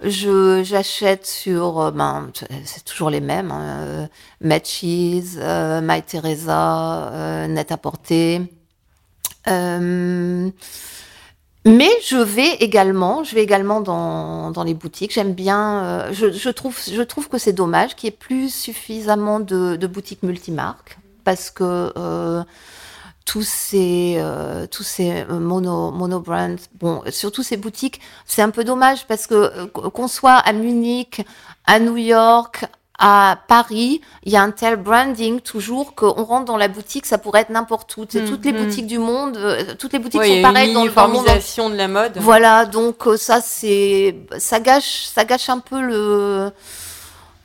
Je 0.00 0.62
j'achète 0.64 1.26
sur, 1.26 1.80
euh, 1.80 1.90
ben, 1.90 2.30
c'est 2.64 2.84
toujours 2.84 3.10
les 3.10 3.20
mêmes, 3.20 3.50
hein, 3.50 4.08
Matches, 4.40 4.84
euh, 4.84 5.80
My 5.82 6.02
Teresa, 6.02 7.46
Net 7.48 7.72
à 7.72 7.76
porter. 7.76 8.42
Mais 11.66 11.88
je 12.06 12.16
vais 12.16 12.56
également, 12.56 13.24
je 13.24 13.34
vais 13.34 13.42
également 13.42 13.80
dans, 13.80 14.50
dans 14.50 14.64
les 14.64 14.74
boutiques. 14.74 15.12
J'aime 15.14 15.32
bien. 15.32 15.82
euh, 15.84 16.12
je, 16.12 16.50
trouve, 16.50 16.78
je 16.86 17.00
trouve 17.02 17.28
que 17.28 17.38
c'est 17.38 17.54
dommage 17.54 17.96
qu'il 17.96 18.08
n'y 18.10 18.14
ait 18.14 18.18
plus 18.18 18.52
suffisamment 18.54 19.40
de, 19.40 19.76
de 19.76 19.86
boutiques 19.86 20.22
multimarques 20.22 20.98
parce 21.24 21.50
que 21.50 21.90
euh, 21.96 22.44
tous 23.24 23.46
ces 23.46 24.16
euh, 24.18 24.66
tous 24.66 24.82
ces 24.82 25.24
mono 25.24 25.90
mono 25.90 26.20
brands, 26.20 26.56
bon, 26.74 27.02
surtout 27.10 27.42
ces 27.42 27.56
boutiques, 27.56 28.00
c'est 28.26 28.42
un 28.42 28.50
peu 28.50 28.64
dommage 28.64 29.06
parce 29.06 29.26
que 29.26 29.64
qu'on 29.66 30.08
soit 30.08 30.34
à 30.34 30.52
Munich, 30.52 31.24
à 31.64 31.80
New 31.80 31.96
York, 31.96 32.66
à 32.98 33.38
Paris, 33.48 34.00
il 34.22 34.32
y 34.32 34.36
a 34.36 34.42
un 34.42 34.52
tel 34.52 34.76
branding 34.76 35.40
toujours 35.40 35.94
qu'on 35.96 36.12
rentre 36.24 36.44
dans 36.44 36.56
la 36.56 36.68
boutique, 36.68 37.06
ça 37.06 37.18
pourrait 37.18 37.40
être 37.40 37.50
n'importe 37.50 37.96
où. 37.96 38.06
C'est 38.08 38.22
Mm, 38.22 38.28
toutes 38.30 38.44
les 38.44 38.52
boutiques 38.52 38.86
du 38.86 38.98
monde, 38.98 39.36
euh, 39.36 39.74
toutes 39.78 39.92
les 39.92 39.98
boutiques 39.98 40.20
Ouais, 40.20 40.36
sont 40.36 40.42
pareilles 40.42 40.72
dans, 40.72 40.84
le- 40.84 40.90
monde. 40.90 40.98
uniformisation 41.08 41.70
de 41.70 41.74
la 41.74 41.88
mode. 41.88 42.12
Voilà, 42.18 42.66
donc 42.66 43.06
euh, 43.08 43.16
ça 43.16 43.40
c'est 43.40 44.16
ça 44.38 44.60
gâche 44.60 45.06
ça 45.12 45.24
gâche 45.24 45.48
un 45.48 45.58
peu 45.58 45.80
le 45.80 46.52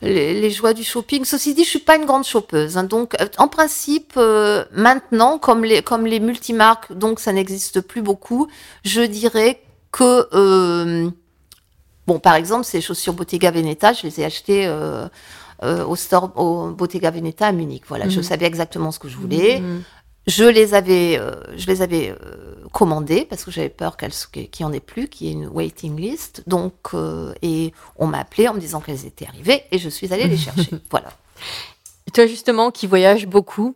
les, 0.02 0.40
les 0.40 0.50
joies 0.50 0.72
du 0.72 0.82
shopping. 0.84 1.24
Ceci 1.24 1.52
dit, 1.52 1.64
je 1.64 1.68
suis 1.68 1.78
pas 1.78 1.96
une 1.96 2.06
grande 2.06 2.24
shoppeuse, 2.24 2.78
hein, 2.78 2.84
donc 2.84 3.20
euh, 3.20 3.26
en 3.38 3.48
principe 3.48 4.12
euh, 4.16 4.64
maintenant 4.72 5.38
comme 5.38 5.64
les 5.64 5.82
comme 5.82 6.06
les 6.06 6.20
multimarques, 6.20 6.92
donc 6.92 7.20
ça 7.20 7.32
n'existe 7.32 7.80
plus 7.80 8.02
beaucoup, 8.02 8.48
je 8.84 9.02
dirais 9.02 9.60
que 9.92 10.28
euh, 10.32 11.10
bon 12.06 12.18
par 12.18 12.34
exemple 12.36 12.64
ces 12.64 12.80
chaussures 12.80 13.12
Bottega 13.12 13.50
Veneta, 13.50 13.92
je 13.92 14.04
les 14.04 14.20
ai 14.20 14.24
achetées 14.24 14.64
euh, 14.66 15.06
euh, 15.62 15.84
au 15.84 15.96
store 15.96 16.32
au 16.36 16.70
Bottega 16.70 17.10
Veneta 17.10 17.46
à 17.48 17.52
Munich. 17.52 17.84
Voilà, 17.86 18.08
je 18.08 18.18
Mhm. 18.18 18.22
savais 18.24 18.46
exactement 18.46 18.92
ce 18.92 18.98
que 18.98 19.08
je 19.08 19.16
voulais. 19.16 19.60
Mhm. 19.60 19.82
Je 20.26 20.44
les 20.44 20.74
avais, 20.74 21.18
euh, 21.18 21.34
je 21.56 21.66
les 21.66 21.80
avais 21.82 22.10
euh, 22.10 22.54
commandées 22.72 23.24
parce 23.28 23.42
que 23.44 23.50
j'avais 23.50 23.70
peur 23.70 23.96
qu'il 23.96 24.48
n'y 24.60 24.64
en 24.66 24.72
ait 24.72 24.78
plus, 24.80 25.08
qu'il 25.08 25.26
y 25.26 25.30
ait 25.30 25.32
une 25.32 25.48
waiting 25.48 25.98
list. 25.98 26.42
Donc, 26.46 26.74
et 27.42 27.72
on 27.96 28.06
m'a 28.06 28.18
appelé 28.20 28.46
en 28.48 28.54
me 28.54 28.60
disant 28.60 28.80
qu'elles 28.80 29.06
étaient 29.06 29.26
arrivées 29.26 29.64
et 29.70 29.78
je 29.78 29.88
suis 29.88 30.12
allée 30.12 30.28
les 30.28 30.36
chercher. 30.36 30.70
voilà. 30.90 31.10
Toi, 32.12 32.26
justement, 32.26 32.70
qui 32.70 32.86
voyages 32.86 33.26
beaucoup, 33.26 33.74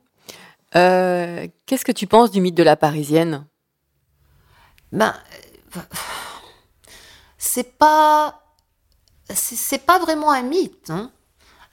qu'est-ce 0.72 1.84
que 1.84 1.92
tu 1.92 2.06
penses 2.06 2.30
du 2.30 2.40
mythe 2.40 2.54
de 2.54 2.62
la 2.62 2.76
Parisienne? 2.76 3.46
Ben, 4.92 5.14
c'est 7.38 7.76
pas, 7.78 8.40
c'est 9.28 9.84
pas 9.84 9.98
vraiment 9.98 10.30
un 10.30 10.42
mythe. 10.42 10.90
hein. 10.90 11.10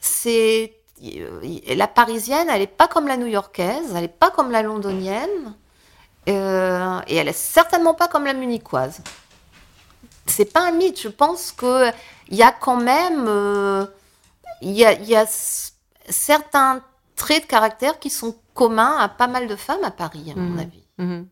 C'est 0.01 0.73
euh, 1.03 1.39
la 1.75 1.87
parisienne, 1.87 2.47
elle 2.49 2.61
est 2.61 2.67
pas 2.67 2.87
comme 2.87 3.07
la 3.07 3.17
new-yorkaise, 3.17 3.93
elle 3.95 4.03
est 4.03 4.07
pas 4.07 4.29
comme 4.31 4.51
la 4.51 4.61
londonienne, 4.63 5.55
euh, 6.27 6.99
et 7.07 7.15
elle 7.15 7.27
est 7.27 7.33
certainement 7.33 7.93
pas 7.93 8.07
comme 8.07 8.25
la 8.25 8.33
munichoise. 8.33 9.01
C'est 10.27 10.51
pas 10.51 10.67
un 10.67 10.71
mythe. 10.71 10.99
Je 11.01 11.07
pense 11.07 11.51
que 11.51 11.89
il 12.29 12.35
y 12.37 12.43
a 12.43 12.51
quand 12.51 12.77
même, 12.77 13.25
euh, 13.27 13.85
y 14.61 14.83
a, 14.85 14.93
y 14.93 15.15
certains 16.09 16.81
traits 17.15 17.43
de 17.43 17.47
caractère 17.47 17.99
qui 17.99 18.09
sont 18.09 18.35
communs 18.53 18.97
à 18.97 19.07
pas 19.07 19.27
mal 19.27 19.47
de 19.47 19.55
femmes 19.55 19.83
à 19.83 19.91
Paris, 19.91 20.31
à 20.35 20.39
mon 20.39 20.51
Mhm. 20.53 20.59
avis 20.59 20.87
Mhm. 20.97 21.27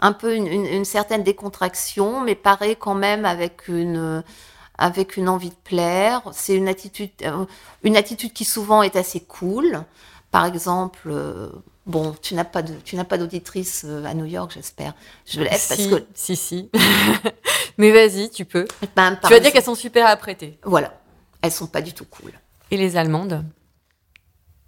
un 0.00 0.12
peu 0.12 0.34
une, 0.34 0.46
une- 0.46 0.66
une 0.66 0.84
certaine 0.84 1.22
décontraction, 1.22 2.20
mais 2.20 2.34
pareil 2.34 2.76
quand 2.76 2.94
même 2.94 3.24
avec 3.24 3.68
une, 3.68 4.22
avec 4.78 5.16
une 5.16 5.28
envie 5.28 5.50
de 5.50 5.54
plaire. 5.64 6.22
C'est 6.32 6.54
une 6.54 6.68
attitude, 6.68 7.10
euh, 7.22 7.44
une 7.82 7.96
attitude 7.96 8.32
qui 8.32 8.44
souvent 8.44 8.82
est 8.82 8.96
assez 8.96 9.20
cool. 9.20 9.84
Par 10.30 10.46
exemple, 10.46 11.08
euh, 11.10 11.48
bon, 11.86 12.14
tu 12.20 12.34
n'as 12.34 12.44
pas 12.44 12.62
de, 12.62 12.74
tu 12.84 12.96
n'as 12.96 13.04
pas 13.04 13.18
d'auditrice 13.18 13.84
euh, 13.86 14.04
à 14.04 14.14
New 14.14 14.24
York, 14.24 14.52
j'espère. 14.52 14.94
Je 15.26 15.40
laisse 15.40 15.62
si, 15.62 15.68
parce 15.68 15.86
que, 15.86 16.06
si, 16.14 16.36
si. 16.36 16.70
Mais 17.78 17.92
vas-y, 17.92 18.30
tu 18.30 18.44
peux. 18.44 18.66
ben, 18.96 19.16
Tu 19.22 19.30
vas 19.30 19.40
dire 19.40 19.52
qu'elles 19.52 19.62
sont 19.64 19.74
super 19.74 20.06
apprêtées. 20.06 20.58
voilà, 20.64 21.00
elles 21.42 21.52
sont 21.52 21.66
pas 21.68 21.82
du 21.82 21.92
tout 21.92 22.04
cool. 22.06 22.32
Et 22.70 22.76
les 22.76 22.96
Allemandes 22.96 23.44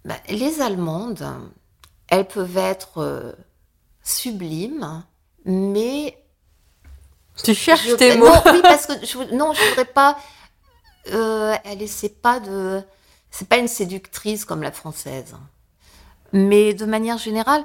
Ben, 0.05 0.17
les 0.29 0.61
Allemandes, 0.61 1.27
elles 2.09 2.29
peuvent 2.29 2.57
être 2.57 2.99
euh, 2.99 3.33
sublimes, 4.05 5.03
mais 5.45 6.17
Tu 7.43 7.55
cherches 7.55 7.87
Je- 7.87 7.95
tes 7.95 8.17
mots. 8.17 8.27
Non, 8.27 8.43
oui, 8.53 8.61
parce 8.63 8.87
que 8.87 8.93
je, 9.05 9.35
non, 9.35 9.53
je 9.53 9.69
voudrais 9.71 9.85
pas. 9.85 10.17
Euh, 11.13 11.55
elle 11.65 11.83
essaie 11.83 12.09
pas 12.09 12.41
de. 12.41 12.83
C'est 13.31 13.49
pas 13.49 13.59
une 13.59 13.69
séductrice 13.69 14.45
comme 14.45 14.63
la 14.63 14.73
française. 14.73 15.35
Mais 16.33 16.75
de 16.75 16.85
manière 16.87 17.19
générale, 17.19 17.63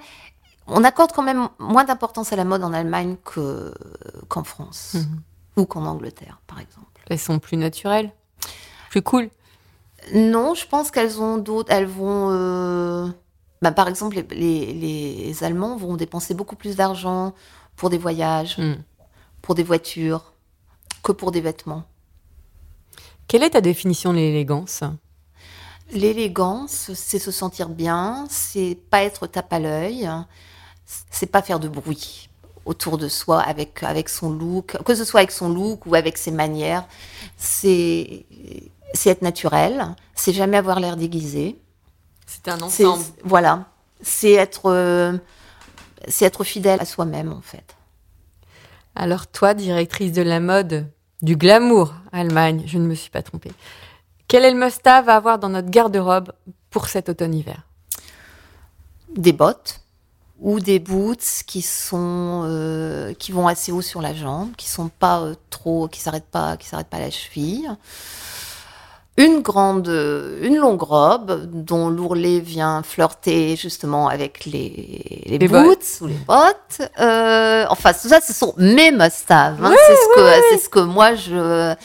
on 0.68 0.84
accorde 0.84 1.12
quand 1.14 1.24
même 1.24 1.48
moins 1.60 1.84
d'importance 1.84 2.32
à 2.34 2.36
la 2.36 2.44
mode 2.46 2.64
en 2.64 2.74
Allemagne 2.74 3.16
que, 3.24 3.74
qu'en 4.28 4.44
France. 4.44 4.94
Mhm. 4.96 5.22
Ou 5.58 5.66
qu'en 5.66 5.86
Angleterre, 5.86 6.40
par 6.48 6.60
exemple. 6.60 6.88
Elles 7.10 7.20
sont 7.20 7.40
plus 7.40 7.58
naturelles, 7.58 8.12
plus 8.90 9.02
cool. 9.02 9.30
Non, 10.14 10.54
je 10.56 10.66
pense 10.68 10.92
qu'elles 10.92 11.20
ont 11.22 11.38
d'autres. 11.38 11.72
Elles 11.72 11.86
vont. 11.88 12.30
euh, 12.32 13.08
bah, 13.62 13.72
par 13.72 13.88
exemple, 13.88 14.16
les, 14.16 14.24
les- 14.74 14.74
les 14.74 15.44
Allemands 15.44 15.76
vont 15.78 15.96
dépenser 15.96 16.34
beaucoup 16.34 16.56
plus 16.56 16.76
d'argent 16.76 17.34
pour 17.76 17.90
des 17.90 17.98
voyages, 17.98 18.58
Mm. 18.58 18.76
Pour 19.42 19.56
des 19.56 19.64
voitures, 19.64 20.34
que 21.04 21.12
pour 21.12 21.32
des 21.32 21.42
vêtements. 21.42 21.84
Quelle 23.28 23.44
est 23.44 23.52
ta 23.52 23.62
définition 23.62 24.12
de 24.12 24.18
l'élégance? 24.18 24.84
L'élégance, 25.92 26.92
c'est 26.94 27.20
se 27.20 27.32
sentir 27.32 27.70
bien, 27.70 28.26
c'est 28.30 28.78
pas 28.90 29.04
être 29.04 29.28
tape 29.28 29.52
à 29.52 29.60
l'œil, 29.60 30.10
c'est 31.10 31.26
pas 31.26 31.42
faire 31.42 31.60
de 31.60 31.68
bruit 31.68 32.30
autour 32.66 32.98
de 32.98 33.08
soi 33.08 33.42
avec, 33.42 33.84
avec 33.84 34.10
son 34.10 34.30
look, 34.32 34.78
que 34.84 34.96
ce 34.96 35.04
soit 35.04 35.22
avec 35.22 35.32
son 35.32 35.50
look 35.50 35.86
ou 35.86 35.96
avec 35.96 36.18
ses 36.18 36.32
manières. 36.32 36.86
C'est 37.38 38.26
être 39.06 39.22
naturel, 39.22 39.96
c'est 40.16 40.34
jamais 40.34 40.58
avoir 40.58 40.80
l'air 40.80 40.96
déguisé. 40.96 41.60
C'est 42.28 42.48
un 42.48 42.62
ensemble. 42.62 43.04
voilà, 43.24 43.66
c'est 44.02 44.32
être 44.32 44.72
euh, 44.72 45.18
c'est 46.08 46.26
être 46.26 46.44
fidèle 46.44 46.80
à 46.80 46.86
soi-même 46.86 47.34
en 47.34 47.42
fait. 47.42 47.76
Alors 48.96 49.28
toi, 49.28 49.54
directrice 49.54 50.12
de 50.12 50.22
la 50.22 50.40
mode, 50.40 50.88
du 51.22 51.36
glamour, 51.36 51.94
Allemagne, 52.12 52.64
je 52.66 52.78
ne 52.78 52.88
me 52.88 52.96
suis 52.96 53.10
pas 53.10 53.22
trompée. 53.22 53.52
Quel 54.28 54.44
est 54.46 54.52
le 54.52 54.58
must-have 54.58 55.10
à 55.10 55.16
avoir 55.16 55.40
dans 55.40 55.50
notre 55.50 55.70
garde-robe 55.70 56.32
pour 56.70 56.88
cet 56.88 57.10
automne-hiver? 57.10 57.68
Des 59.16 59.34
bottes 59.34 59.82
ou 60.40 60.60
des 60.60 60.80
boots 60.80 61.44
qui 61.46 61.62
sont 61.62 62.44
euh, 62.46 63.14
qui 63.14 63.32
vont 63.32 63.48
assez 63.48 63.72
haut 63.72 63.82
sur 63.82 64.02
la 64.02 64.14
jambe, 64.14 64.56
qui 64.58 64.70
sont 64.70 64.90
pas 64.90 65.22
euh, 65.22 65.36
trop, 65.50 65.88
qui 65.88 66.00
s'arrêtent 66.00 66.32
pas, 66.32 66.58
qui 66.58 66.68
s'arrêtent 66.68 66.88
pas 66.88 66.98
à 66.98 67.02
la 67.02 67.12
cheville. 67.12 67.70
Une 69.18 69.42
grande, 69.42 69.90
euh, 69.90 70.40
une 70.42 70.56
longue 70.56 70.82
robe 70.82 71.46
dont 71.52 71.90
l'ourlet 71.90 72.40
vient 72.40 72.82
flirter 72.82 73.56
justement 73.58 74.08
avec 74.08 74.46
les, 74.46 75.24
les, 75.26 75.38
Les 75.38 75.48
boots 75.48 75.64
bottes. 75.66 75.98
ou 76.02 76.08
les 76.08 76.14
bottes. 76.16 76.82
Euh, 77.00 77.66
enfin, 77.70 77.92
tout 77.94 78.08
ça, 78.08 78.22
ce 78.22 78.34
sont 78.34 78.54
mes 78.58 78.92
must-have. 78.92 79.64
hein. 79.64 79.74
c'est 79.88 79.96
ce 79.96 80.16
que, 80.16 80.42
c'est 80.52 80.58
ce 80.60 80.70
que 80.70 80.80
moi 80.80 81.16
je 81.16 81.76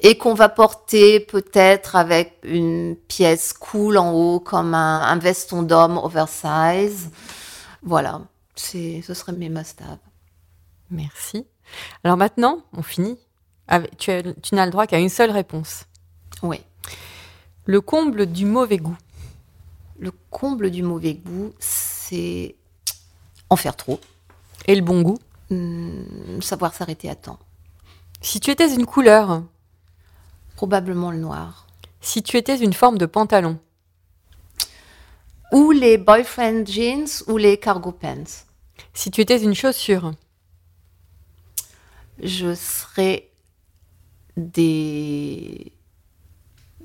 et 0.00 0.18
qu'on 0.18 0.34
va 0.34 0.48
porter 0.50 1.20
peut-être 1.20 1.96
avec 1.96 2.38
une 2.44 2.94
pièce 3.08 3.52
cool 3.54 3.96
en 3.96 4.12
haut 4.12 4.40
comme 4.40 4.74
un, 4.74 5.00
un 5.02 5.16
veston 5.18 5.62
d'homme 5.62 5.98
oversize. 5.98 7.08
Voilà, 7.82 8.20
c'est, 8.54 9.02
ce 9.06 9.12
serait 9.14 9.32
mes 9.32 9.48
must-have. 9.50 9.98
Merci. 10.90 11.46
Alors 12.04 12.16
maintenant, 12.16 12.58
on 12.76 12.82
finit. 12.82 13.18
Avec- 13.68 13.96
tu, 13.96 14.10
as- 14.10 14.22
tu 14.42 14.54
n'as 14.54 14.64
le 14.66 14.72
droit 14.72 14.86
qu'à 14.86 14.98
une 14.98 15.08
seule 15.08 15.30
réponse. 15.30 15.84
Oui. 16.44 16.60
Le 17.64 17.80
comble 17.80 18.26
du 18.26 18.44
mauvais 18.44 18.76
goût. 18.76 18.96
Le 19.98 20.12
comble 20.30 20.70
du 20.70 20.82
mauvais 20.82 21.14
goût, 21.14 21.52
c'est 21.58 22.54
en 23.48 23.56
faire 23.56 23.76
trop, 23.76 24.00
Et 24.66 24.74
le 24.74 24.82
bon 24.82 25.00
goût. 25.02 25.18
Hum, 25.50 26.40
savoir 26.42 26.74
s'arrêter 26.74 27.08
à 27.10 27.14
temps. 27.14 27.38
Si 28.20 28.40
tu 28.40 28.50
étais 28.50 28.72
une 28.74 28.86
couleur, 28.86 29.42
Probablement 30.56 31.10
le 31.10 31.18
noir. 31.18 31.66
si 32.00 32.22
tu 32.22 32.36
étais 32.36 32.56
une 32.58 32.72
forme 32.72 32.98
de 32.98 33.06
pantalon, 33.06 33.58
Ou 35.52 35.70
les 35.72 35.98
boyfriend 35.98 36.64
jeans 36.66 37.08
ou 37.26 37.36
les 37.38 37.58
cargo 37.58 37.92
pants. 37.92 38.44
si 38.92 39.10
tu 39.10 39.20
étais 39.20 39.42
une 39.42 39.54
chaussure, 39.54 40.12
Je 42.18 42.54
serais 42.54 43.30
des 44.36 45.72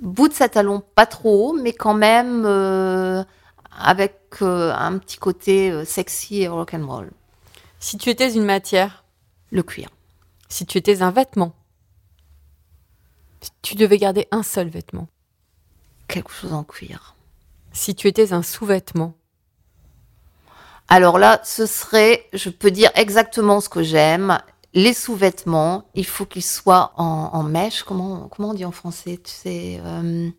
boots 0.01 0.41
à 0.41 0.49
talons 0.49 0.81
pas 0.95 1.05
trop 1.05 1.49
haut, 1.49 1.53
mais 1.53 1.73
quand 1.73 1.93
même 1.93 2.43
euh, 2.45 3.23
avec 3.77 4.19
euh, 4.41 4.73
un 4.73 4.97
petit 4.97 5.17
côté 5.17 5.71
euh, 5.71 5.85
sexy 5.85 6.41
et 6.41 6.47
rock'n'roll. 6.47 7.11
si 7.79 7.97
tu 7.97 8.09
étais 8.09 8.33
une 8.33 8.45
matière, 8.45 9.03
Le 9.51 9.63
cuir. 9.63 9.89
si 10.49 10.65
tu 10.65 10.77
étais 10.77 11.01
un 11.01 11.11
vêtement, 11.11 11.53
si 13.41 13.51
tu 13.61 13.75
devais 13.75 13.97
garder 13.97 14.27
un 14.31 14.43
seul 14.43 14.69
vêtement, 14.69 15.07
Quelque 16.07 16.31
chose 16.31 16.53
en 16.53 16.63
cuir. 16.63 17.15
si 17.71 17.93
tu 17.95 18.07
étais 18.07 18.33
un 18.33 18.41
sous-vêtement, 18.43 19.13
Alors 20.87 21.19
là, 21.19 21.39
ce 21.43 21.65
serait, 21.67 22.25
je 22.33 22.49
peux 22.49 22.71
dire 22.71 22.89
exactement 22.95 23.61
ce 23.61 23.69
que 23.69 23.83
j'aime. 23.83 24.39
Les 24.73 24.93
sous-vêtements, 24.93 25.85
il 25.95 26.05
faut 26.05 26.25
qu'ils 26.25 26.43
soient 26.45 26.93
en, 26.97 27.29
en 27.33 27.43
mèche. 27.43 27.83
Comment, 27.83 28.27
comment 28.27 28.49
on 28.49 28.53
dit 28.53 28.65
en 28.65 28.71
français? 28.71 29.19
Tu 29.23 29.31
sais, 29.31 29.81
euh, 29.83 30.29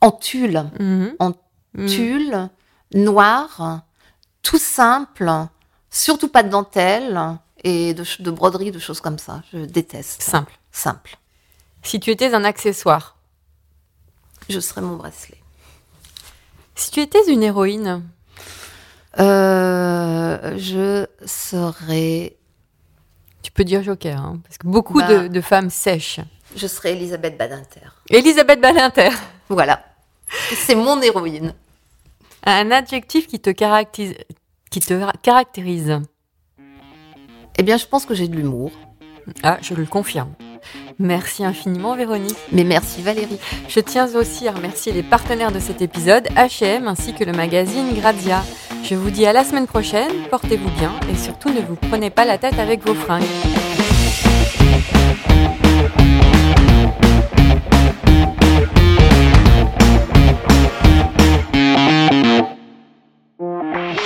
en 0.00 0.10
tulle. 0.12 0.70
Mhm. 0.78 1.14
En 1.18 1.32
Mhm. 1.74 1.86
tulle, 1.86 2.48
noir, 2.94 3.82
tout 4.42 4.58
simple, 4.58 5.30
surtout 5.90 6.28
pas 6.28 6.42
de 6.42 6.48
dentelle 6.48 7.20
et 7.62 7.92
de 7.92 8.30
broderie, 8.30 8.70
de 8.70 8.78
choses 8.78 9.00
comme 9.02 9.18
ça. 9.18 9.42
Je 9.52 9.58
déteste. 9.58 10.22
simple. 10.22 10.58
Simple. 10.72 11.18
Si 11.82 12.00
tu 12.00 12.10
étais 12.10 12.32
un 12.32 12.44
accessoire, 12.44 13.16
Je 14.48 14.60
serais 14.60 14.80
mon 14.80 14.96
bracelet. 14.96 15.36
si 16.74 16.90
tu 16.90 17.00
étais 17.00 17.30
une 17.30 17.42
héroïne, 17.42 18.02
Euh, 19.18 20.56
je 20.58 21.06
serais, 21.26 22.37
tu 23.48 23.52
peux 23.52 23.64
dire 23.64 23.82
Joker, 23.82 24.20
hein, 24.20 24.40
parce 24.44 24.58
que 24.58 24.66
beaucoup 24.66 24.98
Bah. 24.98 25.06
de, 25.22 25.28
de 25.28 25.40
femmes 25.40 25.70
sèchent. 25.70 26.20
je 26.54 26.66
serais 26.66 26.92
Elisabeth 26.92 27.38
Badinter. 27.38 27.80
Elisabeth 28.10 28.60
Badinter, 28.60 29.08
Voilà. 29.48 29.82
C'est 30.54 30.74
mon 30.74 31.00
héroïne. 31.00 31.54
un 32.44 32.70
adjectif 32.70 33.26
qui 33.26 33.40
te 33.40 33.48
caractérise. 33.48 34.16
Qui 34.70 34.80
te 34.80 34.92
ra- 34.92 35.14
caractérise. 35.22 35.98
Eh 37.56 37.62
bien, 37.62 37.78
je 37.78 37.86
pense 37.86 38.04
que 38.04 38.12
j'ai 38.14 38.28
de 38.28 38.36
l'humour. 38.36 38.70
Ah, 39.42 39.56
je 39.62 39.72
le 39.72 39.86
confirme. 39.86 40.34
Merci 41.00 41.44
infiniment 41.44 41.94
Véronique. 41.94 42.36
Mais 42.50 42.64
merci 42.64 43.02
Valérie. 43.02 43.38
Je 43.68 43.78
tiens 43.78 44.12
aussi 44.16 44.48
à 44.48 44.52
remercier 44.52 44.92
les 44.92 45.04
partenaires 45.04 45.52
de 45.52 45.60
cet 45.60 45.80
épisode, 45.80 46.26
HM 46.36 46.88
ainsi 46.88 47.14
que 47.14 47.22
le 47.22 47.32
magazine 47.32 47.94
Grazia. 47.94 48.42
Je 48.82 48.96
vous 48.96 49.10
dis 49.10 49.24
à 49.24 49.32
la 49.32 49.44
semaine 49.44 49.66
prochaine, 49.66 50.10
portez-vous 50.28 50.70
bien 50.70 50.92
et 51.12 51.16
surtout 51.16 51.50
ne 51.50 51.60
vous 51.60 51.76
prenez 51.76 52.10
pas 52.10 52.24
la 52.24 52.36
tête 52.36 52.58
avec 52.58 52.84
vos 52.84 52.94
fringues. 52.94 53.22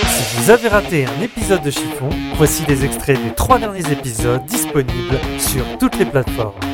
Si 0.04 0.36
vous 0.36 0.50
avez 0.50 0.68
raté 0.68 1.06
un 1.06 1.22
épisode 1.22 1.62
de 1.62 1.70
Chiffon, 1.70 2.10
voici 2.36 2.64
des 2.64 2.84
extraits 2.84 3.22
des 3.22 3.34
trois 3.34 3.58
derniers 3.58 3.90
épisodes 3.90 4.44
disponibles 4.44 5.18
sur 5.38 5.64
toutes 5.78 5.98
les 5.98 6.04
plateformes. 6.04 6.71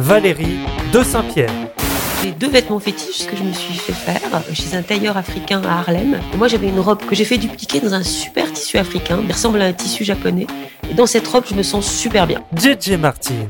Valérie 0.00 0.60
de 0.94 1.02
Saint-Pierre. 1.02 1.52
J'ai 2.22 2.32
deux 2.32 2.48
vêtements 2.48 2.80
fétiches 2.80 3.26
que 3.26 3.36
je 3.36 3.42
me 3.42 3.52
suis 3.52 3.74
fait 3.74 3.92
faire 3.92 4.42
chez 4.54 4.74
un 4.74 4.80
tailleur 4.80 5.18
africain 5.18 5.60
à 5.62 5.80
Harlem. 5.80 6.18
Et 6.32 6.36
moi, 6.38 6.48
j'avais 6.48 6.68
une 6.68 6.80
robe 6.80 7.04
que 7.04 7.14
j'ai 7.14 7.26
fait 7.26 7.36
dupliquer 7.36 7.80
dans 7.80 7.92
un 7.92 8.02
super 8.02 8.50
tissu 8.50 8.78
africain. 8.78 9.20
Il 9.22 9.30
ressemble 9.30 9.60
à 9.60 9.66
un 9.66 9.72
tissu 9.74 10.02
japonais. 10.02 10.46
Et 10.90 10.94
dans 10.94 11.06
cette 11.06 11.28
robe, 11.28 11.44
je 11.50 11.54
me 11.54 11.62
sens 11.62 11.86
super 11.86 12.26
bien. 12.26 12.42
JJ 12.56 12.92
Martin. 12.92 13.46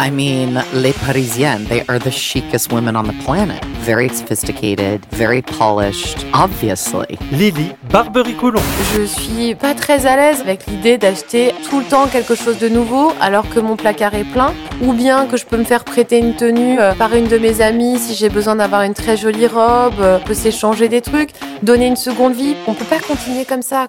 I 0.00 0.12
mean, 0.12 0.62
les 0.74 0.92
Parisiennes, 0.92 1.66
they 1.66 1.82
are 1.88 1.98
the 1.98 2.12
chicest 2.12 2.72
women 2.72 2.94
on 2.94 3.02
the 3.02 3.24
planet. 3.24 3.64
Very 3.80 4.08
sophisticated, 4.08 5.04
very 5.10 5.42
polished, 5.42 6.24
obviously. 6.32 7.18
Lily 7.32 7.72
Barbery-Coulon. 7.90 8.62
Je 8.94 9.02
suis 9.02 9.56
pas 9.56 9.74
très 9.74 10.06
à 10.06 10.14
l'aise 10.14 10.40
avec 10.40 10.66
l'idée 10.68 10.98
d'acheter 10.98 11.52
tout 11.68 11.80
le 11.80 11.84
temps 11.84 12.06
quelque 12.06 12.36
chose 12.36 12.58
de 12.60 12.68
nouveau 12.68 13.12
alors 13.20 13.48
que 13.48 13.58
mon 13.58 13.74
placard 13.74 14.14
est 14.14 14.30
plein, 14.32 14.54
ou 14.82 14.92
bien 14.92 15.26
que 15.26 15.36
je 15.36 15.44
peux 15.44 15.56
me 15.56 15.64
faire 15.64 15.82
prêter 15.82 16.18
une 16.18 16.36
tenue 16.36 16.78
euh, 16.78 16.94
par 16.94 17.12
une 17.16 17.26
de 17.26 17.36
mes 17.36 17.60
amies 17.60 17.98
si 17.98 18.14
j'ai 18.14 18.28
besoin 18.28 18.54
d'avoir 18.54 18.82
une 18.82 18.94
très 18.94 19.16
jolie 19.16 19.48
robe, 19.48 19.98
euh, 19.98 20.18
on 20.22 20.24
peut 20.24 20.34
s'échanger 20.34 20.88
des 20.88 21.00
trucs, 21.00 21.30
donner 21.64 21.88
une 21.88 21.96
seconde 21.96 22.34
vie. 22.34 22.54
On 22.68 22.74
peut 22.74 22.84
pas 22.84 23.00
continuer 23.00 23.44
comme 23.44 23.62
ça. 23.62 23.88